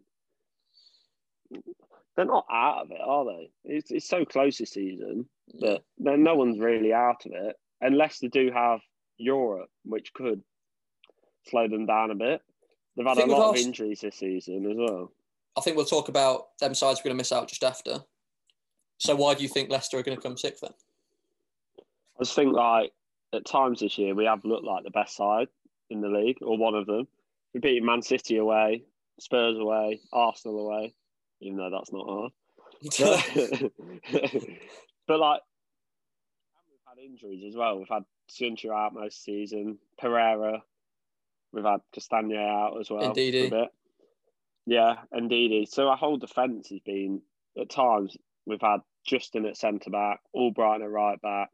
They're 2.16 2.24
not 2.24 2.46
out 2.50 2.82
of 2.82 2.90
it, 2.90 3.00
are 3.02 3.24
they? 3.24 3.50
It's, 3.64 3.90
it's 3.90 4.08
so 4.08 4.24
close 4.24 4.58
this 4.58 4.70
season, 4.70 5.26
yeah. 5.46 5.78
then 5.98 6.22
no 6.22 6.34
one's 6.34 6.58
really 6.58 6.92
out 6.92 7.24
of 7.24 7.32
it. 7.32 7.56
And 7.80 7.96
Leicester 7.96 8.28
do 8.28 8.50
have 8.52 8.80
Europe, 9.18 9.70
which 9.84 10.12
could 10.12 10.42
slow 11.48 11.68
them 11.68 11.86
down 11.86 12.10
a 12.10 12.14
bit. 12.14 12.42
They've 12.96 13.06
had 13.06 13.18
a 13.18 13.26
lot 13.26 13.50
of 13.50 13.56
injuries 13.56 14.00
this 14.00 14.16
season 14.16 14.70
as 14.70 14.76
well. 14.76 15.12
I 15.56 15.60
think 15.60 15.76
we'll 15.76 15.86
talk 15.86 16.08
about 16.08 16.58
them 16.58 16.74
sides 16.74 17.00
we're 17.00 17.10
going 17.10 17.16
to 17.16 17.20
miss 17.20 17.32
out 17.32 17.48
just 17.48 17.64
after. 17.64 18.00
So 18.98 19.14
why 19.16 19.34
do 19.34 19.42
you 19.42 19.48
think 19.48 19.70
Leicester 19.70 19.98
are 19.98 20.02
going 20.02 20.16
to 20.16 20.22
come 20.22 20.36
sixth 20.36 20.62
then? 20.62 20.72
I 22.18 22.24
just 22.24 22.34
think 22.34 22.52
like 22.54 22.92
at 23.32 23.46
times 23.46 23.80
this 23.80 23.98
year 23.98 24.14
we 24.14 24.24
have 24.26 24.44
looked 24.44 24.64
like 24.64 24.84
the 24.84 24.90
best 24.90 25.16
side 25.16 25.48
in 25.90 26.00
the 26.00 26.08
league, 26.08 26.38
or 26.42 26.56
one 26.56 26.74
of 26.74 26.86
them. 26.86 27.06
We 27.54 27.60
beat 27.60 27.82
Man 27.82 28.02
City 28.02 28.38
away, 28.38 28.84
Spurs 29.20 29.58
away, 29.58 30.00
Arsenal 30.12 30.66
away, 30.66 30.94
even 31.40 31.58
though 31.58 31.70
that's 31.70 31.92
not 31.92 32.06
hard. 32.06 32.32
But, 32.98 33.70
but 35.06 35.20
like, 35.20 35.40
we've 36.68 36.80
had 36.86 36.98
injuries 37.04 37.44
as 37.46 37.54
well. 37.54 37.78
We've 37.78 37.88
had 37.88 38.04
Söyüncü 38.30 38.72
out 38.72 38.94
most 38.94 39.22
season, 39.22 39.78
Pereira. 39.98 40.62
We've 41.52 41.64
had 41.64 41.80
Castagna 41.92 42.38
out 42.38 42.80
as 42.80 42.90
well. 42.90 43.14
Ndidi. 43.14 43.48
For 43.48 43.56
a 43.56 43.60
bit. 43.60 43.68
Yeah, 44.66 44.94
indeed. 45.12 45.68
So 45.68 45.88
our 45.88 45.96
whole 45.96 46.16
defence 46.16 46.70
has 46.70 46.80
been 46.80 47.20
at 47.60 47.68
times 47.68 48.16
we've 48.46 48.60
had 48.60 48.80
Justin 49.06 49.46
at 49.46 49.56
centre 49.56 49.90
back, 49.90 50.20
Albrighton 50.34 50.82
at 50.82 50.90
right 50.90 51.20
back, 51.20 51.50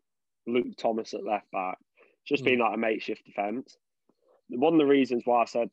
Luke 0.48 0.76
Thomas 0.76 1.14
at 1.14 1.24
left 1.24 1.50
back. 1.50 1.78
It's 1.98 2.28
just 2.30 2.44
been 2.44 2.58
like 2.58 2.74
a 2.74 2.78
makeshift 2.78 3.24
defence. 3.24 3.76
One 4.48 4.74
of 4.74 4.78
the 4.78 4.86
reasons 4.86 5.22
why 5.24 5.42
I 5.42 5.44
said 5.44 5.70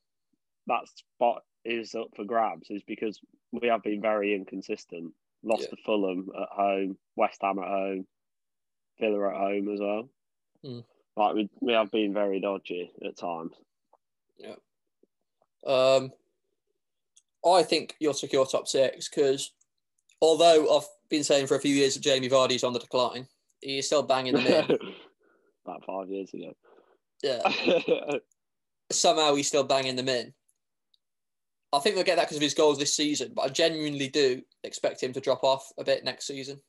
that 0.67 0.88
spot 0.88 1.43
is 1.63 1.95
up 1.95 2.09
for 2.15 2.25
grabs 2.25 2.69
is 2.69 2.83
because 2.83 3.19
we 3.51 3.67
have 3.67 3.83
been 3.83 4.01
very 4.01 4.35
inconsistent. 4.35 5.13
Lost 5.43 5.63
Yeah. 5.63 5.69
to 5.69 5.77
Fulham 5.85 6.29
at 6.39 6.49
home, 6.49 6.97
West 7.15 7.41
Ham 7.41 7.59
at 7.59 7.67
home, 7.67 8.07
Villa 8.99 9.29
at 9.29 9.38
home 9.38 9.73
as 9.73 9.79
well. 9.79 10.09
Mm. 10.63 10.83
Like 11.15 11.35
we, 11.35 11.49
we 11.61 11.73
have 11.73 11.91
been 11.91 12.13
very 12.13 12.39
dodgy 12.41 12.91
at 13.05 13.17
times. 13.17 13.55
Yeah. 14.38 14.55
Um, 15.65 16.11
I 17.45 17.63
think 17.63 17.95
you'll 17.99 18.13
secure 18.13 18.45
top 18.45 18.67
six 18.67 19.07
because 19.07 19.51
although 20.21 20.75
I've 20.75 20.88
been 21.09 21.23
saying 21.23 21.47
for 21.47 21.55
a 21.55 21.59
few 21.59 21.73
years 21.75 21.93
that 21.93 22.01
Jamie 22.01 22.29
Vardy's 22.29 22.63
on 22.63 22.73
the 22.73 22.79
decline, 22.79 23.27
is 23.65 23.88
still 23.88 24.04
banging 24.04 24.34
them 24.34 24.45
in. 24.45 24.63
About 25.65 25.84
five 25.86 26.10
years 26.10 26.32
ago. 26.34 26.54
yeah, 27.23 27.41
somehow 28.91 29.34
he's 29.34 29.47
still 29.47 29.63
banging 29.63 29.95
them 29.95 30.10
in. 30.10 30.34
I 31.73 31.80
think 31.80 31.95
they'll 31.95 32.06
get 32.06 32.17
that 32.17 32.25
because 32.25 32.38
of 32.38 32.43
his 32.43 32.54
goals 32.54 32.78
this 32.78 32.95
season, 32.95 33.34
but 33.36 33.41
I 33.43 33.49
genuinely 33.49 34.08
do 34.08 34.41
expect 34.63 35.01
him 35.01 35.12
to 35.13 35.19
drop 35.19 35.43
off 35.43 35.67
a 35.78 35.84
bit 35.84 36.06
next 36.06 36.28
season. 36.28 36.62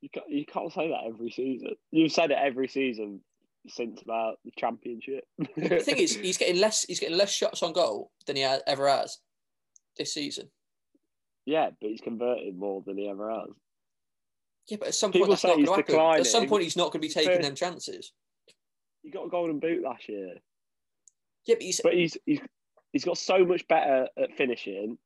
You 0.00 0.08
can't, 0.12 0.28
you 0.28 0.44
can't 0.46 0.72
say 0.72 0.88
that 0.88 1.06
every 1.06 1.30
season. 1.30 1.74
You've 1.92 2.10
said 2.10 2.30
it 2.30 2.38
every 2.40 2.66
season 2.66 3.20
since 3.68 4.02
about 4.02 4.38
the 4.44 4.50
championship. 4.58 5.24
The 5.56 5.78
thing 5.80 5.98
is, 5.98 6.16
he's 6.22 6.38
getting 6.38 6.60
less. 6.60 6.84
He's 6.84 6.98
getting 6.98 7.16
less 7.16 7.32
shots 7.32 7.62
on 7.62 7.72
goal 7.72 8.10
than 8.26 8.36
he 8.36 8.42
ever 8.42 8.88
has 8.88 9.18
this 9.96 10.14
season. 10.14 10.50
yeah, 11.46 11.70
but 11.80 11.90
he's 11.90 12.00
converted 12.00 12.56
more 12.56 12.82
than 12.84 12.96
he 12.98 13.08
ever 13.08 13.30
has. 13.30 13.50
Yeah, 14.68 14.76
but 14.78 14.88
at 14.88 14.94
some 14.94 15.10
People 15.12 15.26
point 15.28 15.40
that's 15.40 15.44
not 15.44 15.48
going 15.50 15.60
he's 15.60 15.68
to 15.86 15.96
happen. 15.98 16.20
At 16.20 16.26
some 16.26 16.46
point, 16.48 16.62
he's 16.62 16.76
not 16.76 16.92
going 16.92 17.02
to 17.02 17.08
be 17.08 17.12
taking 17.12 17.32
but- 17.32 17.42
them 17.42 17.54
chances. 17.54 18.12
He 19.02 19.10
got 19.10 19.26
a 19.26 19.30
golden 19.30 19.58
boot 19.58 19.82
last 19.82 20.08
year, 20.08 20.34
Yeah, 21.46 21.56
but 21.56 21.62
he's 21.62 21.80
but 21.82 21.92
he's 21.94 22.16
he's 22.24 22.38
he's 22.92 23.04
got 23.04 23.18
so 23.18 23.44
much 23.44 23.66
better 23.66 24.06
at 24.16 24.32
finishing. 24.36 24.96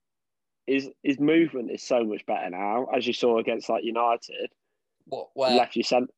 His 0.66 0.90
his 1.02 1.18
movement 1.18 1.70
is 1.70 1.82
so 1.82 2.04
much 2.04 2.26
better 2.26 2.50
now, 2.50 2.88
as 2.94 3.06
you 3.06 3.14
saw 3.14 3.38
against 3.38 3.70
like 3.70 3.84
United. 3.84 4.50
what 5.06 5.28
where 5.32 5.52
left 5.56 5.76
you 5.76 5.82
sent. 5.82 6.10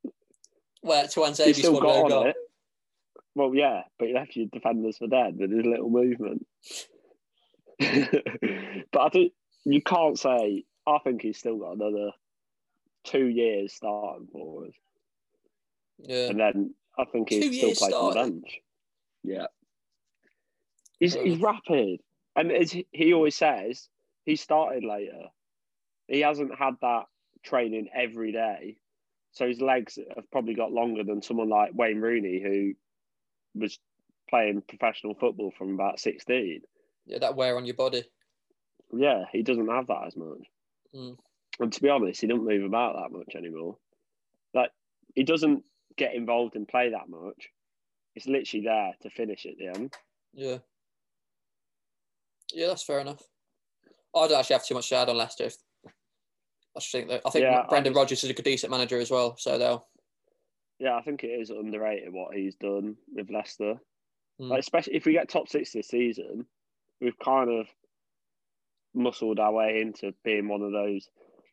where 0.81 1.07
Tuan 1.07 1.35
He 1.35 1.43
Zabi 1.45 1.55
still 1.55 1.81
got 1.81 2.03
on 2.05 2.09
goal. 2.11 2.27
it. 2.27 2.37
Well, 3.37 3.55
yeah, 3.55 3.83
but 3.97 4.09
he 4.09 4.15
left 4.15 4.35
your 4.35 4.47
defenders 4.53 4.99
for 4.99 5.07
dead 5.07 5.37
with 5.39 5.53
his 5.53 5.65
little 5.65 5.91
movement. 5.91 6.45
but 7.79 9.01
I 9.01 9.09
think 9.11 9.33
you 9.65 9.83
can't 9.83 10.19
say. 10.19 10.65
I 10.87 10.99
think 11.05 11.23
he's 11.23 11.39
still 11.39 11.59
got 11.59 11.77
another 11.77 12.11
two 13.05 13.27
years 13.27 13.73
starting 13.73 14.29
for 14.33 14.67
us, 14.67 14.75
Yeah, 15.99 16.29
and 16.31 16.41
then 16.41 16.75
I 16.99 17.05
think 17.05 17.31
he'd 17.31 17.43
still 17.43 17.69
years 17.69 17.79
play 17.79 17.93
on 17.93 18.15
the 18.15 18.21
bench. 18.21 18.61
Yeah, 19.23 19.47
he's 21.01 21.15
he's 21.15 21.39
rapid, 21.39 22.01
and 22.37 22.53
as 22.53 22.71
he- 22.73 22.87
he 22.93 23.13
always 23.13 23.35
says, 23.35 23.89
he 24.25 24.37
started 24.37 24.85
later. 24.85 25.29
He 26.07 26.21
hasn't 26.21 26.55
had 26.59 26.75
that 26.81 27.07
training 27.43 27.89
every 27.95 28.33
day, 28.33 28.79
so 29.33 29.47
his 29.47 29.61
legs 29.61 29.99
have 30.15 30.31
probably 30.31 30.55
got 30.55 30.73
longer 30.73 31.05
than 31.05 31.23
someone 31.23 31.49
like 31.49 31.73
Wayne 31.75 32.01
Rooney, 32.01 32.41
who 32.41 32.75
was 33.55 33.79
playing 34.29 34.63
professional 34.63 35.15
football 35.15 35.53
from 35.57 35.75
about 35.75 36.01
sixteen. 36.01 36.63
yeah, 37.07 37.19
that 37.19 37.37
wear 37.37 37.57
on 37.57 37.65
your 37.65 37.75
body. 37.75 38.05
Yeah, 38.93 39.25
he 39.33 39.43
doesn't 39.43 39.69
have 39.69 39.87
that 39.89 40.07
as 40.07 40.17
much. 40.17 40.47
Mm. 40.95 41.19
And 41.61 41.73
to 41.73 41.83
be 41.83 41.89
honest, 41.89 42.21
he 42.21 42.27
doesn't 42.27 42.45
move 42.47 42.65
about 42.65 42.97
that 42.97 43.17
much 43.17 43.35
anymore. 43.35 43.77
Like 44.55 44.71
he 45.15 45.25
doesn't 45.25 45.65
get 45.97 46.15
involved 46.15 46.57
in 46.57 46.67
play 46.67 46.91
that 46.91 47.09
much. 47.09 47.49
It's 48.15 48.27
literally 48.27 48.65
there 48.65 48.93
to 49.03 49.11
finish 49.11 49.47
at 49.47 49.57
the 49.59 49.69
end. 49.69 49.95
Yeah, 50.33 50.59
yeah, 52.53 52.69
that's 52.69 52.83
fair 52.83 53.01
enough. 53.01 53.23
I 54.15 54.27
don't 54.27 54.39
actually 54.39 54.55
have 54.55 54.67
too 54.67 54.75
much 54.75 54.89
to 54.89 54.97
add 54.97 55.09
on 55.09 55.17
Leicester. 55.17 55.51
I 55.87 56.81
just 56.81 56.93
think 56.93 57.09
that 57.09 57.23
I 57.27 57.31
think 57.31 57.43
Yeah, 57.43 57.65
Brendan 57.69 57.93
just- 57.93 57.99
Rodgers 57.99 58.25
is 58.25 58.31
a 58.31 58.35
good 58.35 58.45
decent 58.45 58.71
manager 58.71 58.99
as 58.99 59.11
well. 59.11 59.37
So 59.37 59.59
they'll 59.59 59.87
Yeah, 60.79 60.97
I 60.97 61.03
think 61.03 61.25
it 61.25 61.29
is 61.29 61.51
underrated 61.51 62.13
what 62.13 62.35
he's 62.37 62.55
done 62.57 62.97
with 63.13 63.31
Leicester. 63.31 63.75
Mm. 64.41 64.51
Like, 64.51 64.61
especially 64.61 64.95
if 64.95 65.07
we 65.07 65.13
get 65.13 65.29
top 65.29 65.49
six 65.49 65.73
this 65.73 65.89
season, 65.89 66.47
we've 67.01 67.19
kind 67.19 67.51
of 67.51 67.67
muscled 68.95 69.41
our 69.41 69.53
way 69.53 69.81
into 69.81 70.15
being 70.25 70.49
one 70.49 70.63
of 70.63 70.73
those 70.73 71.09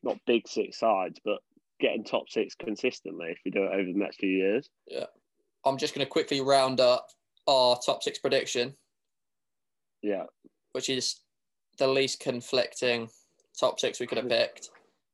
not 0.06 0.18
big 0.26 0.48
six 0.48 0.80
sides, 0.80 1.20
but 1.26 1.40
getting 1.82 2.06
top 2.06 2.30
six 2.30 2.56
consistently 2.56 3.28
if 3.32 3.40
we 3.44 3.52
do 3.52 3.64
it 3.64 3.74
over 3.74 3.84
the 3.84 3.94
next 3.94 4.18
few 4.18 4.30
years. 4.30 4.70
Yeah. 4.88 5.08
I'm 5.66 5.78
just 5.78 5.94
going 5.94 6.06
to 6.06 6.10
quickly 6.10 6.40
round 6.40 6.80
up 6.80 7.10
our 7.48 7.78
top 7.86 8.04
six 8.04 8.18
prediction, 8.20 8.76
Yeah, 10.02 10.24
which 10.72 10.90
is 10.90 11.20
the 11.78 11.88
least 11.88 12.20
conflicting 12.20 13.10
top 13.60 13.80
six 13.80 14.00
we 14.00 14.08
could 14.08 14.18
have 14.18 14.30
picked 14.30 14.70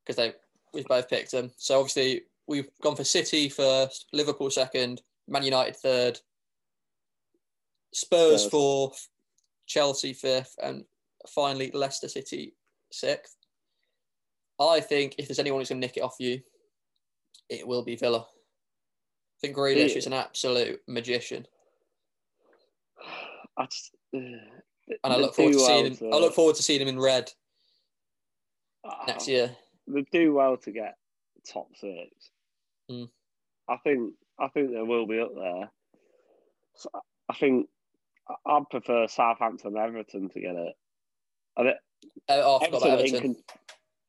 because 0.06 0.18
they 0.18 0.34
we've 0.74 0.86
both 0.86 1.10
picked 1.10 1.32
them. 1.32 1.52
So 1.58 1.80
obviously 1.80 2.24
we've 2.48 2.70
gone 2.84 2.96
for 2.96 3.04
City 3.04 3.50
first, 3.50 4.08
Liverpool 4.14 4.50
second, 4.50 5.02
Man 5.28 5.44
United 5.44 5.76
third, 5.78 6.20
Spurs 7.94 8.42
Spurs. 8.42 8.52
fourth, 8.52 9.08
Chelsea 9.68 10.14
fifth, 10.14 10.56
and 10.62 10.84
finally 11.28 11.72
Leicester 11.74 12.08
City 12.10 12.54
sixth. 12.92 13.36
I 14.70 14.80
think 14.80 15.16
if 15.18 15.28
there's 15.28 15.40
anyone 15.40 15.62
who's 15.62 15.70
going 15.70 15.82
to 15.82 15.88
nick 15.88 15.98
it 15.98 16.04
off 16.04 16.16
you, 16.20 16.42
it 17.50 17.68
will 17.68 17.84
be 17.84 17.96
Villa. 17.96 18.20
I 18.20 19.38
think 19.42 19.56
Grealish 19.58 19.92
Yeah. 19.92 19.98
is 19.98 20.06
an 20.08 20.14
absolute 20.14 20.82
magician, 20.88 21.48
I 23.58 23.66
just, 23.66 23.92
uh, 24.16 24.20
and 24.20 25.14
I 25.14 25.18
look 25.18 25.36
forward 25.36 25.54
to 25.54 25.60
seeing 25.60 25.96
him. 25.96 26.14
I 26.14 26.18
look 26.18 26.34
forward 26.34 26.56
to 26.56 26.64
seeing 26.64 26.82
him 26.82 26.88
in 26.88 27.00
red 27.00 27.32
next 29.08 29.28
year. 29.28 29.56
They 29.88 30.06
do 30.12 30.34
well 30.34 30.58
to 30.58 30.72
get 30.72 30.96
top 31.48 31.68
six. 31.76 32.10
Mm. 32.90 33.10
I 33.70 33.78
think. 33.78 34.14
I 34.40 34.48
think 34.48 34.72
they 34.72 34.82
will 34.82 35.06
be 35.06 35.20
up 35.20 35.36
there. 35.36 35.70
So 36.76 36.90
I 37.30 37.36
think 37.36 37.68
I'd 38.46 38.70
prefer 38.72 39.08
Southampton, 39.08 39.76
and 39.76 39.78
Everton 39.78 40.30
to 40.30 40.40
get 40.40 40.56
it. 40.56 40.74
I 41.58 41.64
think 41.64 41.76
Oh, 42.30 42.58
I 42.60 42.66
forgot 42.66 42.88
Everton, 42.88 43.16
Everton. 43.16 43.36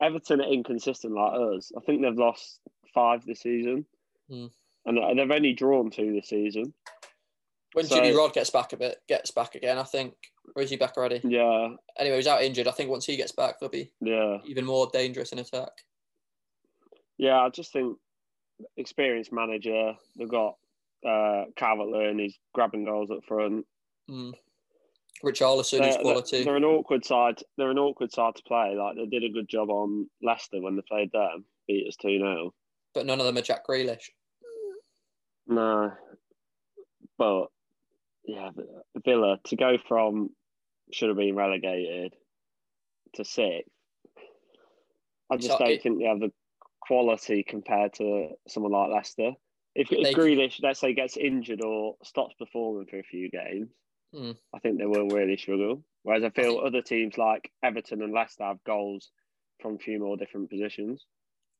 Everton 0.02 0.40
are 0.40 0.52
inconsistent 0.52 1.14
like 1.14 1.32
us. 1.34 1.72
I 1.76 1.80
think 1.80 2.02
they've 2.02 2.14
lost 2.14 2.60
five 2.92 3.24
this 3.24 3.40
season, 3.40 3.86
Hmm. 4.28 4.46
and 4.84 5.18
they've 5.18 5.30
only 5.30 5.52
drawn 5.52 5.90
two 5.90 6.12
this 6.12 6.28
season. 6.28 6.74
When 7.74 7.86
So- 7.86 7.96
Jimmy 7.96 8.12
Rod 8.14 8.34
gets 8.34 8.50
back 8.50 8.72
a 8.72 8.76
bit, 8.76 9.00
gets 9.08 9.30
back 9.30 9.54
again, 9.54 9.78
I 9.78 9.84
think. 9.84 10.14
Or 10.54 10.62
is 10.62 10.70
he 10.70 10.76
back 10.76 10.96
already? 10.98 11.20
Yeah, 11.24 11.76
Anyway, 11.96 12.16
he's 12.16 12.26
out 12.26 12.42
injured. 12.42 12.66
I 12.68 12.72
think 12.72 12.90
once 12.90 13.06
he 13.06 13.16
gets 13.16 13.32
back, 13.32 13.58
they'll 13.60 13.68
be 13.70 13.90
yeah, 14.00 14.38
even 14.44 14.66
more 14.66 14.88
dangerous 14.92 15.32
in 15.32 15.38
attack. 15.38 15.70
yeah. 17.16 17.40
I 17.40 17.48
just 17.48 17.72
think 17.72 17.96
experienced 18.76 19.32
manager. 19.32 19.96
They've 20.16 20.28
got 20.28 20.56
uh, 21.04 21.46
Calvert 21.56 21.88
Lewin. 21.88 22.18
He's 22.18 22.38
grabbing 22.52 22.84
goals 22.84 23.10
up 23.10 23.24
front. 23.24 23.66
Mm. 24.10 24.34
Richarlison 25.22 25.78
They're, 25.78 25.88
is 25.88 25.96
quality. 25.96 26.44
they're 26.44 26.56
an 26.56 26.64
awkward 26.64 27.04
side. 27.04 27.36
They're 27.56 27.70
an 27.70 27.78
awkward 27.78 28.12
side 28.12 28.34
to 28.36 28.42
play. 28.42 28.74
Like 28.76 28.96
they 28.96 29.06
did 29.06 29.24
a 29.24 29.32
good 29.32 29.48
job 29.48 29.70
on 29.70 30.08
Leicester 30.22 30.60
when 30.60 30.76
they 30.76 30.82
played 30.88 31.12
them, 31.12 31.44
beat 31.68 31.86
us 31.88 31.96
two 31.96 32.18
0 32.18 32.52
but 32.94 33.06
none 33.06 33.20
of 33.20 33.26
them 33.26 33.38
are 33.38 33.42
Jack 33.42 33.66
Grealish. 33.66 34.10
No, 35.46 35.92
but 37.18 37.46
yeah, 38.24 38.50
Villa 39.04 39.38
to 39.44 39.56
go 39.56 39.78
from 39.88 40.30
should 40.92 41.08
have 41.08 41.16
been 41.16 41.34
relegated 41.34 42.14
to 43.14 43.24
sixth. 43.24 43.70
I 45.30 45.36
just 45.36 45.48
not- 45.48 45.60
don't 45.60 45.70
it- 45.70 45.82
think 45.82 45.98
they 45.98 46.04
have 46.04 46.20
the 46.20 46.32
quality 46.80 47.42
compared 47.42 47.94
to 47.94 48.30
someone 48.48 48.72
like 48.72 48.90
Leicester. 48.90 49.32
If, 49.74 49.88
They- 49.88 50.00
if 50.00 50.14
Grealish, 50.16 50.62
let's 50.62 50.80
say, 50.80 50.92
gets 50.92 51.16
injured 51.16 51.64
or 51.64 51.96
stops 52.02 52.34
performing 52.34 52.86
for 52.86 52.98
a 52.98 53.02
few 53.04 53.30
games, 53.30 53.70
Hmm. 54.14 54.32
I 54.54 54.58
think 54.58 54.78
they 54.78 54.86
will 54.86 55.08
really 55.08 55.36
struggle. 55.36 55.82
Whereas 56.02 56.24
I 56.24 56.30
feel 56.30 56.58
other 56.58 56.82
teams 56.82 57.16
like 57.16 57.50
Everton 57.62 58.02
and 58.02 58.12
Leicester 58.12 58.44
have 58.44 58.62
goals 58.64 59.10
from 59.60 59.76
a 59.76 59.78
few 59.78 59.98
more 59.98 60.16
different 60.16 60.50
positions. 60.50 61.06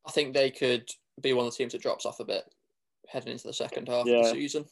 I 0.07 0.11
think 0.11 0.35
they 0.35 0.51
could 0.51 0.89
be 1.21 1.33
one 1.33 1.47
of 1.47 1.53
the 1.53 1.57
teams 1.57 1.73
that 1.73 1.83
drops 1.83 2.05
off 2.05 2.21
a 2.21 2.25
bit 2.25 2.45
heading 3.09 3.33
into 3.33 3.47
the 3.47 3.53
second 3.53 3.89
half 3.89 4.07
of 4.07 4.07
the 4.07 4.31
season. 4.33 4.65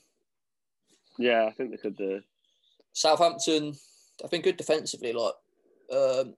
Yeah, 1.19 1.45
I 1.47 1.53
think 1.53 1.71
they 1.71 1.77
could 1.77 1.97
do. 1.97 2.21
Southampton, 2.93 3.75
I've 4.25 4.31
been 4.31 4.43
good 4.43 4.57
defensively. 4.57 5.13
Like, 5.13 5.35
um, 5.93 6.35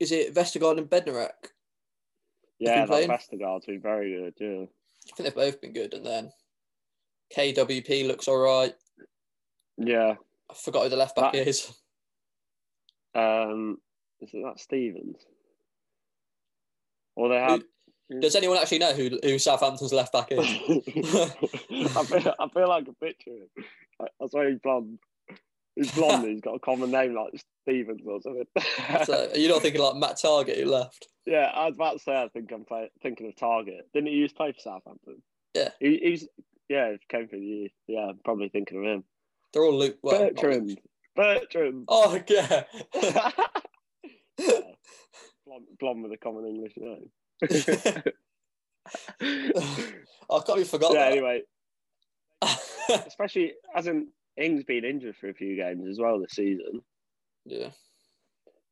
is 0.00 0.12
it 0.12 0.34
Vestergaard 0.34 0.78
and 0.78 0.88
Bednarek? 0.88 1.52
Yeah, 2.58 2.84
that 2.84 3.08
Vestergaard's 3.08 3.66
been 3.66 3.80
very 3.80 4.14
good. 4.14 4.34
Yeah. 4.38 4.64
I 4.64 5.16
think 5.16 5.28
they've 5.28 5.34
both 5.34 5.60
been 5.60 5.72
good. 5.72 5.94
And 5.94 6.04
then 6.04 6.32
KWP 7.36 8.06
looks 8.06 8.28
all 8.28 8.38
right. 8.38 8.74
Yeah. 9.76 10.16
I 10.50 10.54
forgot 10.54 10.84
who 10.84 10.88
the 10.88 10.96
left 10.96 11.16
back 11.16 11.32
That- 11.32 11.46
is. 11.48 11.72
Um, 13.14 13.78
is 14.20 14.30
it 14.32 14.42
that 14.44 14.60
Stevens? 14.60 15.16
Or 17.16 17.28
they 17.28 17.36
have. 17.36 17.62
Does 18.20 18.36
anyone 18.36 18.56
actually 18.58 18.78
know 18.78 18.92
who 18.94 19.18
who 19.22 19.38
Southampton's 19.38 19.92
left 19.92 20.12
back 20.12 20.28
is? 20.30 20.38
I 20.38 22.04
feel 22.04 22.34
I 22.38 22.48
feel 22.48 22.68
like 22.68 22.86
a 22.88 22.92
picture. 23.04 23.30
of 23.32 23.36
him. 23.38 23.64
I, 24.00 24.04
I 24.22 24.26
swear 24.28 24.50
he's 24.50 24.60
blonde. 24.60 24.98
He's 25.74 25.92
blonde. 25.92 26.26
he's 26.26 26.40
got 26.40 26.54
a 26.54 26.58
common 26.60 26.90
name 26.90 27.14
like 27.14 27.42
Stevens 27.64 28.00
or 28.06 28.20
something. 28.22 28.46
so 29.04 29.30
you're 29.34 29.50
not 29.52 29.62
thinking 29.62 29.80
like 29.82 29.96
Matt 29.96 30.16
Targett 30.16 30.58
who 30.58 30.70
left? 30.70 31.08
yeah, 31.26 31.50
I 31.52 31.66
was 31.66 31.74
about 31.74 31.94
to 31.94 31.98
say. 31.98 32.12
I 32.16 32.28
think 32.28 32.50
I'm 32.52 32.64
play, 32.64 32.88
thinking 33.02 33.26
of 33.28 33.34
Targett. 33.36 33.82
Didn't 33.92 34.08
he 34.08 34.14
used 34.14 34.34
to 34.34 34.38
play 34.38 34.52
for 34.52 34.60
Southampton? 34.60 35.20
Yeah. 35.54 35.70
He, 35.80 35.98
he's 35.98 36.28
yeah. 36.68 36.94
Came 37.10 37.28
for 37.28 37.36
the 37.36 37.44
youth. 37.44 37.72
Yeah, 37.88 38.06
I'm 38.10 38.20
probably 38.24 38.48
thinking 38.48 38.78
of 38.78 38.84
him. 38.84 39.04
They're 39.52 39.64
all 39.64 39.78
Luke. 39.78 39.98
Well, 40.02 40.24
not. 40.24 40.34
Bertrand. 40.34 40.78
Bertrand. 41.16 41.84
Oh 41.88 42.20
yeah. 42.28 42.64
blonde, 45.46 45.66
blonde 45.80 46.02
with 46.02 46.12
a 46.12 46.16
common 46.16 46.46
English 46.46 46.74
name. 46.76 47.10
Oh, 50.30 50.40
I 50.40 50.44
can't 50.44 50.58
even 50.58 50.68
forgot 50.68 50.92
yeah. 50.94 51.10
that. 51.10 51.12
Anyway, 51.12 51.42
especially 53.06 53.52
hasn't 53.74 54.08
Ings 54.36 54.64
been 54.64 54.84
injured 54.84 55.16
for 55.16 55.28
a 55.28 55.34
few 55.34 55.56
games 55.56 55.86
as 55.88 55.98
well 55.98 56.20
this 56.20 56.32
season, 56.32 56.82
yeah. 57.44 57.68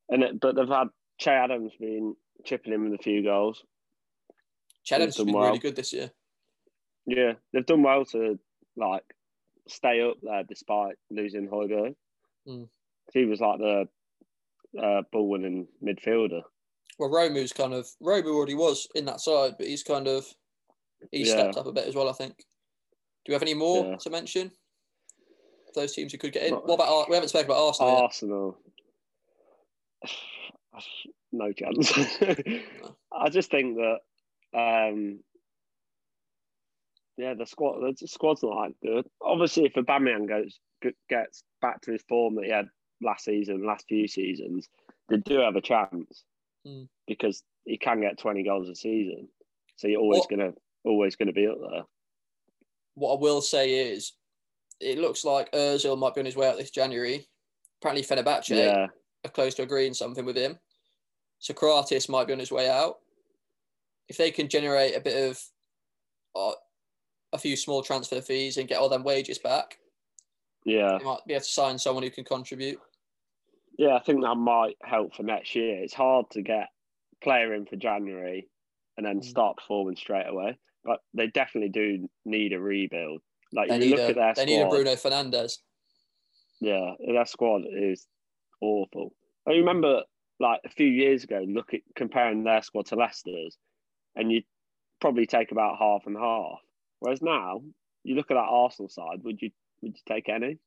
and 0.08 0.22
it, 0.22 0.40
but 0.40 0.54
they've 0.54 0.68
had 0.68 0.88
Che 1.18 1.30
Adams 1.30 1.72
been 1.78 2.14
chipping 2.44 2.72
in 2.72 2.84
with 2.84 2.98
a 2.98 3.02
few 3.02 3.22
goals. 3.22 3.62
Adams 4.90 5.16
done 5.16 5.26
been 5.26 5.34
well. 5.34 5.46
really 5.46 5.58
good 5.58 5.76
this 5.76 5.92
year. 5.92 6.10
Yeah, 7.06 7.32
they've 7.52 7.66
done 7.66 7.82
well 7.82 8.04
to 8.06 8.38
like 8.76 9.04
stay 9.68 10.00
up 10.02 10.16
there 10.22 10.42
despite 10.44 10.96
losing 11.10 11.48
Højbjerg. 11.48 11.94
Mm. 12.48 12.68
He 13.12 13.24
was 13.24 13.40
like 13.40 13.58
the 13.58 13.88
uh, 14.82 15.02
ball 15.12 15.28
winning 15.28 15.66
midfielder. 15.82 16.42
Well, 16.98 17.10
Romeu's 17.10 17.52
kind 17.52 17.74
of 17.74 17.86
Romeu 18.02 18.34
already 18.34 18.54
was 18.54 18.88
in 18.94 19.04
that 19.06 19.20
side, 19.20 19.54
but 19.58 19.66
he's 19.66 19.82
kind 19.82 20.08
of 20.08 20.26
he 21.12 21.24
Yeah. 21.24 21.32
stepped 21.32 21.56
up 21.56 21.66
a 21.66 21.72
bit 21.72 21.86
as 21.86 21.94
well. 21.94 22.08
I 22.08 22.12
think. 22.12 22.36
Do 22.38 23.30
we 23.30 23.32
have 23.34 23.42
any 23.42 23.54
more 23.54 23.84
Yeah. 23.84 23.96
to 23.96 24.10
mention? 24.10 24.50
Those 25.74 25.92
teams 25.92 26.12
who 26.12 26.18
could 26.18 26.32
get 26.32 26.44
in. 26.44 26.52
Not- 26.52 26.66
What 26.66 26.74
about 26.74 27.08
we 27.10 27.14
haven't 27.16 27.28
spoken 27.28 27.50
about 27.50 27.66
Arsenal. 27.66 27.96
Arsenal. 27.96 28.58
No 31.32 31.52
chance. 31.52 31.92
I 33.12 33.28
just 33.30 33.50
think 33.50 33.76
that, 33.76 33.98
um, 34.58 35.20
yeah, 37.16 37.34
the 37.34 37.46
squad, 37.46 37.80
the 37.98 38.06
squad's 38.08 38.42
not 38.42 38.68
that 38.68 38.86
good. 38.86 39.06
Obviously, 39.22 39.64
if 39.66 39.74
Aubameyang 39.74 40.28
goes 40.28 40.58
gets 41.08 41.42
back 41.62 41.80
to 41.82 41.92
his 41.92 42.02
form 42.08 42.34
that 42.36 42.44
he 42.44 42.50
had 42.50 42.68
last 43.02 43.24
season, 43.24 43.66
last 43.66 43.86
few 43.88 44.06
seasons, 44.06 44.68
they 45.08 45.16
do 45.18 45.38
have 45.38 45.56
a 45.56 45.60
chance 45.60 46.24
Mm. 46.66 46.88
because 47.06 47.44
he 47.64 47.78
can 47.78 48.00
get 48.00 48.18
twenty 48.18 48.42
goals 48.42 48.68
a 48.68 48.74
season. 48.74 49.28
So 49.76 49.86
you're 49.88 50.00
always 50.00 50.20
What- 50.20 50.30
gonna 50.30 50.52
always 50.84 51.14
gonna 51.16 51.32
be 51.32 51.46
up 51.46 51.58
there. 51.60 51.84
What 52.94 53.14
I 53.16 53.20
will 53.20 53.40
say 53.40 53.92
is, 53.92 54.12
it 54.80 54.98
looks 54.98 55.24
like 55.24 55.50
Özil 55.52 55.96
might 55.98 56.14
be 56.14 56.20
on 56.20 56.24
his 56.26 56.36
way 56.36 56.48
out 56.48 56.56
this 56.56 56.70
January. 56.70 57.26
Apparently, 57.80 58.02
Fenerbahce 58.04 58.48
Yeah, 58.48 58.88
are 59.24 59.30
close 59.30 59.54
to 59.56 59.62
agreeing 59.62 59.94
something 59.94 60.24
with 60.24 60.36
him. 60.36 60.58
Sokratis 61.40 62.08
might 62.08 62.26
be 62.26 62.32
on 62.32 62.38
his 62.38 62.50
way 62.50 62.68
out. 62.68 63.00
If 64.08 64.16
they 64.16 64.30
can 64.30 64.48
generate 64.48 64.96
a 64.96 65.00
bit 65.00 65.30
of 65.30 65.40
uh, 66.34 66.52
a 67.32 67.38
few 67.38 67.56
small 67.56 67.82
transfer 67.82 68.20
fees 68.20 68.56
and 68.56 68.68
get 68.68 68.78
all 68.78 68.88
them 68.88 69.02
wages 69.04 69.38
back, 69.38 69.78
yeah. 70.64 70.98
they 70.98 71.04
might 71.04 71.24
be 71.26 71.34
able 71.34 71.42
to 71.42 71.48
sign 71.50 71.78
someone 71.78 72.02
who 72.04 72.10
can 72.10 72.24
contribute. 72.24 72.78
Yeah, 73.78 73.94
I 73.96 74.00
think 74.02 74.22
that 74.22 74.36
might 74.36 74.76
help 74.82 75.14
for 75.14 75.22
next 75.22 75.54
year. 75.54 75.82
It's 75.82 75.92
hard 75.94 76.30
to 76.30 76.42
get 76.42 76.68
player 77.22 77.52
in 77.54 77.66
for 77.66 77.76
January 77.76 78.48
and 78.96 79.04
then 79.04 79.20
Mm. 79.20 79.24
start 79.24 79.56
performing 79.58 79.96
straight 79.96 80.26
away. 80.26 80.58
But 80.84 81.00
they 81.12 81.26
definitely 81.26 81.70
do 81.70 82.08
need 82.24 82.52
a 82.52 82.60
rebuild. 82.60 83.20
Like 83.52 83.68
They 83.68 83.84
you 83.84 83.90
look 83.90 83.98
a, 84.00 84.08
at 84.10 84.14
their 84.14 84.34
they 84.34 84.42
squad, 84.42 84.46
need 84.46 84.62
a 84.62 84.68
Bruno 84.68 84.92
Fernandes. 84.92 85.58
yeah, 86.60 86.94
their 87.06 87.26
squad 87.26 87.62
is 87.70 88.06
awful. 88.60 89.14
I 89.46 89.52
remember 89.52 90.02
like 90.40 90.60
a 90.64 90.68
few 90.70 90.86
years 90.86 91.24
ago, 91.24 91.44
look 91.46 91.74
at 91.74 91.80
comparing 91.94 92.44
their 92.44 92.62
squad 92.62 92.86
to 92.86 92.96
Leicester's, 92.96 93.58
and 94.14 94.30
you 94.32 94.42
probably 95.00 95.26
take 95.26 95.50
about 95.52 95.78
half 95.78 96.06
and 96.06 96.16
half. 96.16 96.60
Whereas 97.00 97.22
now 97.22 97.62
you 98.04 98.14
look 98.14 98.30
at 98.30 98.34
that 98.34 98.40
Arsenal 98.40 98.88
side. 98.88 99.22
Would 99.24 99.40
you 99.42 99.50
would 99.82 99.94
you 99.96 100.02
take 100.08 100.28
any? 100.28 100.58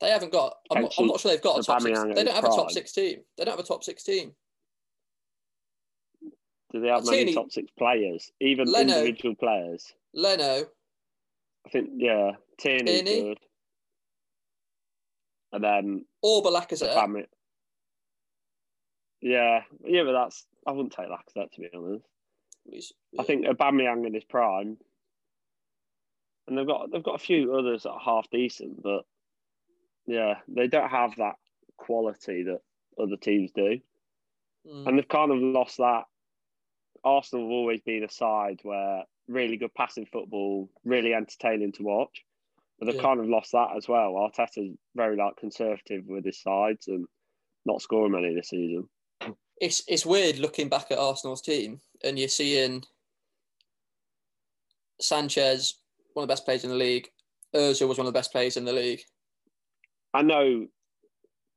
They 0.00 0.10
haven't 0.10 0.32
got. 0.32 0.56
I'm 0.70 0.82
not, 0.82 0.94
I'm 0.98 1.06
not 1.06 1.20
sure 1.20 1.32
they've 1.32 1.42
got 1.42 1.58
a 1.58 1.62
top 1.62 1.80
six. 1.82 2.00
They 2.02 2.24
don't 2.24 2.34
have 2.34 2.44
a 2.44 2.48
top 2.48 2.70
six 2.70 2.92
team. 2.92 3.20
They 3.36 3.44
don't 3.44 3.52
have 3.56 3.64
a 3.64 3.66
top 3.66 3.82
six 3.82 4.04
team. 4.04 4.32
Do 6.72 6.80
they 6.80 6.88
have 6.88 7.04
many 7.04 7.16
Tierney- 7.18 7.34
top 7.34 7.50
six 7.50 7.70
players? 7.78 8.30
Even 8.40 8.70
Leno. 8.70 8.98
individual 8.98 9.34
players. 9.34 9.92
Leno, 10.12 10.66
I 11.66 11.70
think 11.70 11.90
yeah, 11.96 12.32
Tierney. 12.58 13.02
good. 13.02 13.38
And 15.52 15.64
then 15.64 16.04
or 16.22 16.42
Lacazette. 16.42 16.94
Aubame- 16.94 17.26
Yeah, 19.22 19.62
yeah, 19.84 20.02
but 20.04 20.12
that's 20.12 20.46
I 20.66 20.72
wouldn't 20.72 20.92
take 20.92 21.06
Lacazette 21.08 21.50
to 21.52 21.60
be 21.60 21.68
honest. 21.74 22.04
He's- 22.70 22.92
I 23.18 23.22
think 23.22 23.46
Aubameyang 23.46 24.06
in 24.06 24.12
his 24.12 24.24
prime, 24.24 24.76
and 26.48 26.56
they've 26.58 26.66
got 26.66 26.90
they've 26.90 27.02
got 27.02 27.14
a 27.14 27.18
few 27.18 27.54
others 27.54 27.82
that 27.84 27.90
are 27.90 28.00
half 28.00 28.28
decent, 28.30 28.82
but 28.82 29.04
yeah, 30.06 30.36
they 30.48 30.66
don't 30.66 30.90
have 30.90 31.14
that 31.16 31.36
quality 31.76 32.42
that 32.44 32.60
other 33.00 33.16
teams 33.16 33.52
do, 33.52 33.78
Mm. 34.66 34.86
and 34.88 34.98
they've 34.98 35.08
kind 35.08 35.30
of 35.30 35.38
lost 35.38 35.76
that. 35.78 36.04
Arsenal 37.04 37.44
have 37.46 37.52
always 37.52 37.80
been 37.82 38.02
a 38.02 38.08
side 38.10 38.58
where 38.64 39.04
really 39.28 39.56
good 39.56 39.72
passing 39.74 40.06
football, 40.06 40.68
really 40.84 41.14
entertaining 41.14 41.70
to 41.72 41.82
watch, 41.84 42.24
but 42.78 42.86
they've 42.86 42.96
Yeah. 42.96 43.02
kind 43.02 43.20
of 43.20 43.28
lost 43.28 43.52
that 43.52 43.76
as 43.76 43.86
well. 43.86 44.14
Arteta's 44.14 44.76
very 44.96 45.16
like 45.16 45.36
conservative 45.36 46.06
with 46.06 46.24
his 46.24 46.40
sides 46.40 46.88
and 46.88 47.06
not 47.66 47.82
scoring 47.82 48.12
many 48.12 48.34
this 48.34 48.48
season. 48.48 48.88
it's 49.60 49.82
it's 49.88 50.06
weird 50.06 50.38
looking 50.38 50.68
back 50.68 50.90
at 50.90 50.98
Arsenal's 50.98 51.42
team 51.42 51.80
and 52.04 52.16
you're 52.18 52.28
seeing 52.28 52.84
Sanchez, 55.00 55.74
one 56.18 56.24
of 56.24 56.28
the 56.28 56.32
best 56.32 56.44
players 56.44 56.64
in 56.64 56.70
the 56.70 56.76
league. 56.76 57.08
Özil 57.54 57.88
was 57.88 57.96
one 57.96 58.06
of 58.06 58.12
the 58.12 58.18
best 58.18 58.32
players 58.32 58.56
in 58.56 58.64
the 58.64 58.72
league. 58.72 59.00
I 60.12 60.22
know 60.22 60.66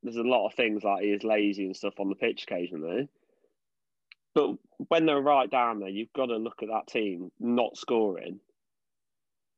there's 0.03 0.17
a 0.17 0.21
lot 0.21 0.47
of 0.47 0.53
things 0.53 0.83
like 0.83 1.01
he 1.01 1.09
is 1.09 1.23
lazy 1.23 1.65
and 1.65 1.75
stuff 1.75 1.99
on 1.99 2.09
the 2.09 2.15
pitch 2.15 2.43
occasionally. 2.43 3.09
But 4.35 4.51
when 4.87 5.05
they're 5.05 5.19
right 5.19 5.49
down 5.49 5.79
there, 5.79 5.89
you've 5.89 6.13
got 6.13 6.27
to 6.27 6.37
look 6.37 6.61
at 6.61 6.69
that 6.69 6.87
team 6.87 7.31
not 7.39 7.75
scoring. 7.75 8.39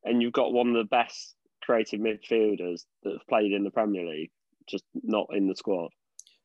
And 0.06 0.22
you've 0.22 0.34
got 0.34 0.54
one 0.54 0.70
of 0.70 0.76
the 0.76 0.86
best 0.86 1.36
creative 1.62 2.00
midfielders 2.00 2.86
that 3.04 3.12
have 3.12 3.28
played 3.28 3.52
in 3.52 3.64
the 3.64 3.72
Premier 3.72 4.06
League, 4.06 4.32
just 4.70 4.86
not 5.04 5.28
in 5.34 5.48
the 5.48 5.56
squad. 5.56 5.92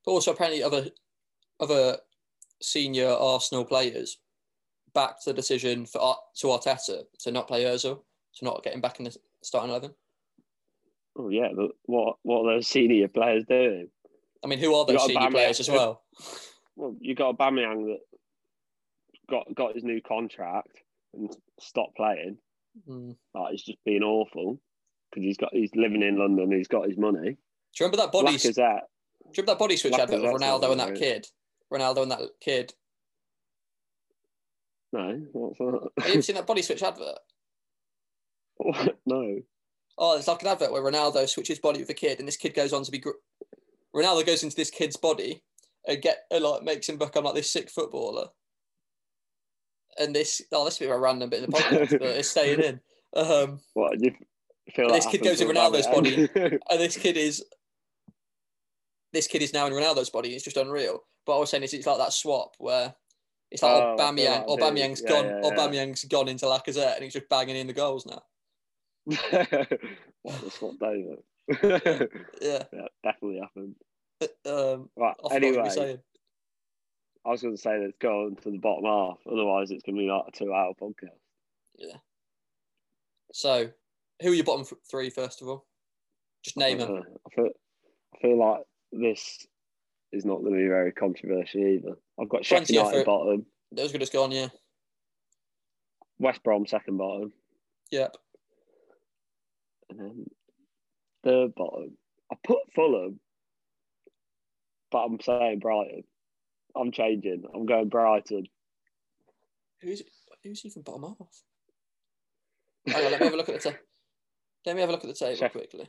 But 0.05 0.13
also 0.13 0.33
apparently 0.33 0.63
other 0.63 0.89
other 1.61 1.97
senior 2.61 3.09
Arsenal 3.09 3.65
players 3.65 4.19
backed 4.95 5.25
the 5.25 5.33
decision 5.33 5.87
for 5.87 6.17
to 6.39 6.47
Arteta 6.49 7.03
to 7.21 7.31
not 7.31 7.49
play 7.49 7.65
Özil, 7.65 8.01
to 8.39 8.45
not 8.45 8.63
getting 8.63 8.81
back 8.81 8.99
in 8.99 9.05
the 9.05 9.17
starting 9.43 9.71
eleven. 9.71 9.95
Oh 11.17 11.29
yeah, 11.29 11.49
but 11.55 11.71
what 11.85 12.17
what 12.23 12.45
are 12.45 12.55
those 12.55 12.69
senior 12.69 13.09
players 13.09 13.45
doing? 13.49 13.89
I 14.45 14.47
mean, 14.47 14.59
who 14.59 14.75
are 14.75 14.87
those 14.87 15.05
senior 15.05 15.31
players 15.31 15.61
as 15.61 15.69
well? 15.69 16.03
Well, 16.79 16.95
you 17.01 17.17
got 17.17 17.37
Aubameyang 17.37 17.87
that 17.87 17.99
got 19.29 19.53
got 19.53 19.75
his 19.75 19.83
new 19.83 20.01
contract 20.01 20.81
and 21.13 21.29
stopped 21.59 21.97
playing. 21.97 22.39
Mm. 22.89 23.17
Like 23.35 23.51
he's 23.51 23.65
just 23.65 23.79
being 23.85 24.05
awful 24.05 24.61
because 25.11 25.25
he's 25.25 25.37
got 25.37 25.53
he's 25.53 25.75
living 25.75 26.03
in 26.03 26.19
London. 26.19 26.53
He's 26.53 26.69
got 26.69 26.87
his 26.89 26.97
money. 26.97 27.31
Do 27.31 27.85
you 27.85 27.87
remember 27.87 27.97
that 27.97 28.13
body? 28.13 28.37
Do 28.37 28.49
you 28.49 28.55
remember 28.57 29.53
that 29.53 29.59
body 29.59 29.77
switch 29.77 29.95
advert 29.95 30.23
with 30.23 30.41
Ronaldo 30.41 30.71
and 30.71 30.79
that 30.79 30.95
kid? 30.95 31.27
Ronaldo 31.73 32.03
and 32.03 32.13
that 32.13 32.21
kid. 32.41 32.73
No, 34.93 35.21
what's 35.33 35.59
that? 35.59 35.91
Have 35.99 36.07
you 36.07 36.13
ever 36.13 36.23
seen 36.23 36.37
that 36.37 36.47
body 36.47 36.63
switch 36.63 36.85
advert? 36.85 37.19
no. 39.07 39.41
Oh, 40.01 40.17
it's 40.17 40.29
like 40.29 40.43
an 40.43 40.49
advert 40.49 40.71
where 40.73 40.83
Ronaldo 40.83 41.29
switches 41.29 41.59
body 41.59 41.81
with 41.81 41.91
a 41.91 41.95
kid, 41.95 42.19
and 42.19 42.29
this 42.29 42.37
kid 42.37 42.55
goes 42.55 42.73
on 42.73 42.83
to 42.85 42.91
be. 42.91 42.99
Gr- 42.99 43.11
Ronaldo 43.95 44.25
goes 44.25 44.43
into 44.43 44.55
this 44.57 44.71
kid's 44.71 44.97
body 44.97 45.43
and 45.87 46.01
get 46.01 46.19
and 46.31 46.45
like 46.45 46.63
makes 46.63 46.89
him 46.89 46.99
become 46.99 47.25
like 47.25 47.35
this 47.35 47.51
sick 47.51 47.71
footballer. 47.71 48.29
And 49.99 50.15
this, 50.15 50.41
oh, 50.53 50.65
this 50.65 50.79
bit 50.79 50.91
of 50.91 50.97
a 50.97 50.99
random 50.99 51.29
bit 51.31 51.43
in 51.43 51.51
the 51.51 51.57
podcast, 51.57 51.91
but 51.99 52.03
it's 52.03 52.29
staying 52.29 52.61
in. 52.61 52.81
Um, 53.17 53.59
What 53.73 53.99
you 54.03 54.13
feel? 54.75 54.85
And 54.85 54.95
this 54.95 55.07
kid 55.07 55.23
goes 55.25 55.41
in 55.41 55.49
Ronaldo's 55.49 55.87
Aubameyang? 55.87 56.59
and 56.71 56.79
this 56.79 56.95
kid 56.99 57.17
is, 57.17 57.43
this 59.15 59.27
kid 59.27 59.41
is 59.41 59.55
now 59.55 59.67
in 59.67 59.73
Ronaldo's 59.73 60.11
body. 60.11 60.35
It's 60.35 60.45
just 60.45 60.59
unreal. 60.59 61.05
But 61.25 61.37
I 61.37 61.41
was 61.41 61.49
saying 61.49 61.63
is 61.63 61.73
it's 61.73 61.87
like 61.87 61.97
that 61.97 62.13
swap 62.13 62.55
where 62.59 62.95
it's 63.51 63.63
like 63.63 63.73
Oh, 63.83 63.97
Aubameyang, 63.99 64.47
like 64.47 64.61
Aubameyang's 64.61 65.01
Yeah, 65.03 65.09
gone, 65.09 65.25
yeah, 65.25 65.41
yeah. 65.43 65.51
Aubameyang's 65.51 66.05
gone 66.05 66.29
into 66.29 66.45
Lacazette, 66.45 66.97
and 66.97 67.03
he's 67.05 67.15
just 67.15 67.31
banging 67.31 67.57
in 67.57 67.67
the 67.67 67.73
goals 67.73 68.05
now. 68.05 68.23
what 70.23 70.41
the 70.45 70.51
swap 70.51 70.75
David? 70.81 71.19
Yeah. 72.43 72.65
yeah, 72.73 72.89
definitely 73.03 73.41
happened. 73.41 73.75
Um, 74.45 74.91
Right. 74.97 75.15
I 75.25 75.35
forgot 75.35 75.57
what 75.65 75.77
you 75.77 75.83
Anyway. 75.83 75.99
I 77.25 77.31
was 77.31 77.43
going 77.43 77.57
to 77.57 77.61
say 77.61 77.79
let's 77.79 77.97
go 77.99 78.27
on 78.27 78.37
to 78.37 78.51
the 78.51 78.59
bottom 78.59 78.85
half. 78.85 79.19
Otherwise, 79.31 79.71
it's 79.71 79.83
going 79.83 79.97
to 79.97 80.03
be 80.03 80.09
like 80.09 80.25
a 80.29 80.33
two-hour 80.33 80.75
podcast. 80.81 81.19
Yeah. 81.77 81.97
So, 83.33 83.71
who 84.23 84.31
are 84.31 84.35
your 84.35 84.45
bottom 84.45 84.65
th- 84.65 84.81
three 84.91 85.11
first 85.11 85.43
of 85.43 85.49
all? 85.49 85.67
Just 86.43 86.57
name 86.57 86.79
them. 86.79 86.97
Uh, 86.97 87.01
I 87.01 87.35
feel, 87.35 87.49
I 88.15 88.19
feel 88.21 88.39
like 88.39 88.61
this 88.93 89.47
is 90.13 90.25
not 90.25 90.41
going 90.41 90.55
to 90.55 90.59
be 90.61 90.69
very 90.69 90.93
controversial 90.93 91.61
either. 91.61 91.97
I've 92.21 92.29
got 92.29 92.45
Sheffield 92.45 92.71
United 92.71 93.05
bottom, 93.05 93.47
Those 93.73 93.93
good 93.93 94.03
as 94.03 94.11
gone, 94.11 94.31
yeah. 94.33 94.49
West 96.19 96.43
Brom 96.43 96.67
second 96.67 96.97
bottom, 96.97 97.33
Yep. 97.91 98.17
And 99.91 99.99
then 99.99 100.27
third 101.25 101.55
bottom. 101.55 101.97
I 102.33 102.37
put 102.45 102.59
Fulham, 102.75 103.21
but 104.91 104.99
I'm 105.05 105.21
saying 105.21 105.61
Brighton. 105.61 106.05
I'm 106.77 106.93
changing. 106.93 107.45
I'm 107.55 107.67
going 107.67 107.89
Brighton. 107.89 108.47
Who's 109.81 110.03
who's 110.45 110.65
even 110.65 110.83
bottom 110.83 111.03
half? 111.19 112.95
Hang 112.95 113.05
on, 113.07 113.11
let 113.13 113.21
me 113.21 113.27
have 113.27 113.35
a 113.35 113.37
look 113.37 113.49
at 113.49 113.61
the 113.61 113.71
ta- 113.71 113.79
Let 114.67 114.75
me 114.75 114.81
have 114.81 114.89
a 114.91 114.93
look 114.93 115.05
at 115.05 115.09
the 115.09 115.15
table 115.15 115.37
Sheff- 115.41 115.53
quickly. 115.53 115.89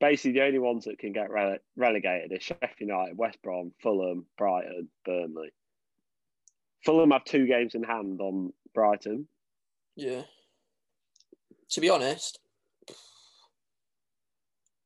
Basically, 0.00 0.32
the 0.32 0.44
only 0.44 0.58
ones 0.58 0.84
that 0.84 0.98
can 0.98 1.12
get 1.12 1.30
rele- 1.30 1.58
relegated 1.76 2.32
are 2.32 2.40
Sheffield 2.40 2.72
United, 2.80 3.16
West 3.16 3.38
Brom, 3.42 3.72
Fulham, 3.82 4.26
Brighton, 4.36 4.88
Burnley. 5.04 5.50
Fulham 6.84 7.12
have 7.12 7.24
two 7.24 7.46
games 7.46 7.74
in 7.76 7.84
hand 7.84 8.20
on 8.20 8.52
Brighton. 8.74 9.28
Yeah. 9.94 10.22
To 11.70 11.80
be 11.80 11.88
honest, 11.88 12.40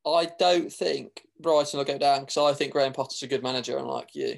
I 0.07 0.30
don't 0.38 0.72
think 0.72 1.22
Brighton 1.40 1.78
will 1.78 1.84
go 1.84 1.98
down 1.98 2.20
because 2.20 2.36
I 2.36 2.52
think 2.52 2.72
Graham 2.72 2.92
Potter's 2.92 3.22
a 3.22 3.26
good 3.26 3.42
manager, 3.42 3.76
unlike 3.76 4.14
you. 4.14 4.36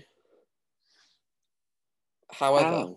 However, 2.33 2.95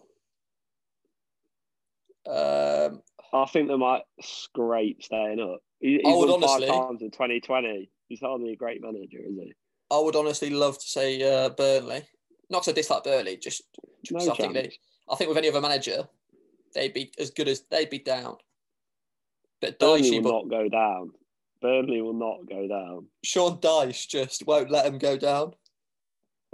um, 2.28 3.02
I 3.34 3.46
think 3.46 3.68
they 3.68 3.78
might 3.78 4.04
scrape 4.22 5.04
staying 5.04 5.40
up. 5.40 5.62
He, 5.80 6.00
he's 6.04 6.14
I 6.14 6.18
would 6.18 6.30
won 6.30 6.44
honestly- 6.44 6.68
five 6.68 6.88
times 6.88 7.02
in 7.02 7.12
2020. 7.12 7.90
He's 8.08 8.20
hardly 8.20 8.54
a 8.54 8.58
great 8.58 8.82
manager, 8.82 9.20
is 9.20 9.36
he? 9.36 9.54
I 9.90 10.00
would 10.00 10.16
honestly 10.16 10.50
love 10.50 10.78
to 10.80 10.88
say 10.88 11.22
uh, 11.22 11.50
Burnley. 11.50 12.04
Not 12.50 12.68
I 12.68 12.72
dislike 12.74 13.04
Burnley, 13.04 13.38
just 13.38 13.64
No 14.10 14.32
I 14.32 14.36
think 14.36 14.54
they, 14.54 14.72
I 15.10 15.16
think 15.16 15.30
with 15.30 15.38
any 15.38 15.50
other 15.50 15.62
manager, 15.62 16.08
they'd 16.74 16.94
be 16.94 17.12
as 17.20 17.32
good 17.32 17.48
as 17.48 17.64
they'd 17.72 17.90
be 17.90 18.00
down. 18.00 18.36
But 19.62 19.80
Burnley 19.80 20.02
Dyche, 20.02 20.24
will 20.24 20.32
but 20.32 20.32
not 20.32 20.50
go 20.50 20.70
down. 20.70 21.12
Burnley 21.62 22.02
will 22.02 22.14
not 22.14 22.48
go 22.50 22.68
down. 22.68 23.08
Sean 23.24 23.58
Dyche 23.60 24.08
just 24.08 24.46
won't 24.46 24.72
let 24.72 24.86
him 24.86 24.98
go 24.98 25.18
down. 25.18 25.54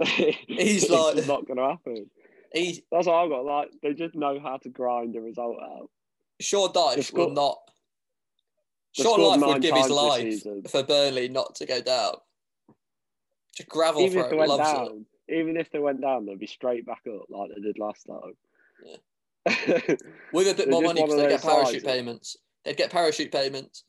He's 0.04 0.88
like- 0.90 1.16
just 1.16 1.28
not 1.28 1.46
going 1.46 1.56
to 1.58 1.68
happen. 1.68 2.10
He 2.52 2.82
That's 2.90 3.06
what 3.06 3.14
I've 3.16 3.28
got. 3.30 3.44
Like 3.44 3.68
they 3.82 3.92
just 3.92 4.14
know 4.14 4.40
how 4.40 4.56
to 4.58 4.68
grind 4.70 5.14
a 5.16 5.20
result 5.20 5.56
out. 5.62 5.90
Sean 6.40 6.72
Dyche 6.72 7.12
will 7.12 7.30
not. 7.30 7.58
Sean 8.92 9.20
Life 9.20 9.40
would 9.40 9.62
give 9.62 9.76
his 9.76 9.90
life 9.90 10.42
for 10.70 10.82
Burnley 10.82 11.28
not 11.28 11.54
to 11.56 11.66
go 11.66 11.80
down. 11.82 12.14
Just 13.54 13.68
gravel 13.68 14.00
Even 14.02 14.18
if 14.18 14.24
throw 14.24 14.30
they 14.30 14.36
went 14.36 14.50
loves 14.50 14.90
it. 15.28 15.34
even 15.34 15.56
if 15.56 15.70
they 15.70 15.78
went 15.78 16.00
down, 16.00 16.24
they'd 16.24 16.38
be 16.38 16.46
straight 16.46 16.86
back 16.86 17.02
up 17.06 17.26
like 17.28 17.50
they 17.54 17.60
did 17.60 17.78
last 17.78 18.06
time. 18.06 18.32
Yeah. 18.84 19.96
With 20.32 20.48
a 20.48 20.54
bit 20.54 20.70
more 20.70 20.80
money 20.82 21.02
because 21.02 21.16
they 21.16 21.28
get 21.28 21.42
parachute 21.42 21.82
sides 21.82 21.84
payments. 21.84 22.36
They'd 22.64 22.76
get 22.76 22.90
parachute 22.90 23.30
payments, 23.32 23.84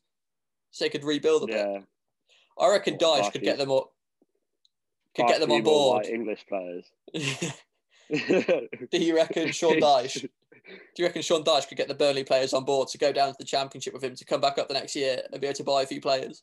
so 0.70 0.84
they 0.84 0.88
could 0.90 1.04
rebuild 1.04 1.44
a 1.44 1.46
bit. 1.46 1.56
yeah, 1.56 1.78
I 2.58 2.70
reckon 2.70 2.96
Dyche 2.96 3.32
could 3.32 3.42
get 3.42 3.58
them 3.58 3.70
up. 3.70 3.90
Could 5.16 5.26
get 5.26 5.40
them 5.40 5.50
on 5.50 5.62
board. 5.62 6.04
white 6.04 6.12
English 6.12 6.46
players. 6.48 6.84
Do 8.10 8.98
you 8.98 9.14
reckon 9.16 9.52
Sean 9.52 9.80
Dyche? 9.80 10.22
Do 10.94 11.02
you 11.02 11.04
reckon 11.06 11.22
Sean 11.22 11.42
Dyche 11.42 11.68
could 11.68 11.78
get 11.78 11.88
the 11.88 11.94
Burnley 11.94 12.22
players 12.24 12.52
on 12.52 12.64
board 12.64 12.88
to 12.88 12.98
go 12.98 13.12
down 13.12 13.30
to 13.30 13.36
the 13.38 13.44
Championship 13.44 13.92
with 13.92 14.04
him 14.04 14.14
to 14.14 14.24
come 14.24 14.40
back 14.40 14.58
up 14.58 14.68
the 14.68 14.74
next 14.74 14.94
year 14.94 15.20
and 15.32 15.40
be 15.40 15.46
able 15.46 15.54
to 15.56 15.64
buy 15.64 15.82
a 15.82 15.86
few 15.86 16.00
players 16.00 16.42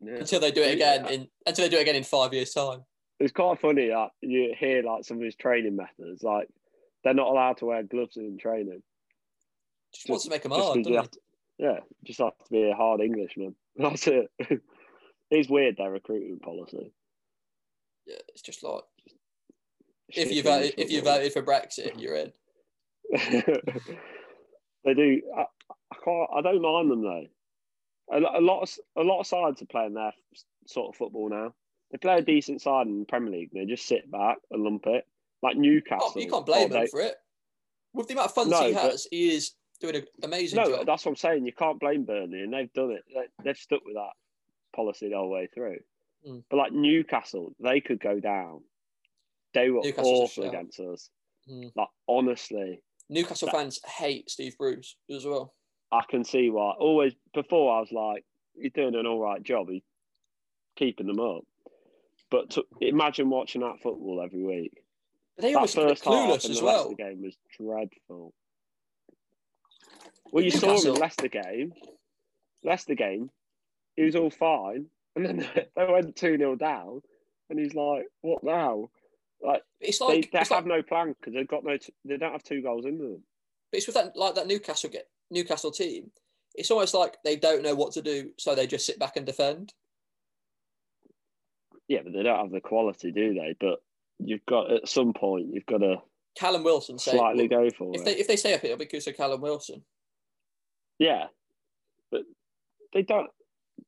Yeah. 0.00 0.14
until 0.14 0.40
they 0.40 0.50
do 0.50 0.62
it 0.62 0.74
again 0.74 1.06
in 1.06 1.28
until 1.46 1.64
they 1.64 1.68
do 1.68 1.76
it 1.78 1.82
again 1.82 1.96
in 1.96 2.02
five 2.04 2.32
years' 2.34 2.52
time? 2.52 2.84
It's 3.20 3.32
quite 3.32 3.60
funny 3.60 3.88
that 3.88 4.10
you 4.20 4.54
hear 4.58 4.82
like 4.82 5.04
some 5.04 5.18
of 5.18 5.22
his 5.22 5.36
training 5.36 5.76
methods. 5.76 6.22
Like 6.22 6.48
they're 7.04 7.14
not 7.14 7.28
allowed 7.28 7.58
to 7.58 7.66
wear 7.66 7.82
gloves 7.82 8.16
in 8.16 8.38
training. 8.38 8.82
Just, 9.94 10.08
wants 10.08 10.24
to 10.24 10.30
make 10.30 10.42
them 10.42 10.52
just 10.52 10.62
hard, 10.64 10.78
doesn't 10.78 10.94
have 10.94 11.10
to- 11.10 11.20
Yeah, 11.60 11.80
just 12.04 12.20
have 12.20 12.38
to 12.38 12.50
be 12.50 12.70
a 12.70 12.74
hard 12.74 13.02
Englishman. 13.02 13.54
That's 13.76 14.06
it. 14.06 14.30
it's 15.30 15.50
weird 15.50 15.76
their 15.76 15.90
recruitment 15.90 16.40
policy. 16.40 16.90
Yeah, 18.06 18.16
it's 18.28 18.40
just 18.40 18.62
like 18.62 18.82
if 20.08 20.32
you 20.32 20.42
voted 20.42 20.74
if 20.78 20.90
you 20.90 21.02
voted 21.02 21.34
for 21.34 21.42
Brexit, 21.42 22.00
you're 22.00 22.16
in. 22.16 22.32
they 23.12 24.94
do. 24.94 25.20
I, 25.36 25.42
I 25.70 25.96
can't. 26.02 26.30
I 26.34 26.40
don't 26.40 26.62
mind 26.62 26.90
them 26.90 27.02
though. 27.02 27.26
A, 28.10 28.38
a 28.38 28.40
lot 28.40 28.62
of 28.62 28.70
a 28.96 29.02
lot 29.02 29.20
of 29.20 29.26
sides 29.26 29.60
are 29.60 29.66
playing 29.66 29.92
their 29.92 30.12
sort 30.66 30.88
of 30.88 30.96
football 30.96 31.28
now. 31.28 31.52
They 31.92 31.98
play 31.98 32.16
a 32.16 32.22
decent 32.22 32.62
side 32.62 32.86
in 32.86 33.00
the 33.00 33.04
Premier 33.06 33.32
League. 33.32 33.50
They 33.52 33.66
just 33.66 33.86
sit 33.86 34.10
back 34.10 34.38
and 34.50 34.62
lump 34.62 34.86
it, 34.86 35.04
like 35.42 35.58
Newcastle. 35.58 36.12
Oh, 36.16 36.18
you 36.18 36.30
can't 36.30 36.36
oh, 36.36 36.44
blame 36.44 36.72
oh, 36.72 36.76
him 36.76 36.82
they- 36.84 36.86
for 36.86 37.00
it. 37.00 37.16
With 37.92 38.06
the 38.06 38.14
amount 38.14 38.28
of 38.28 38.34
funds 38.34 38.50
No, 38.52 38.66
he 38.66 38.72
but- 38.72 38.82
has, 38.92 39.06
he 39.10 39.34
is 39.34 39.52
doing 39.80 39.96
an 39.96 40.04
amazing 40.22 40.56
No, 40.58 40.76
job. 40.76 40.86
that's 40.86 41.04
what 41.04 41.12
I'm 41.12 41.16
saying. 41.16 41.46
You 41.46 41.52
can't 41.52 41.80
blame 41.80 42.04
Burnley, 42.04 42.40
and 42.42 42.52
they've 42.52 42.72
done 42.72 42.90
it. 42.92 43.04
They, 43.12 43.44
they've 43.44 43.56
stuck 43.56 43.84
with 43.84 43.94
that 43.94 44.12
policy 44.74 45.08
the 45.08 45.16
whole 45.16 45.30
way 45.30 45.48
through. 45.52 45.78
Mm. 46.28 46.44
But 46.50 46.56
like 46.58 46.72
Newcastle, 46.72 47.54
they 47.60 47.80
could 47.80 48.00
go 48.00 48.20
down. 48.20 48.60
They 49.54 49.70
were 49.70 49.80
awful 49.80 50.44
against 50.48 50.78
us. 50.78 51.10
Mm. 51.50 51.72
Like 51.74 51.88
honestly, 52.06 52.82
Newcastle 53.08 53.46
that- 53.46 53.54
fans 53.56 53.80
hate 53.84 54.30
Steve 54.30 54.56
Bruce 54.58 54.96
as 55.14 55.24
well. 55.24 55.54
I 55.92 56.02
can 56.08 56.22
see 56.24 56.50
why. 56.50 56.72
Always 56.78 57.14
before 57.34 57.76
I 57.76 57.80
was 57.80 57.90
like, 57.90 58.24
he's 58.60 58.72
doing 58.72 58.94
an 58.94 59.06
all 59.06 59.18
right 59.20 59.42
job. 59.42 59.68
He's 59.70 59.82
keeping 60.76 61.08
them 61.08 61.18
up. 61.18 61.42
But 62.30 62.50
to, 62.50 62.64
imagine 62.80 63.28
watching 63.28 63.62
that 63.62 63.80
football 63.82 64.22
every 64.24 64.44
week. 64.44 64.72
They 65.36 65.50
That 65.50 65.56
always 65.56 65.74
first 65.74 66.04
half 66.04 66.12
clueless 66.14 66.44
in 66.44 66.52
as 66.52 66.58
the 66.60 66.64
well. 66.64 66.88
Leicester 66.90 66.94
game 67.02 67.22
was 67.22 67.36
dreadful. 67.58 68.32
Well, 70.30 70.44
you 70.44 70.50
saw 70.50 70.80
him 70.80 70.94
in 70.94 71.00
Leicester 71.00 71.28
game. 71.28 71.72
Leicester 72.62 72.94
game, 72.94 73.30
he 73.96 74.04
was 74.04 74.16
all 74.16 74.30
fine, 74.30 74.86
and 75.16 75.24
then 75.26 75.48
they 75.76 75.86
went 75.86 76.16
two 76.16 76.36
0 76.36 76.56
down, 76.56 77.00
and 77.48 77.58
he's 77.58 77.74
like, 77.74 78.04
"What 78.22 78.44
now?" 78.44 78.90
Like 79.42 79.62
It's 79.80 79.98
they, 79.98 80.04
like, 80.04 80.30
they 80.30 80.38
it's, 80.40 80.50
have 80.50 80.66
like 80.66 80.76
no 80.76 80.82
plan 80.82 81.14
because 81.18 81.34
they've 81.34 81.48
got 81.48 81.64
no. 81.64 81.76
T- 81.76 81.94
they 82.04 82.16
don't 82.18 82.32
have 82.32 82.42
two 82.42 82.62
goals 82.62 82.84
in 82.84 82.98
them. 82.98 83.22
but 83.72 83.78
it's 83.78 83.86
with 83.86 83.94
that 83.94 84.16
like 84.16 84.34
that 84.34 84.46
Newcastle 84.46 84.90
get 84.90 85.08
Newcastle 85.30 85.70
team. 85.70 86.10
It's 86.54 86.70
almost 86.70 86.94
like 86.94 87.16
they 87.24 87.36
don't 87.36 87.62
know 87.62 87.74
what 87.74 87.92
to 87.92 88.02
do, 88.02 88.30
so 88.38 88.54
they 88.54 88.66
just 88.66 88.84
sit 88.84 88.98
back 88.98 89.16
and 89.16 89.24
defend. 89.24 89.72
Yeah, 91.88 92.00
but 92.04 92.12
they 92.12 92.22
don't 92.22 92.38
have 92.38 92.50
the 92.50 92.60
quality, 92.60 93.12
do 93.12 93.34
they? 93.34 93.56
But 93.58 93.82
you've 94.18 94.44
got 94.46 94.70
at 94.70 94.88
some 94.88 95.12
point 95.12 95.48
you've 95.52 95.66
got 95.66 95.78
to 95.78 95.96
Callum 96.38 96.62
Wilson 96.62 96.98
say 96.98 97.12
slightly 97.12 97.48
go 97.48 97.68
for 97.70 97.92
if 97.94 98.02
it. 98.02 98.04
they 98.04 98.12
if 98.16 98.28
they 98.28 98.36
stay 98.36 98.54
up, 98.54 98.62
it'll 98.62 98.76
be 98.76 98.84
because 98.84 99.06
of 99.06 99.16
Callum 99.16 99.40
Wilson. 99.40 99.82
Yeah, 101.00 101.26
but 102.12 102.22
they 102.94 103.02
don't. 103.02 103.30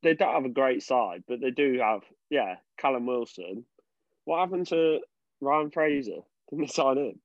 They 0.01 0.15
don't 0.15 0.33
have 0.33 0.43
a 0.45 0.49
great 0.49 0.83
side, 0.83 1.23
but 1.27 1.39
they 1.39 1.51
do 1.51 1.79
have. 1.79 2.01
Yeah, 2.29 2.55
Callum 2.77 3.05
Wilson. 3.05 3.63
What 4.25 4.39
happened 4.39 4.67
to 4.67 4.99
Ryan 5.39 5.69
Fraser? 5.71 6.21
Didn't 6.49 6.65
they 6.65 6.67
sign 6.67 6.97
him? 6.97 7.19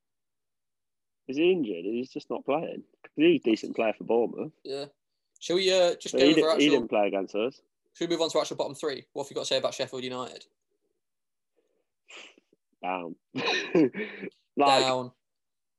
Is 1.27 1.37
he 1.37 1.51
injured? 1.53 1.85
He's 1.85 2.11
just 2.11 2.29
not 2.31 2.45
playing. 2.45 2.83
He's 3.17 3.41
a 3.41 3.45
decent 3.51 3.75
player 3.77 3.95
for 3.97 4.05
Bournemouth. 4.05 4.53
Yeah. 4.65 4.85
Shall 5.41 5.57
we 5.57 5.73
uh, 5.73 5.95
just 6.01 6.13
But 6.15 6.21
go 6.21 6.25
he, 6.27 6.31
over 6.33 6.35
didn't, 6.41 6.51
actual? 6.51 6.61
he 6.61 6.69
didn't 6.71 6.89
play 6.89 7.07
against 7.07 7.35
us. 7.35 7.61
Should 7.95 8.09
we 8.11 8.15
move 8.15 8.23
on 8.23 8.31
to 8.31 8.39
actual 8.41 8.57
bottom 8.57 8.75
three? 8.75 9.05
What 9.13 9.25
have 9.25 9.31
you 9.31 9.35
got 9.35 9.43
to 9.43 9.47
say 9.47 9.59
about 9.59 9.75
Sheffield 9.75 10.05
United? 10.05 10.45
Down. 12.83 13.15
like, 13.35 13.93
Down. 14.85 15.07
the 15.07 15.13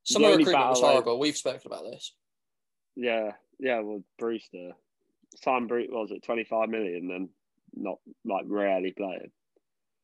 Summer 0.03 0.25
only 0.27 0.37
recruitment 0.39 0.69
was 0.69 0.79
battle 0.79 0.85
I- 0.85 0.91
horrible. 0.93 1.19
We've 1.19 1.37
spoken 1.37 1.61
about 1.65 1.83
this. 1.83 2.13
yeah, 2.95 3.31
yeah. 3.59 3.79
Well, 3.79 4.03
Brewster, 4.17 4.71
Simon 5.35 5.67
Bruce 5.67 5.87
was 5.91 6.11
it 6.11 6.23
twenty 6.23 6.43
five 6.43 6.69
million, 6.69 7.07
then 7.07 7.29
not 7.75 7.99
like 8.25 8.45
rarely 8.47 8.91
playing. 8.91 9.31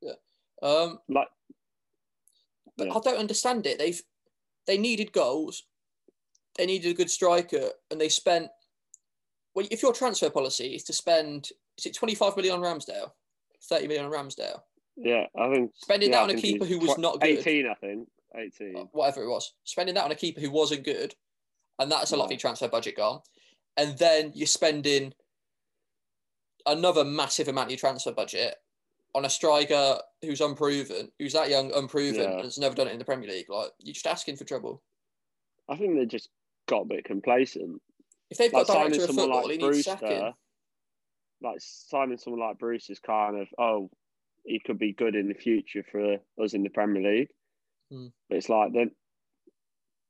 Yeah. 0.01 0.13
Um, 0.61 0.99
Like, 1.09 1.27
but 2.77 2.87
Yeah. 2.87 2.93
I 2.93 2.99
don't 2.99 3.19
understand 3.19 3.65
it. 3.65 3.79
They've 3.79 4.01
they 4.67 4.77
needed 4.77 5.11
goals, 5.11 5.63
they 6.57 6.65
needed 6.65 6.91
a 6.91 6.95
good 6.95 7.09
striker, 7.09 7.69
and 7.91 7.99
they 7.99 8.09
spent. 8.09 8.49
Well, 9.53 9.67
if 9.71 9.81
your 9.81 9.93
transfer 9.93 10.29
policy 10.29 10.75
is 10.75 10.83
to 10.83 10.93
spend, 10.93 11.49
is 11.77 11.85
it 11.85 11.95
twenty 11.95 12.15
five 12.15 12.35
million 12.35 12.55
on 12.55 12.61
Ramsdale, 12.61 13.11
thirty 13.63 13.87
million 13.87 14.05
on 14.05 14.11
Ramsdale, 14.11 14.61
yeah, 14.97 15.27
I 15.37 15.53
think 15.53 15.71
spending 15.75 16.11
yeah, 16.11 16.25
that 16.25 16.31
on 16.31 16.37
a 16.37 16.41
keeper 16.41 16.65
who 16.65 16.79
was 16.79 16.97
not 16.97 17.21
good, 17.21 17.39
Eighteen, 17.39 17.67
I 17.67 17.73
think. 17.75 18.07
Eighteen. 18.35 18.89
whatever 18.91 19.23
it 19.23 19.29
was, 19.29 19.53
spending 19.63 19.95
that 19.95 20.03
on 20.03 20.11
a 20.11 20.15
keeper 20.15 20.41
who 20.41 20.51
wasn't 20.51 20.83
good, 20.83 21.15
and 21.79 21.91
that's 21.91 22.11
a 22.11 22.17
lot 22.17 22.25
of 22.25 22.31
your 22.31 22.39
transfer 22.39 22.67
budget 22.67 22.97
gone, 22.97 23.21
and 23.77 23.97
then 23.97 24.31
you're 24.33 24.47
spending 24.47 25.13
another 26.65 27.03
massive 27.03 27.47
amount 27.47 27.67
of 27.67 27.71
your 27.71 27.79
transfer 27.79 28.11
budget 28.11 28.55
on 29.13 29.25
a 29.25 29.29
striker 29.29 29.99
who's 30.21 30.41
unproven, 30.41 31.11
who's 31.19 31.33
that 31.33 31.49
young, 31.49 31.71
unproven, 31.73 32.21
Yeah. 32.21 32.31
and 32.31 32.43
has 32.43 32.57
never 32.57 32.75
done 32.75 32.87
it 32.87 32.93
in 32.93 32.99
the 32.99 33.05
Premier 33.05 33.29
League. 33.29 33.49
Like 33.49 33.71
you're 33.79 33.93
just 33.93 34.07
asking 34.07 34.35
for 34.37 34.43
trouble. 34.43 34.81
I 35.69 35.77
think 35.77 35.95
they 35.95 36.05
just 36.05 36.29
got 36.67 36.81
a 36.81 36.85
bit 36.85 37.05
complacent. 37.05 37.81
If 38.29 38.37
they've 38.37 38.51
Like 38.51 38.67
got 38.67 38.77
a 38.77 38.79
signing 38.79 38.99
someone 38.99 39.25
football, 39.25 39.47
like 39.47 39.51
he 39.51 39.57
needs 39.57 39.85
sacking. 39.85 40.07
Brewster, 40.07 40.33
like 41.41 41.57
signing 41.59 42.17
someone 42.17 42.41
like 42.41 42.59
Bruce 42.59 42.89
is 42.89 42.99
kind 42.99 43.39
of 43.39 43.47
oh, 43.57 43.89
he 44.43 44.59
could 44.59 44.79
be 44.79 44.93
good 44.93 45.15
in 45.15 45.27
the 45.27 45.33
future 45.33 45.83
for 45.91 46.17
us 46.43 46.53
in 46.53 46.63
the 46.63 46.69
Premier 46.69 47.01
League. 47.01 47.29
Hmm. 47.91 48.07
But 48.29 48.37
it's 48.37 48.49
like 48.49 48.73
they 48.73 48.87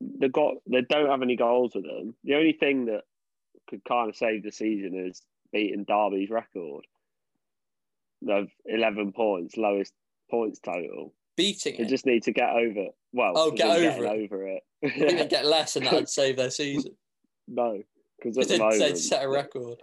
they 0.01 0.29
got 0.29 0.55
they 0.69 0.81
don't 0.81 1.09
have 1.09 1.21
any 1.21 1.35
goals 1.35 1.75
with 1.75 1.85
them. 1.85 2.15
The 2.23 2.35
only 2.35 2.53
thing 2.53 2.85
that 2.85 3.03
could 3.69 3.83
kind 3.85 4.09
of 4.09 4.15
save 4.15 4.43
the 4.43 4.51
season 4.51 4.93
is 5.07 5.21
beating 5.51 5.83
Derby's 5.85 6.29
record 6.29 6.85
of 8.29 8.47
eleven 8.65 9.11
points, 9.11 9.57
lowest 9.57 9.93
points 10.29 10.59
total. 10.59 11.13
Beating 11.37 11.75
They 11.77 11.83
it. 11.83 11.89
just 11.89 12.05
need 12.05 12.23
to 12.23 12.31
get 12.31 12.49
over. 12.49 12.87
Well, 13.11 13.33
Oh, 13.35 13.51
get 13.51 13.67
over 13.69 14.05
it. 14.05 14.09
over 14.31 14.47
it. 14.47 14.63
Get 15.29 15.45
less 15.45 15.75
and 15.75 15.85
that'd 15.85 16.07
save 16.09 16.37
their 16.37 16.49
season. 16.51 16.91
no, 17.47 17.81
because 18.17 18.37
at 18.37 18.47
the 18.47 18.57
they'd, 18.57 18.79
they'd 18.79 18.97
set 18.97 19.23
a 19.25 19.29
record. 19.29 19.81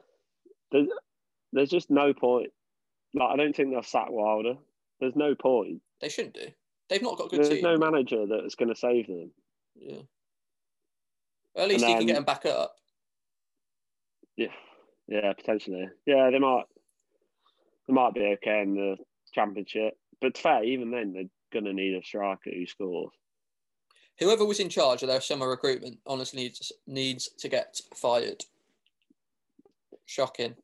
there's, 0.70 0.87
there's 1.53 1.70
just 1.70 1.91
no 1.91 2.12
point. 2.14 2.51
Like 3.14 3.30
I 3.33 3.37
don't 3.37 3.55
think 3.55 3.70
they'll 3.70 3.83
sack 3.83 4.11
Wilder. 4.11 4.55
There's 5.01 5.16
no 5.16 5.35
point. 5.35 5.83
They 6.01 6.09
shouldn't 6.09 6.35
do. 6.35 6.47
They've 6.89 7.03
not 7.03 7.18
got 7.18 7.30
good 7.30 7.41
There's 7.41 7.49
team. 7.49 7.62
no 7.62 7.76
manager 7.78 8.26
that's 8.26 8.55
going 8.55 8.68
to 8.68 8.76
save 8.76 9.07
them. 9.09 9.30
yeah. 9.76 9.99
Well, 11.55 11.64
at 11.64 11.68
least 11.70 11.85
And 11.85 11.93
he 11.93 11.99
can 11.99 12.07
get 12.07 12.14
them 12.14 12.24
back 12.24 12.47
up. 12.47 12.76
Yeah, 14.37 14.49
yeah, 15.09 15.33
potentially. 15.33 15.89
Yeah, 16.07 16.30
they 16.30 16.39
might. 16.39 16.64
They 17.87 17.95
might 17.95 18.14
be 18.14 18.37
okay 18.37 18.62
in 18.62 18.74
the 18.74 18.97
championship, 19.35 19.95
but 20.20 20.39
fair. 20.39 20.64
Even 20.64 20.91
then, 20.91 21.12
they're 21.12 21.24
going 21.53 21.64
to 21.64 21.72
need 21.72 21.97
a 21.97 22.03
striker 22.03 22.51
who 22.51 22.66
scores. 22.66 23.12
Whoever 24.18 24.45
was 24.45 24.61
in 24.61 24.68
charge 24.68 25.03
of 25.03 25.09
their 25.09 25.20
summer 25.20 25.49
recruitment 25.49 25.99
honestly 26.07 26.43
needs 26.43 26.72
needs 26.87 27.28
to 27.39 27.49
get 27.49 27.80
fired. 27.95 28.45
Shocking. 30.07 30.55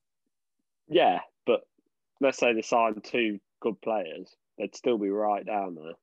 Yeah, 0.88 1.20
but 1.46 1.66
let's 2.20 2.38
say 2.38 2.52
they 2.52 2.62
signed 2.62 3.02
two 3.04 3.40
good 3.60 3.80
players, 3.82 4.34
they'd 4.58 4.76
still 4.76 4.98
be 4.98 5.08
right 5.08 5.44
down 5.44 5.74
there. 5.74 5.94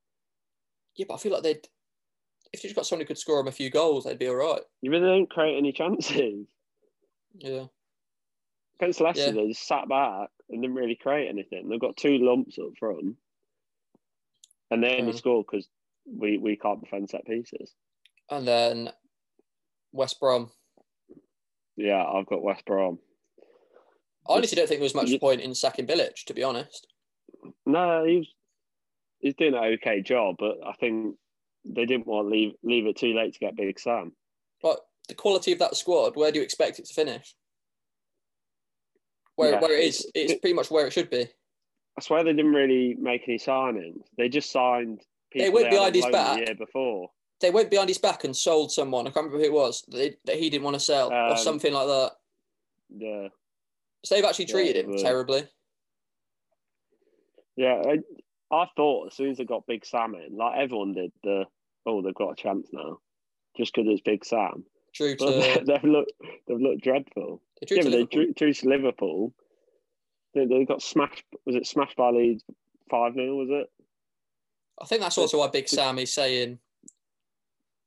Yeah, 0.96 1.06
but 1.08 1.14
I 1.14 1.18
feel 1.18 1.32
like 1.32 1.42
they'd 1.42 1.68
if 2.52 2.62
you 2.62 2.68
just 2.68 2.76
got 2.76 2.86
someone 2.86 3.04
who 3.04 3.08
could 3.08 3.18
score 3.18 3.38
them 3.38 3.48
a 3.48 3.52
few 3.52 3.70
goals, 3.70 4.04
they'd 4.04 4.18
be 4.18 4.28
all 4.28 4.36
right. 4.36 4.60
You 4.80 4.90
really 4.90 5.06
don't 5.06 5.30
create 5.30 5.58
any 5.58 5.72
chances. 5.72 6.46
Yeah. 7.38 7.66
Against 8.80 9.00
Leicester, 9.00 9.26
Yeah. 9.26 9.30
they 9.32 9.48
just 9.48 9.66
sat 9.66 9.88
back 9.88 10.30
and 10.48 10.60
didn't 10.62 10.76
really 10.76 10.96
create 10.96 11.28
anything. 11.28 11.68
They've 11.68 11.80
got 11.80 11.96
two 11.96 12.18
lumps 12.18 12.58
up 12.58 12.76
front, 12.78 13.16
and 14.70 14.82
they 14.82 14.98
only 14.98 15.12
Mm. 15.12 15.18
score 15.18 15.42
because 15.44 15.68
we, 16.06 16.38
we 16.38 16.56
can't 16.56 16.80
defend 16.82 17.08
set 17.10 17.24
pieces. 17.26 17.74
And 18.30 18.46
then 18.46 18.92
West 19.92 20.20
Brom. 20.20 20.50
Yeah, 21.76 22.04
I've 22.04 22.26
got 22.26 22.42
West 22.42 22.64
Brom. 22.64 22.98
I 24.28 24.34
honestly 24.34 24.56
don't 24.56 24.66
think 24.68 24.80
there 24.80 24.84
was 24.84 24.94
much 24.94 25.08
You- 25.10 25.18
point 25.20 25.40
in 25.40 25.54
sacking 25.54 25.86
Bilic, 25.86 26.24
to 26.24 26.34
be 26.34 26.42
honest. 26.42 26.86
No, 27.64 28.04
he's 28.04 28.26
he's 29.20 29.34
doing 29.36 29.54
an 29.54 29.64
okay 29.74 30.02
job, 30.02 30.36
but 30.38 30.58
I 30.64 30.72
think 30.74 31.16
they 31.64 31.86
didn't 31.86 32.06
want 32.06 32.26
to 32.26 32.30
leave 32.30 32.52
leave 32.62 32.86
it 32.86 32.96
too 32.96 33.14
late 33.14 33.32
to 33.34 33.38
get 33.38 33.56
Big 33.56 33.78
Sam. 33.78 34.16
The 35.08 35.14
quality 35.14 35.52
of 35.52 35.58
that 35.60 35.76
squad, 35.76 36.16
where 36.16 36.32
do 36.32 36.38
you 36.38 36.44
expect 36.44 36.78
it 36.78 36.86
to 36.86 36.94
finish? 36.94 37.34
Where 39.36 39.52
Yeah, 39.52 39.60
where 39.60 39.78
it 39.78 39.84
is, 39.84 40.10
it's- 40.14 40.38
pretty 40.40 40.54
much 40.54 40.70
where 40.70 40.86
it 40.86 40.92
should 40.92 41.10
be. 41.10 41.26
I 41.98 42.02
swear 42.02 42.24
they 42.24 42.32
didn't 42.32 42.52
really 42.52 42.94
make 42.94 43.26
any 43.28 43.38
signings. 43.38 44.02
They 44.18 44.28
just 44.28 44.50
signed 44.50 45.02
people 45.30 45.52
went 45.52 45.70
they 45.70 45.76
had 45.76 45.92
behind 45.92 45.94
his 45.94 46.06
back. 46.06 46.38
the 46.40 46.44
year 46.46 46.54
before. 46.54 47.10
They 47.40 47.50
went 47.50 47.70
behind 47.70 47.88
his 47.88 47.98
back 47.98 48.24
and 48.24 48.36
sold 48.36 48.72
someone. 48.72 49.06
I 49.06 49.10
can't 49.10 49.26
remember 49.26 49.38
who 49.38 49.44
it 49.44 49.52
was 49.52 49.82
that, 49.88 50.18
he 50.36 50.50
didn't 50.50 50.64
want 50.64 50.74
to 50.74 50.80
sell 50.80 51.10
or 51.12 51.30
Um, 51.32 51.36
something 51.36 51.72
like 51.72 51.86
that. 51.86 52.12
Yeah, 52.90 53.28
So 54.04 54.14
they've 54.14 54.24
actually 54.24 54.46
treated 54.46 54.76
it 54.76 54.84
him 54.86 54.92
was. 54.92 55.02
terribly. 55.02 55.48
yeah. 57.56 57.82
I, 57.86 57.98
I 58.54 58.66
thought 58.76 59.08
as 59.08 59.14
soon 59.16 59.30
as 59.30 59.38
they 59.38 59.44
got 59.44 59.66
Big 59.66 59.84
Sam 59.84 60.14
in, 60.14 60.36
like 60.36 60.58
everyone 60.58 60.92
did, 60.92 61.12
the 61.22 61.46
oh 61.86 62.02
they've 62.02 62.14
got 62.14 62.32
a 62.32 62.36
chance 62.42 62.68
now, 62.72 63.00
just 63.56 63.74
because 63.74 63.90
it's 63.90 64.02
Big 64.02 64.24
Sam. 64.24 64.64
Drew 64.96 65.16
to 65.16 65.62
they've 65.66 65.84
looked 65.84 66.12
they've 66.46 66.60
looked 66.60 66.82
dreadful. 66.82 67.42
They 67.60 67.66
drew 67.66 67.76
yeah, 67.76 67.82
to 67.82 67.88
but 67.88 67.90
they 67.90 67.98
Liverpool. 67.98 68.24
drew, 68.24 68.32
drew 68.34 68.52
to 68.52 68.68
Liverpool. 68.68 69.34
They, 70.34 70.46
they 70.46 70.64
got 70.64 70.82
smashed. 70.82 71.24
Was 71.44 71.56
it 71.56 71.66
smashed 71.66 71.96
by 71.96 72.10
Leeds 72.10 72.44
five 72.90 73.14
0 73.14 73.34
Was 73.36 73.48
it? 73.50 73.70
I 74.80 74.84
think 74.86 75.00
that's 75.00 75.18
also 75.18 75.38
why 75.38 75.48
Big 75.48 75.68
Sam 75.68 75.98
is 75.98 76.12
saying 76.12 76.58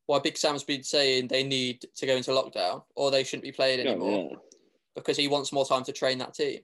why 0.07 0.19
Big 0.19 0.37
Sam's 0.37 0.63
been 0.63 0.83
saying 0.83 1.27
they 1.27 1.43
need 1.43 1.85
to 1.95 2.05
go 2.07 2.15
into 2.15 2.31
lockdown 2.31 2.81
or 2.95 3.11
they 3.11 3.23
shouldn't 3.23 3.43
be 3.43 3.51
playing 3.51 3.81
oh, 3.81 3.83
Yeah, 3.83 3.89
anymore 3.91 4.31
because 4.95 5.17
he 5.17 5.27
wants 5.27 5.53
more 5.53 5.65
time 5.65 5.83
to 5.83 5.91
train 5.91 6.17
that 6.17 6.33
team. 6.33 6.61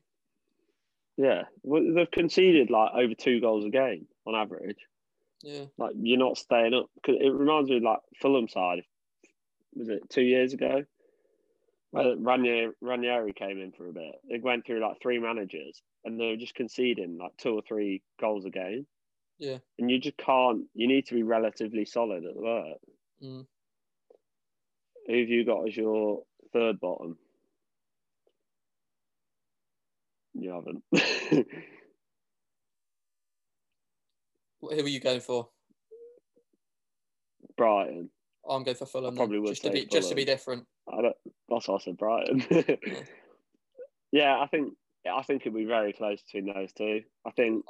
yeah, 1.18 1.26
yeah. 1.26 1.42
Well, 1.64 1.94
they've 1.94 2.10
conceded 2.10 2.70
like 2.70 2.92
over 2.96 3.14
two 3.14 3.40
goals 3.40 3.66
a 3.66 3.70
game 3.70 4.08
on 4.26 4.36
average. 4.36 4.80
Yeah. 5.44 5.66
Like 5.78 5.92
you're 5.96 6.18
not 6.18 6.38
staying 6.38 6.74
up. 6.74 6.90
Cause 7.06 7.16
it 7.20 7.30
reminds 7.30 7.70
me 7.70 7.78
of 7.78 7.84
like 7.84 8.00
Fulham 8.20 8.48
side. 8.48 8.84
Was 9.76 9.90
it 9.90 10.10
two 10.10 10.24
years 10.24 10.54
ago? 10.54 10.86
Where 11.92 12.16
Ranieri, 12.18 12.72
Ranieri 12.82 13.34
came 13.34 13.60
in 13.60 13.72
for 13.72 13.88
a 13.88 13.94
bit. 13.94 14.16
It 14.28 14.44
went 14.44 14.66
through 14.66 14.82
like 14.82 15.02
three 15.02 15.20
managers, 15.20 15.82
and 16.04 16.20
they 16.20 16.28
were 16.28 16.36
just 16.36 16.56
conceding 16.56 17.18
like 17.18 17.38
two 17.38 17.52
or 17.52 17.62
three 17.62 18.02
goals 18.20 18.46
a 18.46 18.50
game. 18.50 18.86
Yeah. 19.38 19.60
And 19.80 19.90
you 19.90 20.00
just 20.00 20.18
can't. 20.18 20.66
You 20.74 20.88
need 20.88 21.06
to 21.08 21.14
be 21.14 21.24
relatively 21.24 21.86
solid 21.86 22.26
at 22.26 22.36
work. 22.36 22.78
Mm. 23.24 23.46
Who 25.08 25.20
have 25.20 25.30
you 25.30 25.46
got 25.46 25.68
as 25.68 25.78
your 25.78 26.24
third 26.52 26.80
bottom? 26.80 27.18
You 30.34 30.52
haven't. 30.52 30.84
Who 34.62 34.70
are 34.70 34.88
you 34.88 35.00
going 35.00 35.22
for? 35.22 35.50
Brighton. 37.58 38.10
I'm 38.48 38.64
going 38.64 38.78
for 38.78 38.86
Fulham. 38.86 39.16
then, 39.16 39.18
probably 39.18 39.40
would 39.40 39.50
just 39.50 39.64
to 39.64 39.72
be 39.72 39.86
just 39.86 40.10
to 40.10 40.16
be 40.16 40.26
different. 40.26 40.66
I 40.92 41.02
don't, 41.02 41.16
that's 41.50 41.70
I 41.70 41.78
said, 41.80 41.98
Brighton. 41.98 42.44
yeah, 44.12 44.40
I 44.40 44.48
think 44.48 44.74
I 45.12 45.22
think 45.24 45.42
it'd 45.42 45.54
be 45.54 45.66
very 45.66 45.94
close 45.94 46.22
between 46.22 46.54
those 46.54 46.74
two. 46.74 47.02
I 47.26 47.32
think 47.32 47.66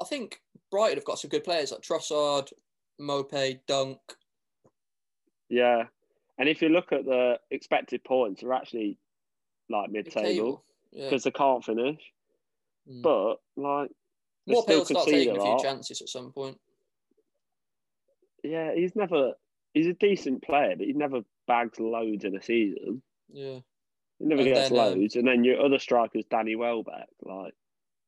I 0.00 0.04
think 0.04 0.40
Brighton 0.70 0.98
have 0.98 1.04
got 1.04 1.18
some 1.18 1.28
good 1.28 1.44
players 1.44 1.72
like 1.72 1.82
Trossard, 1.82 2.52
Maupay, 3.00 3.60
Dunk. 3.66 3.98
yeah, 5.48 5.84
and 6.38 6.48
if 6.48 6.62
you 6.62 6.68
look 6.68 6.92
at 6.92 7.04
the 7.04 7.38
expected 7.50 8.02
points, 8.04 8.42
they're 8.42 8.52
actually 8.52 8.98
like 9.70 9.90
mid-table 9.90 10.22
Mid-table. 10.22 10.64
Yeah. 10.92 11.04
because 11.04 11.24
they 11.24 11.30
can't 11.30 11.64
finish. 11.64 12.00
Mm. 12.90 13.02
But 13.02 13.36
like, 13.56 13.90
Maupay 14.48 14.78
will 14.78 14.84
start 14.84 15.06
taking 15.06 15.36
a 15.36 15.40
few 15.40 15.58
chances 15.62 16.02
at 16.02 16.08
some 16.08 16.32
point. 16.32 16.58
Yeah, 18.42 18.74
he's 18.74 18.94
never. 18.94 19.32
He's 19.74 19.88
a 19.88 19.92
decent 19.94 20.42
player, 20.42 20.74
but 20.76 20.86
he 20.86 20.92
never 20.92 21.22
bags 21.46 21.78
loads 21.80 22.24
in 22.24 22.36
a 22.36 22.42
season. 22.42 23.02
Yeah. 23.28 23.58
He 24.20 24.24
never 24.26 24.42
And 24.42 24.54
gets 24.54 24.70
then, 24.70 24.78
um, 24.78 24.98
loads, 25.00 25.16
and 25.16 25.26
then 25.26 25.44
your 25.44 25.60
other 25.60 25.78
striker's 25.80 26.24
Danny 26.30 26.54
Welbeck. 26.54 27.08
Like, 27.22 27.52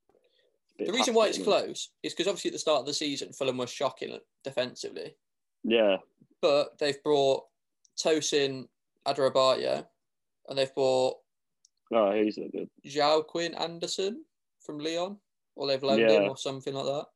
it's 0.09 0.75
a 0.75 0.79
bit 0.79 0.87
The 0.87 0.93
reason 0.93 1.15
why 1.15 1.27
it's 1.27 1.43
close 1.43 1.91
is 2.05 2.15
because 2.15 2.29
obviously 2.29 2.51
at 2.51 2.53
the 2.53 2.59
start 2.61 2.81
of 2.81 2.87
the 2.87 2.95
season, 2.95 3.33
Fulham 3.33 3.59
were 3.59 3.67
shocking 3.67 4.17
defensively, 4.45 5.17
Yeah, 5.65 5.97
but 6.41 6.79
they've 6.79 7.03
brought 7.03 7.45
Tosin 7.99 8.69
Adarabioyo 9.07 9.85
and 10.49 10.57
they've 10.59 10.75
brought 10.75 11.17
oh, 11.93 12.13
he's 12.13 12.39
not 12.39 12.53
good. 12.53 12.69
Joachim 12.85 13.55
Andersen 13.59 14.25
from 14.61 14.79
Lyon, 14.79 15.19
or 15.57 15.67
they've 15.67 15.83
loaned 15.83 16.01
Yeah. 16.03 16.21
him 16.23 16.31
or 16.31 16.37
something 16.37 16.75
like 16.75 16.85
that, 16.85 17.07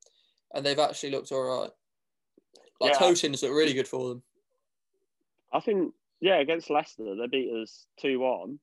and 0.54 0.66
they've 0.66 0.78
actually 0.78 1.10
looked 1.10 1.30
all 1.30 1.60
right. 1.62 1.70
Like 2.80 2.94
Yeah. 2.94 2.98
Tosin's 2.98 3.42
looked 3.42 3.54
really 3.54 3.74
good 3.74 3.86
for 3.88 4.08
them. 4.08 4.22
I 5.52 5.60
think, 5.60 5.92
yeah, 6.20 6.38
against 6.38 6.70
Leicester, 6.70 7.16
they 7.16 7.26
beat 7.26 7.50
us 7.52 7.86
2 8.00 8.18
1, 8.20 8.58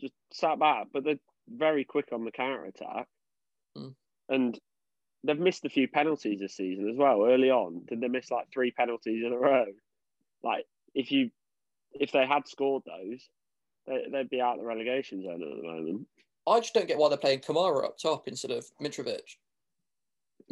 just 0.00 0.14
sat 0.32 0.58
back, 0.58 0.88
but 0.92 1.04
they're 1.04 1.18
very 1.48 1.84
quick 1.84 2.08
on 2.12 2.24
the 2.24 2.30
counter 2.30 2.64
attack. 2.64 3.06
Mm. 3.76 3.94
And 4.28 4.58
they've 5.24 5.38
missed 5.38 5.64
a 5.64 5.70
few 5.70 5.88
penalties 5.88 6.40
this 6.40 6.56
season 6.56 6.88
as 6.88 6.96
well. 6.96 7.24
Early 7.24 7.50
on, 7.50 7.82
did 7.86 8.00
they 8.00 8.08
miss 8.08 8.30
like 8.30 8.46
three 8.52 8.70
penalties 8.70 9.22
in 9.24 9.32
a 9.32 9.38
row? 9.38 9.66
Like, 10.42 10.64
if 10.94 11.10
you 11.10 11.30
if 11.98 12.10
they 12.12 12.26
had 12.26 12.48
scored 12.48 12.82
those, 12.86 13.28
they, 13.86 14.04
they'd 14.10 14.30
be 14.30 14.40
out 14.40 14.54
of 14.54 14.60
the 14.60 14.66
relegation 14.66 15.22
zone 15.22 15.42
at 15.42 15.56
the 15.56 15.62
moment. 15.62 16.06
I 16.46 16.60
just 16.60 16.74
don't 16.74 16.88
get 16.88 16.98
why 16.98 17.08
they're 17.08 17.18
playing 17.18 17.40
Kamara 17.40 17.84
up 17.84 17.98
top 17.98 18.28
instead 18.28 18.50
of 18.50 18.66
Mitrovic. 18.82 19.36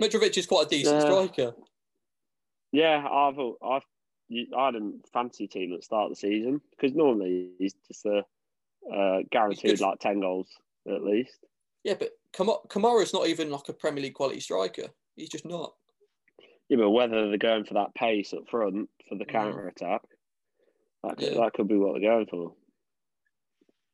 Mitrovic 0.00 0.38
is 0.38 0.46
quite 0.46 0.66
a 0.66 0.70
decent 0.70 0.96
Yeah. 0.96 1.00
striker. 1.00 1.54
Yeah, 2.72 3.06
I've 3.06 3.38
I've 3.62 3.82
I 4.56 4.70
didn't 4.70 5.04
fancy 5.12 5.46
team 5.46 5.72
at 5.72 5.80
the 5.80 5.84
start 5.84 6.04
of 6.04 6.10
the 6.10 6.16
season 6.16 6.60
because 6.70 6.94
normally 6.94 7.50
he's 7.58 7.74
just 7.86 8.04
a 8.06 8.24
uh, 8.92 9.18
guaranteed 9.30 9.80
like 9.80 9.98
ten 10.00 10.20
goals 10.20 10.48
at 10.88 11.02
least. 11.02 11.44
Yeah, 11.84 11.94
but 11.98 12.10
Kam- 12.32 12.48
Kamara's 12.68 13.12
not 13.12 13.26
even 13.26 13.50
like 13.50 13.68
a 13.68 13.72
Premier 13.72 14.02
League 14.02 14.14
quality 14.14 14.40
striker. 14.40 14.88
He's 15.16 15.28
just 15.28 15.44
not. 15.44 15.74
Yeah, 16.68 16.78
but 16.78 16.90
whether 16.90 17.28
they're 17.28 17.38
going 17.38 17.64
for 17.64 17.74
that 17.74 17.94
pace 17.94 18.32
up 18.32 18.48
front 18.48 18.88
for 19.08 19.16
the 19.18 19.24
counter 19.24 19.68
attack, 19.68 20.02
that 21.02 21.18
could, 21.18 21.32
Yeah. 21.32 21.40
that 21.40 21.52
could 21.52 21.68
be 21.68 21.76
what 21.76 21.92
they're 21.92 22.10
going 22.10 22.26
for. 22.26 22.54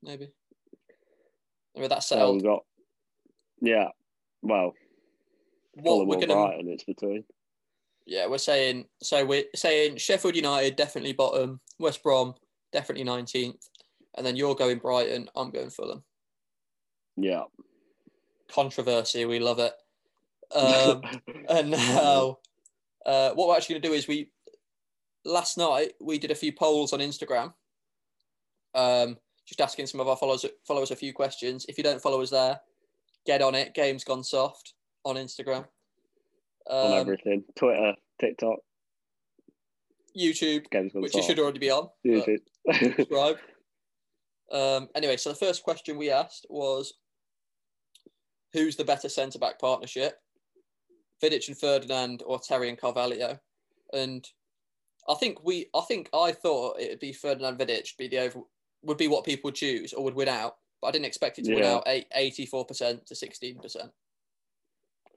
Maybe. 0.03 0.29
Maybe 1.75 1.89
that's 1.89 2.07
So 2.07 2.33
we've 2.33 2.43
got, 2.43 2.65
yeah, 3.61 3.89
well, 4.43 4.75
what 5.75 6.07
we're 6.07 6.21
gonna 6.21 6.35
Brighton, 6.35 6.69
it's 6.69 6.85
between. 6.85 7.25
Yeah, 8.09 8.27
we're 8.27 8.39
saying 8.39 8.87
so 9.03 9.23
we're 9.23 9.45
saying 9.55 9.99
Sheffield 9.99 10.35
United 10.35 10.77
definitely 10.77 11.13
bottom, 11.13 11.61
West 11.79 12.03
Brom 12.03 12.33
definitely 12.73 13.05
nineteenth, 13.05 13.69
and 14.17 14.25
then 14.25 14.35
you're 14.35 14.55
going 14.55 14.79
Brighton, 14.79 15.29
I'm 15.37 15.51
going 15.51 15.69
Fulham. 15.69 16.03
Yeah. 17.19 17.43
Controversy, 18.51 19.27
we 19.27 19.39
love 19.41 19.59
it. 19.59 19.75
Um, 20.55 21.03
and 21.51 21.71
now, 21.71 22.39
uh, 23.05 23.33
what 23.33 23.49
we're 23.49 23.57
actually 23.57 23.75
going 23.75 23.83
to 23.83 23.89
do 23.89 23.95
is 23.95 24.09
we 24.09 24.31
last 25.27 25.59
night 25.59 25.93
we 26.01 26.19
did 26.19 26.31
a 26.31 26.35
few 26.35 26.51
polls 26.51 26.95
on 26.95 27.01
Instagram, 27.01 27.53
um, 28.75 29.19
just 29.47 29.61
asking 29.61 29.87
some 29.87 30.01
of 30.01 30.09
our 30.09 30.17
followers 30.17 30.47
followers 30.67 30.93
a 30.93 30.97
few 30.97 31.13
questions. 31.13 31.67
If 31.69 31.77
you 31.77 31.85
don't 31.85 32.01
follow 32.01 32.23
us 32.23 32.31
there, 32.31 32.59
get 33.27 33.43
on 33.43 33.55
it. 33.55 33.75
Game's 33.75 34.05
gone 34.05 34.25
soft 34.25 34.73
on 35.05 35.17
Instagram. 35.17 35.67
On 36.69 36.93
Um, 36.93 36.99
everything 36.99 37.45
Twitter, 37.57 37.95
TikTok, 38.21 38.59
YouTube, 40.17 40.67
which 40.95 41.15
you 41.15 41.23
should 41.23 41.39
already 41.39 41.59
be 41.59 41.71
on. 41.71 41.89
YouTube. 42.07 42.41
subscribe. 42.73 43.37
Um, 44.51 44.89
anyway, 44.95 45.19
so 45.19 45.29
the 45.29 45.37
first 45.37 45.63
question 45.63 45.99
we 45.99 46.11
asked 46.11 46.47
was 46.49 46.95
who's 48.55 48.77
the 48.77 48.85
better 48.85 49.11
centre 49.11 49.39
back 49.39 49.59
partnership? 49.59 50.15
Vidic 51.23 51.49
and 51.49 51.59
Ferdinand 51.59 52.23
or 52.25 52.39
Terry 52.39 52.71
and 52.71 52.79
Carvalho? 52.79 53.39
And 53.93 54.27
I 55.09 55.15
think 55.15 55.45
we 55.45 55.67
I 55.75 55.83
think 55.83 56.09
I 56.15 56.33
thought 56.33 56.81
it 56.81 56.91
would 56.91 57.01
be 57.01 57.13
Ferdinand 57.13 57.59
Vidic 57.59 57.97
be 57.99 58.09
the 58.09 58.19
over 58.21 58.41
would 58.83 58.99
be 58.99 59.09
what 59.09 59.25
people 59.25 59.49
would 59.49 59.55
choose 59.55 59.93
or 59.93 60.05
would 60.05 60.15
win 60.15 60.29
out, 60.29 60.57
but 60.81 60.89
I 60.89 60.91
didn't 60.93 61.07
expect 61.07 61.39
it 61.39 61.45
to 61.47 61.55
win 61.55 61.65
out 61.65 61.83
eight, 61.87 62.07
84% 62.17 63.05
to 63.07 63.15
16%. 63.15 63.91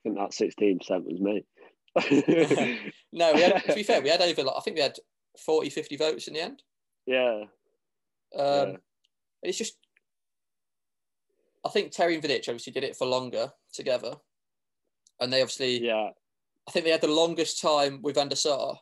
I 0.02 0.10
think 0.10 0.18
that 0.18 0.34
sixteen 0.34 0.80
percent 0.80 1.06
was 1.06 1.20
me. 1.20 1.45
No, 3.14 3.34
we 3.34 3.41
had, 3.41 3.64
to 3.66 3.76
be 3.76 3.84
fair, 3.84 4.02
we 4.02 4.08
had 4.10 4.22
over 4.22 4.43
like, 4.43 4.56
I 4.58 4.62
think 4.62 4.78
we 4.78 4.82
had 4.82 4.97
40, 5.43 5.70
50 5.70 5.97
votes 5.97 6.28
in 6.30 6.34
the 6.34 6.41
end. 6.41 6.64
yeah, 7.06 7.41
Um, 8.38 8.70
Yeah. 8.70 8.76
It's 9.43 9.58
just, 9.58 9.76
I 11.66 11.70
think 11.70 11.91
Terry 11.91 12.16
and 12.16 12.24
Vidic 12.24 12.47
obviously 12.47 12.72
did 12.72 12.86
it 12.86 12.95
for 12.95 13.06
longer 13.06 13.52
together, 13.74 14.14
and 15.20 15.34
they 15.34 15.41
obviously, 15.41 15.86
yeah. 15.86 16.12
I 16.68 16.72
think 16.72 16.86
they 16.86 16.91
had 16.91 17.02
the 17.02 17.08
longest 17.08 17.60
time 17.62 18.02
with 18.02 18.16
Van 18.16 18.30
der 18.30 18.36
Sar. 18.36 18.80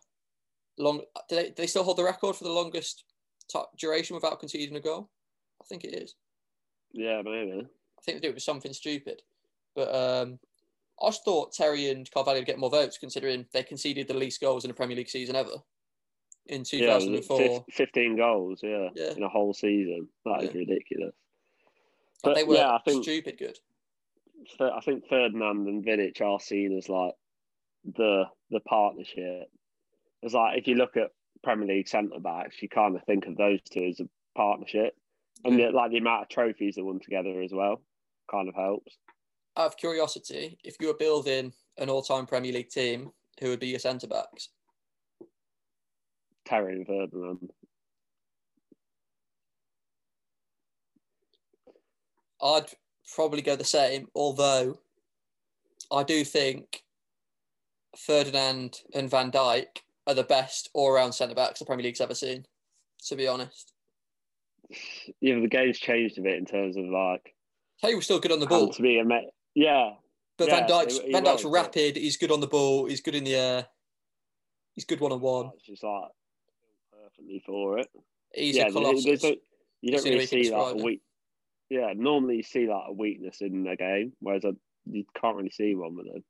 Long, 0.77 1.01
do 1.29 1.35
they, 1.35 1.45
do 1.47 1.53
they 1.57 1.67
still 1.67 1.83
hold 1.83 1.97
the 1.97 2.03
record 2.03 2.35
for 2.35 2.43
the 2.43 2.51
longest 2.51 3.03
ti 3.49 3.59
duration 3.79 4.13
without 4.15 4.39
conceding 4.39 4.75
a 4.75 4.79
goal? 4.81 5.09
I 5.61 5.65
think 5.65 5.83
it 5.85 5.93
is. 5.95 6.15
Yeah, 6.91 7.21
maybe. 7.23 7.61
I 7.63 8.01
think 8.03 8.17
they 8.17 8.27
do 8.27 8.29
it 8.29 8.35
with 8.35 8.43
something 8.43 8.73
stupid, 8.73 9.21
but 9.75 9.93
um, 9.95 10.39
I 11.01 11.07
just 11.09 11.23
thought 11.23 11.53
Terry 11.53 11.89
and 11.89 12.09
Carvalho 12.11 12.39
would 12.39 12.45
get 12.45 12.59
more 12.59 12.69
votes 12.69 12.97
considering 12.97 13.45
they 13.53 13.63
conceded 13.63 14.07
the 14.07 14.13
least 14.13 14.41
goals 14.41 14.65
in 14.65 14.71
a 14.71 14.73
Premier 14.73 14.97
League 14.97 15.09
season 15.09 15.35
ever 15.35 15.51
in 16.47 16.59
Yeah, 16.71 16.97
2004. 16.99 17.37
fif- 17.37 17.75
15 17.75 18.17
goals, 18.17 18.59
yeah, 18.63 18.89
Yeah. 18.95 19.11
in 19.15 19.23
a 19.23 19.29
whole 19.29 19.53
season. 19.53 20.09
That 20.25 20.43
is 20.43 20.53
Yeah. 20.53 20.59
ridiculous. 20.59 21.15
But 22.23 22.29
But 22.29 22.35
they 22.35 22.43
were 22.43 22.55
yeah, 22.55 22.73
I 22.75 22.79
think 22.79 23.03
stupid 23.03 23.37
good. 23.37 23.57
I 24.59 24.81
think 24.81 25.07
Ferdinand 25.07 25.67
and 25.67 25.83
Vidic 25.85 26.21
are 26.21 26.39
seen 26.39 26.75
as 26.77 26.89
like 26.89 27.13
the 27.83 28.25
the 28.49 28.59
partnership. 28.61 29.49
It's 30.21 30.33
like 30.33 30.57
if 30.57 30.67
you 30.67 30.75
look 30.75 30.97
at 30.97 31.11
Premier 31.43 31.67
League 31.67 31.87
centre 31.87 32.19
backs, 32.19 32.61
you 32.61 32.67
kind 32.67 32.95
of 32.95 33.03
think 33.05 33.25
of 33.27 33.37
those 33.37 33.61
two 33.61 33.85
as 33.85 33.99
a 34.01 34.09
partnership, 34.35 34.97
and 35.45 35.57
Yeah. 35.57 35.67
the, 35.67 35.71
like 35.73 35.91
the 35.91 35.97
amount 35.97 36.23
of 36.23 36.29
trophies 36.29 36.75
they 36.75 36.81
won 36.81 36.99
together 36.99 37.41
as 37.41 37.53
well, 37.53 37.81
kind 38.29 38.49
of 38.49 38.55
helps. 38.55 38.97
Out 39.59 39.67
of 39.67 39.77
curiosity, 39.77 40.57
if 40.63 40.77
you 40.79 40.87
were 40.87 40.93
building 40.93 41.53
an 41.77 41.89
all-time 41.89 42.25
Premier 42.25 42.53
League 42.53 42.69
team, 42.69 43.11
who 43.41 43.49
would 43.49 43.59
be 43.59 43.67
your 43.67 43.79
centre 43.79 44.07
backs? 44.07 44.49
Terry 46.45 46.85
and 46.87 47.51
I'd 52.41 52.65
probably 53.13 53.41
go 53.41 53.57
the 53.57 53.65
same, 53.65 54.07
although 54.15 54.79
I 55.91 56.03
do 56.03 56.23
think 56.23 56.83
Ferdinand 57.97 58.79
and 58.93 59.09
Van 59.09 59.29
Dijk 59.29 59.65
are 60.07 60.13
the 60.13 60.23
best 60.23 60.69
all 60.73 60.91
round 60.91 61.13
centre 61.13 61.35
backs 61.35 61.59
the 61.59 61.65
Premier 61.65 61.83
League's 61.83 61.99
ever 61.99 62.15
seen, 62.15 62.45
to 63.07 63.15
be 63.17 63.27
honest. 63.27 63.73
Yeah, 65.19 65.39
the 65.39 65.49
game's 65.49 65.79
changed 65.79 66.17
a 66.17 66.21
bit 66.21 66.37
in 66.37 66.45
terms 66.45 66.77
of 66.77 66.85
like 66.85 67.35
Kane 67.81 67.97
was 67.97 68.05
still 68.05 68.19
good 68.19 68.31
on 68.31 68.39
the 68.39 68.47
ball, 68.47 68.71
to 68.71 68.81
be 68.81 68.99
a 68.99 69.03
yeah. 69.55 69.91
but 70.37 70.47
yeah, 70.47 70.67
Van 70.67 70.87
he 70.89 71.11
Van 71.11 71.23
was, 71.23 71.45
rapid, 71.45 71.95
he's 71.95 72.17
good 72.17 72.31
on 72.31 72.39
the 72.39 72.47
ball, 72.47 72.85
he's 72.85 73.01
good 73.01 73.15
in 73.15 73.23
the 73.23 73.35
air, 73.35 73.67
he's 74.75 74.85
good 74.85 74.99
one 74.99 75.11
on 75.11 75.21
one. 75.21 75.45
Oh, 75.47 75.53
it's 75.55 75.65
just 75.65 75.83
like 75.83 76.09
perfectly 76.91 77.41
for 77.45 77.79
it. 77.79 77.87
He's 78.33 78.55
yeah, 78.55 78.63
a 78.63 78.65
there- 78.65 78.73
colossus. 78.73 79.05
there's 79.05 79.23
a- 79.23 79.37
you 79.81 79.91
don't 79.91 79.99
only 79.99 80.11
way 80.11 80.15
really 80.29 80.37
you 80.37 80.43
see 80.43 80.51
like 80.51 80.75
a 80.75 80.77
it. 80.77 80.83
weak. 80.83 81.01
Yeah, 81.69 81.93
normally 81.95 82.37
you 82.37 82.43
see 82.43 82.67
like 82.67 82.83
a 82.87 82.93
weakness 82.93 83.41
in 83.41 83.63
the 83.63 83.75
game, 83.75 84.13
whereas 84.19 84.43
I, 84.43 84.51
you 84.85 85.05
can't 85.19 85.37
really 85.37 85.51
see 85.51 85.75
one 85.75 85.95
with 85.95 86.07
them. 86.11 86.23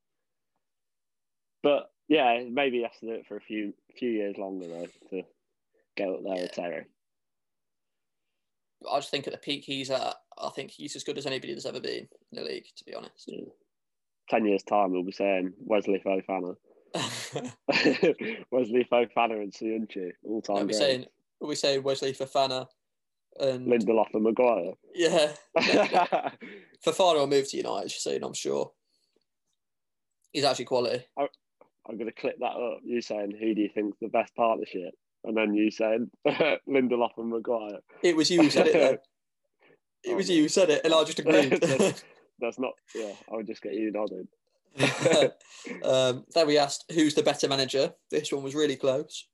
But 1.64 1.90
yeah, 2.08 2.44
maybe 2.50 2.78
he 2.78 2.84
has 2.84 2.98
to 3.00 3.06
do 3.08 3.14
it 3.14 3.26
for 3.28 3.38
a 3.38 3.42
few 3.42 3.74
few 3.98 4.10
years 4.10 4.38
longer 4.38 4.68
though 4.68 4.88
to 5.10 5.24
get 5.96 6.10
up 6.10 6.20
there 6.24 6.36
with 6.36 6.52
Terry. 6.52 6.86
I 8.90 8.98
just 9.00 9.12
think 9.12 9.28
at 9.28 9.34
the 9.34 9.40
peak 9.40 9.64
he's 9.66 9.90
at, 9.90 10.16
I 10.40 10.50
think 10.50 10.72
he's 10.72 10.96
as 10.96 11.04
good 11.04 11.18
as 11.18 11.26
anybody 11.26 11.54
that's 11.54 11.66
ever 11.66 11.80
been 11.80 12.08
in 12.32 12.34
the 12.34 12.44
league, 12.44 12.66
to 12.78 12.86
be 12.86 12.96
honest. 12.96 13.32
Ten 14.30 14.46
years 14.46 14.64
time, 14.64 14.92
we'll 14.92 15.04
be 15.04 15.12
saying 15.12 15.54
Wesley 15.60 16.02
Fofana, 16.06 16.56
Wesley 18.52 18.88
Fofana 18.92 19.42
and 19.42 19.54
Söyüncü 19.54 20.12
all 20.24 20.42
time. 20.42 20.68
be 20.68 20.74
saying, 20.74 21.06
we'll 21.40 21.50
be 21.50 21.56
saying 21.56 21.84
Wesley 21.84 22.14
Fofana 22.14 22.68
and 23.40 23.68
Lindelof 23.68 24.14
and 24.14 24.24
Maguire. 24.24 24.74
yeah, 24.94 25.34
Fofana 26.86 27.16
will 27.16 27.28
move 27.28 27.50
to 27.50 27.58
United 27.58 27.92
soon, 27.92 28.24
I'm 28.24 28.34
sure. 28.34 28.72
He's 30.32 30.44
actually 30.44 30.66
quality. 30.66 31.04
I'm 31.18 31.98
going 31.98 32.06
to 32.06 32.12
clip 32.12 32.38
that 32.40 32.46
up. 32.46 32.82
You 32.84 33.02
saying 33.02 33.32
who 33.40 33.56
do 33.56 33.62
you 33.62 33.70
think's 33.74 33.98
the 34.00 34.10
best 34.10 34.36
partnership, 34.36 34.94
and 35.24 35.36
then 35.36 35.56
you 35.56 35.72
saying 35.72 36.12
Lindelof 36.68 37.18
and 37.18 37.30
Maguire. 37.30 37.80
It 38.04 38.16
was 38.16 38.30
you 38.30 38.44
who 38.44 38.50
said 38.50 38.68
it. 38.68 38.74
Though. 38.74 38.98
It 40.04 40.16
was 40.16 40.30
you 40.30 40.44
who 40.44 40.50
said 40.50 40.70
it, 40.70 40.82
and 40.84 40.94
I 40.94 41.04
just 41.04 41.20
agreed. 41.20 41.52
that's, 41.62 42.04
that's 42.40 42.60
not. 42.60 42.74
Yeah, 42.96 43.12
I'll 43.32 43.44
just 43.44 43.62
get 43.62 43.74
you 43.74 43.92
nodded. 43.92 44.28
um, 45.84 46.26
then 46.34 46.48
we 46.48 46.58
asked 46.58 46.86
who's 46.94 47.16
the 47.16 47.24
better 47.24 47.48
manager. 47.48 47.94
This 48.12 48.32
one 48.32 48.44
was 48.44 48.56
really 48.56 48.76
close. 48.76 49.28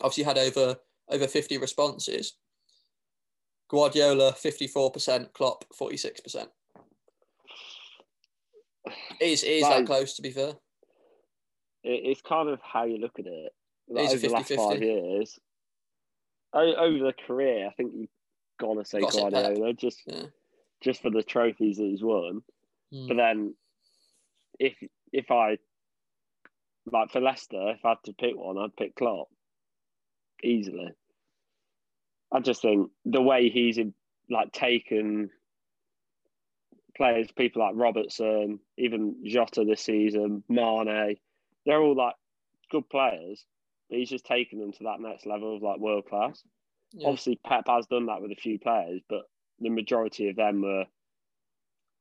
Obviously, 0.00 0.24
had 0.24 0.38
over 0.38 0.76
over 1.08 1.26
fifty 1.26 1.56
responses. 1.56 2.34
Guardiola 3.68 4.32
fifty 4.32 4.66
four 4.66 4.90
percent, 4.90 5.32
Klopp 5.32 5.64
forty 5.74 5.96
six 5.96 6.20
percent. 6.20 6.50
Is 9.20 9.42
is 9.44 9.62
that 9.62 9.86
close? 9.86 10.14
To 10.14 10.22
be 10.22 10.30
fair, 10.30 10.54
It, 11.84 12.02
it's 12.04 12.22
kind 12.22 12.48
of 12.48 12.60
how 12.62 12.84
you 12.84 12.98
look 12.98 13.18
at 13.18 13.26
it. 13.26 13.52
Like, 13.88 14.04
It 14.04 14.06
is 14.06 14.12
a 14.12 14.16
over 14.16 14.26
the 14.26 14.32
last 14.34 14.50
50-50. 14.50 14.56
five 14.56 14.82
years, 14.82 15.38
over 16.54 16.98
the 16.98 17.14
career, 17.26 17.66
I 17.66 17.72
think 17.72 17.92
you've 17.94 18.08
to 18.60 18.84
say 18.84 19.00
Pep. 19.00 19.12
Guardiola 19.12 19.72
just 19.72 20.02
Yeah. 20.06 20.26
just 20.80 21.02
for 21.02 21.10
the 21.10 21.22
trophies 21.22 21.76
that 21.78 21.84
he's 21.84 22.02
won. 22.02 22.42
Hmm. 22.92 23.08
But 23.08 23.16
then, 23.16 23.54
if 24.58 24.74
if 25.12 25.30
I 25.30 25.58
like 26.90 27.10
for 27.10 27.20
Leicester, 27.20 27.70
if 27.70 27.84
I 27.84 27.90
had 27.90 27.98
to 28.04 28.12
pick 28.12 28.36
one, 28.36 28.58
I'd 28.58 28.76
pick 28.76 28.94
Klopp 28.94 29.28
easily. 30.42 30.92
I 32.32 32.40
just 32.40 32.62
think 32.62 32.90
the 33.04 33.20
way 33.22 33.48
he's 33.50 33.78
like 34.28 34.52
taken 34.52 35.30
players, 36.96 37.30
people 37.32 37.62
like 37.62 37.74
Robertson, 37.76 38.60
even 38.76 39.16
Jota 39.24 39.64
this 39.64 39.82
season, 39.82 40.44
Mane, 40.48 41.16
they're 41.66 41.80
all 41.82 41.96
like 41.96 42.14
good 42.70 42.88
players. 42.88 43.44
But 43.88 43.98
he's 43.98 44.10
just 44.10 44.24
taken 44.26 44.60
them 44.60 44.72
to 44.72 44.84
that 44.84 45.00
next 45.00 45.26
level 45.26 45.56
of 45.56 45.62
like 45.62 45.80
world 45.80 46.06
class. 46.06 46.42
Yeah. 46.92 47.08
Obviously, 47.08 47.38
Pep 47.46 47.64
has 47.68 47.86
done 47.86 48.06
that 48.06 48.20
with 48.20 48.32
a 48.32 48.36
few 48.40 48.58
players, 48.58 49.00
but 49.08 49.22
the 49.60 49.68
majority 49.70 50.28
of 50.28 50.36
them 50.36 50.62
were 50.62 50.84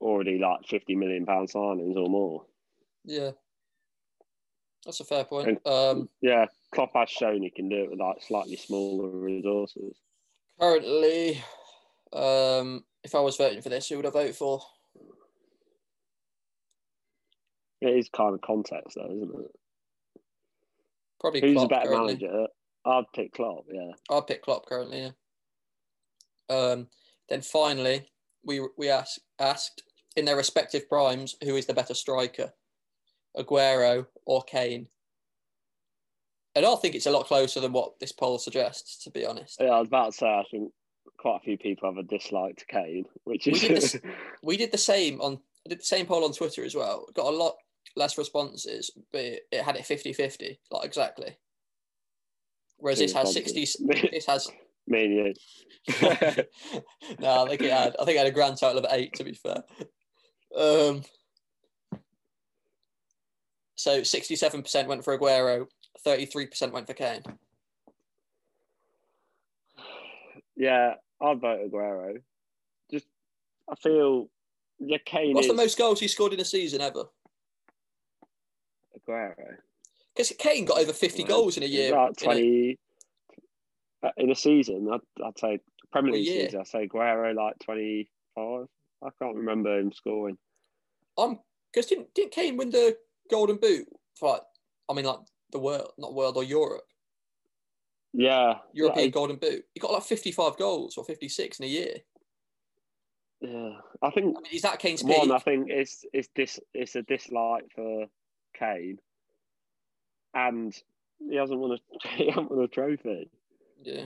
already 0.02 0.40
like 0.40 0.66
fifty 0.68 0.96
million 0.96 1.26
pound 1.26 1.50
signings 1.50 1.96
or 1.96 2.10
more. 2.10 2.46
yeah, 3.04 3.32
that's 4.86 5.00
a 5.00 5.04
fair 5.04 5.26
point. 5.26 5.48
And- 5.48 5.68
Um, 5.68 6.10
Yeah, 6.22 6.46
Klopp 6.74 6.94
has 6.96 7.10
shown 7.10 7.44
he 7.44 7.50
can 7.52 7.70
do 7.70 7.84
it 7.84 7.90
with 7.92 8.00
like 8.00 8.22
slightly 8.24 8.56
smaller 8.56 9.10
resources. 9.10 9.96
currently, 10.60 11.42
um, 12.14 12.84
if 13.04 13.14
I 13.14 13.20
was 13.20 13.38
voting 13.38 13.62
for 13.62 13.70
this, 13.70 13.90
who 13.90 13.98
would 13.98 14.06
I 14.06 14.10
vote 14.10 14.36
for? 14.36 14.62
It 17.82 17.96
is 17.98 18.10
kind 18.10 18.34
of 18.34 18.42
context 18.42 18.96
though, 18.96 19.06
isn't 19.12 19.36
it? 19.46 19.52
Probably 21.20 21.42
Who's 21.42 21.54
Klopp 21.54 21.66
a 21.66 21.70
better 21.70 21.90
currently. 21.90 22.14
manager? 22.16 22.48
I'd 22.86 23.06
pick 23.14 23.34
Klopp. 23.34 23.66
Yeah. 23.72 23.92
I'd 24.10 24.28
pick 24.28 24.42
Klopp 24.42 24.66
currently. 24.66 25.12
Yeah. 26.50 26.56
Um, 26.56 26.88
then 27.30 27.42
finally, 27.42 28.08
we 28.44 28.62
we 28.78 28.90
asked 28.90 29.20
asked 29.40 29.84
in 30.16 30.26
their 30.26 30.36
respective 30.38 30.90
primes 30.90 31.36
who 31.44 31.56
is 31.56 31.66
the 31.66 31.74
better 31.74 31.94
striker, 31.94 32.52
Aguero 33.38 34.08
or 34.26 34.42
Kane. 34.44 34.88
And 36.56 36.66
I 36.66 36.76
think 36.76 36.96
it's 36.96 37.06
a 37.06 37.12
lot 37.12 37.28
closer 37.28 37.60
than 37.60 37.72
what 37.74 38.00
this 38.00 38.12
poll 38.12 38.40
suggests, 38.40 39.04
to 39.04 39.12
be 39.12 39.26
honest. 39.26 39.58
Yeah, 39.60 39.68
I 39.70 39.80
was 39.80 39.88
about 39.88 40.12
to 40.12 40.18
say 40.18 40.28
I 40.28 40.44
think 40.50 40.72
quite 41.20 41.38
a 41.38 41.44
few 41.44 41.58
people 41.58 41.88
have 41.90 41.98
a 42.04 42.08
dislike 42.08 42.58
to 42.58 42.66
Kane, 42.66 43.06
which 43.26 43.46
We 43.46 43.52
is 43.54 43.60
did 43.62 43.78
this- 43.78 44.00
We 44.44 44.58
did 44.58 44.72
the 44.72 44.78
same 44.78 45.22
on 45.22 45.40
I 45.66 45.70
did 45.70 45.80
the 45.82 45.86
same 45.86 46.06
poll 46.08 46.24
on 46.26 46.34
Twitter 46.34 46.64
as 46.64 46.74
well. 46.74 47.06
Got 47.14 47.32
a 47.32 47.38
lot 47.38 47.56
less 47.96 48.18
responses, 48.18 48.90
but 49.12 49.22
it, 49.22 49.42
it 49.52 49.62
had 49.64 49.76
it 49.76 49.84
50-50, 49.84 50.58
like 50.72 50.86
exactly. 50.86 51.38
Whereas 52.80 53.00
this 53.00 53.14
has 53.14 53.34
sixty. 53.34 53.66
This 54.12 54.26
has 54.26 54.50
you. 54.88 55.34
no, 56.02 57.44
I 57.44 57.48
think 57.48 57.62
it 57.62 57.72
had. 57.72 57.96
I 58.00 58.06
think 58.06 58.16
it 58.16 58.20
had 58.20 58.28
a 58.28 58.32
grand 58.32 58.58
total 58.58 58.80
of 58.80 58.92
eight. 58.92 59.14
To 59.16 59.24
be 59.24 59.34
fair, 59.34 59.64
um, 60.58 61.04
so 63.76 64.04
sixty-seven 64.04 64.62
percent 64.62 64.88
went 64.88 65.04
for 65.04 65.18
Aguero, 65.18 65.68
thirty-three 66.04 66.48
percent 66.48 66.74
went 66.74 66.88
for 66.88 66.94
Kane. 66.94 67.24
yeah, 70.60 70.96
I'd 71.22 71.40
vote 71.40 71.72
Aguero. 71.72 72.22
Just, 72.92 73.08
I 73.72 73.76
feel, 73.76 74.30
yeah, 74.80 74.98
Kane 75.06 75.34
What's 75.34 75.48
is 75.48 75.52
the 75.52 75.58
most 75.58 75.78
goals 75.78 76.00
he 76.00 76.08
scored 76.08 76.34
in 76.34 76.40
a 76.40 76.46
season 76.46 76.82
ever? 76.82 77.06
Aguero. 78.98 79.56
Because 80.20 80.36
Kane 80.38 80.66
got 80.66 80.80
over 80.80 80.92
fifty 80.92 81.24
goals 81.24 81.56
in 81.56 81.64
a 81.64 81.66
year. 81.66 81.94
About 81.94 82.10
in 82.10 82.12
a- 82.12 82.34
twenty 82.34 82.80
uh, 84.04 84.10
in 84.18 84.30
a 84.30 84.36
season. 84.36 84.90
I'd, 84.92 85.24
I'd 85.26 85.40
say 85.40 85.60
Premier 85.94 86.12
League 86.12 86.28
season. 86.28 86.60
I'd 86.60 86.68
say 86.68 86.88
Aguero 86.90 87.34
like 87.34 87.56
twenty-five. 87.64 88.66
I 89.02 89.10
can't 89.22 89.38
remember 89.38 89.80
him 89.80 89.94
scoring. 89.94 90.38
I'm 91.18 91.40
because 91.72 91.86
didn't 91.88 92.14
didn't 92.14 92.34
Kane 92.34 92.58
win 92.58 92.70
the 92.70 92.98
Golden 93.32 93.56
Boot 93.56 93.88
for 94.20 94.34
like 94.34 94.42
I 94.90 94.94
mean 94.94 95.06
like 95.06 95.20
the 95.54 95.60
world, 95.60 95.94
not 95.98 96.14
world 96.14 96.36
or 96.36 96.44
Europe, 96.44 96.84
Yeah, 98.12 98.56
European 98.74 99.06
yeah, 99.06 99.12
Golden 99.12 99.38
Boot. 99.38 99.64
He 99.74 99.80
got 99.80 99.94
like 99.94 100.04
fifty-five 100.04 100.58
goals 100.58 100.98
or 100.98 101.06
fifty-six 101.06 101.60
in 101.60 101.66
a 101.66 101.70
year. 101.70 101.96
yeah. 103.40 103.72
I 104.02 104.10
think 104.10 104.36
I 104.38 104.42
mean, 104.42 104.52
is 104.54 104.64
that 104.64 104.80
Kane's 104.80 105.02
one. 105.02 105.22
peak? 105.22 105.32
I 105.32 105.40
think 105.40 105.70
it's 105.70 106.04
it's 106.12 106.28
this 106.36 106.60
it's 106.74 106.96
a 106.98 107.04
dislike 107.04 107.68
for 107.74 108.08
Kane, 108.58 108.98
and 110.34 110.74
he 111.30 111.36
hasn't 111.36 111.60
won 111.60 111.72
a 111.72 112.08
he 112.16 112.28
hasn't 112.30 112.52
won 112.52 112.64
a 112.64 112.68
trophy. 112.68 113.30
Yeah, 113.84 114.06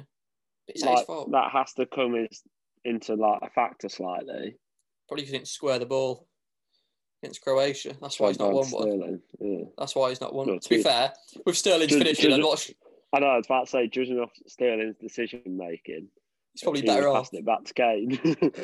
it's 0.67 0.83
not 0.83 0.97
his 0.99 1.05
fault. 1.07 1.31
that 1.31 1.51
has 1.51 1.73
to 1.73 1.85
come 1.85 2.15
is, 2.15 2.41
into 2.85 3.15
like 3.15 3.39
a 3.41 3.49
factor 3.49 3.89
slightly. 3.89 4.55
Probably 5.07 5.25
didn't 5.25 5.47
square 5.47 5.79
the 5.79 5.85
ball 5.85 6.27
against 7.21 7.41
Croatia. 7.41 7.95
That's 8.01 8.19
why 8.19 8.29
he's 8.29 8.39
not 8.39 8.53
won 8.53 8.67
one. 8.67 9.21
Yeah. 9.39 9.65
That's 9.77 9.95
why 9.95 10.09
he's 10.09 10.21
not 10.21 10.33
won. 10.33 10.47
No, 10.47 10.59
to 10.59 10.69
be 10.69 10.81
fair, 10.83 11.13
with 11.45 11.57
Sterling's 11.57 11.91
Ju- 11.91 11.97
finishing, 11.99 12.29
ju- 12.29 12.35
I'm 12.35 12.41
not. 12.41 12.69
I 13.13 13.19
know. 13.19 13.27
I 13.27 13.37
was 13.37 13.45
about 13.45 13.65
to 13.65 13.69
say, 13.69 13.87
judging 13.87 14.19
off 14.19 14.31
Sterling's 14.47 14.95
decision 14.97 15.41
making, 15.45 16.07
He's 16.53 16.63
probably 16.63 16.81
he 16.81 16.87
better 16.87 17.07
off. 17.09 17.25
passing 17.25 17.39
it 17.39 17.45
back 17.45 17.63
to 17.65 17.73
Kane. 17.73 18.19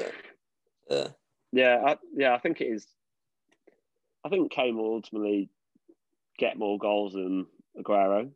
Yeah. 0.89 1.07
yeah, 1.51 1.78
I, 1.86 1.97
yeah. 2.16 2.34
I 2.34 2.39
think 2.39 2.62
it 2.62 2.66
is. 2.66 2.88
I 4.26 4.30
think 4.30 4.51
Kane 4.51 4.76
will 4.76 4.95
ultimately 4.95 5.49
get 6.40 6.58
more 6.58 6.80
goals 6.80 7.14
than 7.14 7.46
Aguero 7.78 8.30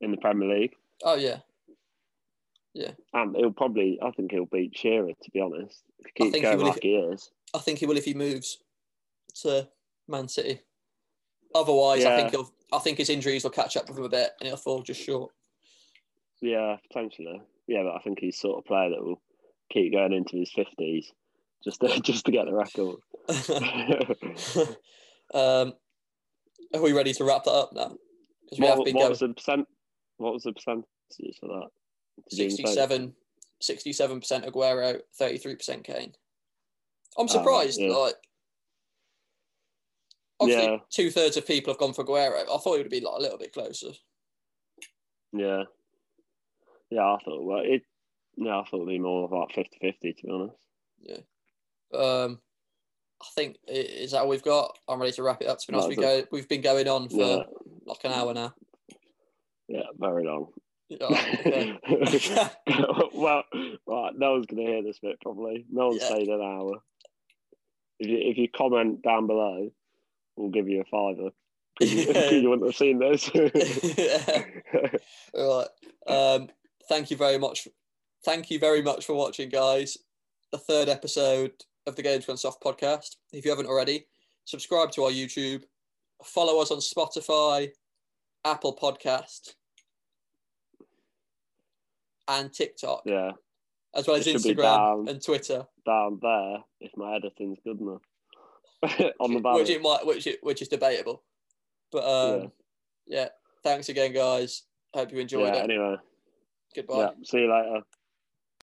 in 0.00 0.10
the 0.10 0.16
Premier 0.16 0.48
League, 0.48 0.74
Oh 1.04 1.16
yeah. 1.16 1.38
Yeah. 2.74 2.92
And 3.12 3.36
he'll 3.36 3.52
probably. 3.52 3.98
I 4.02 4.10
think 4.12 4.30
he'll 4.30 4.46
beat 4.46 4.76
Shearer. 4.76 5.08
To 5.08 5.30
be 5.30 5.40
honest, 5.40 5.82
if 5.98 6.06
he 6.06 6.10
I 6.10 6.12
keeps 6.16 6.32
think 6.32 6.34
he 6.34 6.40
going 6.42 6.58
will 6.58 6.66
like 6.66 6.76
if- 6.78 6.82
he 6.82 6.94
is. 6.94 7.30
I 7.54 7.58
think 7.58 7.78
he 7.78 7.86
will 7.86 7.98
if 7.98 8.04
he 8.04 8.14
moves 8.14 8.58
to 9.42 9.68
Man 10.08 10.28
City. 10.28 10.60
Otherwise, 11.54 12.04
I 12.04 12.16
think 12.16 12.30
he'll. 12.30 12.50
I 12.72 12.78
think 12.78 12.96
his 12.96 13.10
injuries 13.10 13.44
will 13.44 13.50
catch 13.50 13.76
up 13.76 13.88
with 13.88 13.98
him 13.98 14.04
a 14.04 14.08
bit, 14.08 14.30
and 14.40 14.46
he'll 14.46 14.56
fall 14.56 14.82
just 14.82 15.02
short. 15.02 15.32
Yeah, 16.40 16.76
potentially. 16.88 17.42
Yeah, 17.66 17.82
but 17.82 17.94
I 17.94 17.98
think 17.98 18.20
he's 18.20 18.36
the 18.36 18.48
sort 18.48 18.58
of 18.58 18.64
player 18.64 18.88
that 18.90 19.04
will 19.04 19.20
keep 19.70 19.92
going 19.92 20.14
into 20.14 20.36
his 20.36 20.50
fifties 20.50 21.12
just 21.62 21.80
to, 21.80 22.00
just 22.02 22.24
to 22.24 22.32
get 22.32 22.46
the 22.46 22.54
record. 22.54 22.96
um, 25.34 25.74
are 26.74 26.82
we 26.82 26.92
ready 26.92 27.12
to 27.14 27.24
wrap 27.24 27.44
that 27.44 27.52
up 27.52 27.72
now? 27.72 27.96
Because 28.44 28.58
we 28.58 28.64
what, 28.66 28.76
have 28.76 28.84
been 28.84 28.94
what 28.94 29.00
going 29.02 29.10
was 29.10 29.18
the 29.20 29.28
percent? 29.28 29.66
What 30.18 30.34
was 30.34 30.42
the 30.42 30.52
percentage 30.52 30.84
for 31.40 31.48
that? 31.48 31.68
Did 32.30 32.38
you 32.38 32.44
even 32.46 32.66
say? 32.66 33.12
67 33.60 34.20
percent 34.20 34.44
Aguero, 34.44 35.00
thirty 35.16 35.38
three 35.38 35.54
percent 35.54 35.84
Kane. 35.84 36.12
I'm 37.16 37.24
Oh, 37.24 37.26
surprised. 37.26 37.80
yeah. 37.80 37.90
Like, 37.90 38.14
obviously, 40.40 40.64
Yeah. 40.64 40.78
two 40.90 41.10
thirds 41.10 41.36
of 41.36 41.46
people 41.46 41.72
have 41.72 41.78
gone 41.78 41.92
for 41.92 42.04
Aguero. 42.04 42.42
I 42.42 42.58
thought 42.58 42.74
it 42.74 42.82
would 42.82 42.90
be 42.90 43.00
like 43.00 43.18
a 43.18 43.22
little 43.22 43.38
bit 43.38 43.52
closer. 43.52 43.92
Yeah, 45.32 45.64
yeah. 46.90 47.14
I 47.14 47.18
thought 47.24 47.44
well, 47.44 47.62
it. 47.64 47.82
Yeah, 48.36 48.58
I 48.60 48.64
thought 48.64 48.76
it'd 48.76 48.88
be 48.88 48.98
more 48.98 49.28
like 49.28 49.54
50-50, 49.54 50.16
to 50.16 50.26
be 50.26 50.32
honest. 50.32 50.56
Yeah. 51.02 51.18
Um, 51.92 52.40
I 53.22 53.26
think 53.34 53.56
is 53.68 54.10
that 54.12 54.22
all 54.22 54.28
we've 54.28 54.42
got. 54.42 54.76
I'm 54.88 55.00
ready 55.00 55.12
to 55.12 55.22
wrap 55.22 55.40
it 55.42 55.48
up. 55.48 55.58
To 55.58 55.66
be 55.68 55.74
honest, 55.74 55.88
we 55.88 55.96
go, 55.96 56.24
we've 56.32 56.48
been 56.48 56.60
going 56.60 56.88
on 56.88 57.08
for 57.08 57.16
Yeah, 57.16 57.42
like 57.86 58.04
an 58.04 58.12
hour 58.12 58.34
now. 58.34 58.52
yeah, 59.68 59.82
very 59.98 60.24
long. 60.24 60.48
Oh, 61.00 61.14
okay. 61.46 61.78
well, 63.14 63.44
right, 63.86 64.12
no 64.16 64.32
one's 64.32 64.46
gonna 64.46 64.62
hear 64.62 64.82
this 64.82 64.98
bit 64.98 65.20
probably. 65.22 65.64
No 65.70 65.88
one's 65.88 66.02
Yeah. 66.02 66.08
saying 66.08 66.30
an 66.30 66.40
hour. 66.42 66.82
If 67.98 68.08
you 68.08 68.18
if 68.18 68.36
you 68.38 68.48
comment 68.54 69.02
down 69.02 69.26
below, 69.26 69.70
we'll 70.36 70.50
give 70.50 70.68
you 70.68 70.80
a 70.80 70.84
fiver. 70.84 71.30
you, 71.80 71.86
Yeah. 72.12 72.30
you 72.30 72.50
wouldn't 72.50 72.66
have 72.68 72.76
seen 72.76 72.98
this. 72.98 73.30
All 75.34 75.66
right. 76.08 76.14
Um, 76.34 76.48
thank 76.88 77.10
you 77.10 77.16
very 77.16 77.38
much. 77.38 77.68
Thank 78.24 78.50
you 78.50 78.58
very 78.58 78.82
much 78.82 79.06
for 79.06 79.14
watching, 79.14 79.48
guys. 79.48 79.96
The 80.50 80.58
third 80.58 80.88
episode 80.88 81.52
of 81.86 81.96
the 81.96 82.02
Games 82.02 82.26
Gone 82.26 82.36
Soft 82.36 82.62
podcast. 82.62 83.16
If 83.32 83.44
you 83.44 83.50
haven't 83.50 83.66
already, 83.66 84.06
subscribe 84.44 84.90
to 84.92 85.04
our 85.04 85.10
YouTube, 85.10 85.62
follow 86.24 86.60
us 86.60 86.70
on 86.70 86.78
Spotify, 86.78 87.70
Apple 88.44 88.76
Podcast, 88.76 89.54
and 92.28 92.52
TikTok, 92.52 93.02
yeah, 93.04 93.32
as 93.94 94.06
well 94.06 94.16
as 94.16 94.26
It 94.26 94.32
should 94.32 94.42
be 94.42 94.54
Instagram 94.54 94.62
down. 94.62 95.08
and 95.08 95.24
Twitter, 95.24 95.66
down 95.84 96.18
there 96.22 96.58
if 96.80 96.92
my 96.96 97.16
editing's 97.16 97.58
good 97.64 97.80
enough. 97.80 98.02
On 99.20 99.32
the 99.32 99.40
banner. 99.40 99.58
which 99.58 99.70
it 99.70 99.80
might, 99.80 100.04
which 100.04 100.26
it, 100.26 100.40
which 100.42 100.60
is 100.60 100.66
debatable. 100.68 101.22
But 101.92 102.04
um, 102.04 102.52
yeah. 103.06 103.28
thanks 103.62 103.88
again, 103.90 104.12
guys. 104.12 104.62
Hope 104.92 105.12
you 105.12 105.18
enjoyed 105.18 105.54
yeah. 105.54 105.60
it. 105.60 105.70
Anyway, 105.70 105.96
Goodbye. 106.74 107.00
yeah. 107.00 107.10
See 107.24 107.38
you 107.38 107.52
later. 107.52 107.82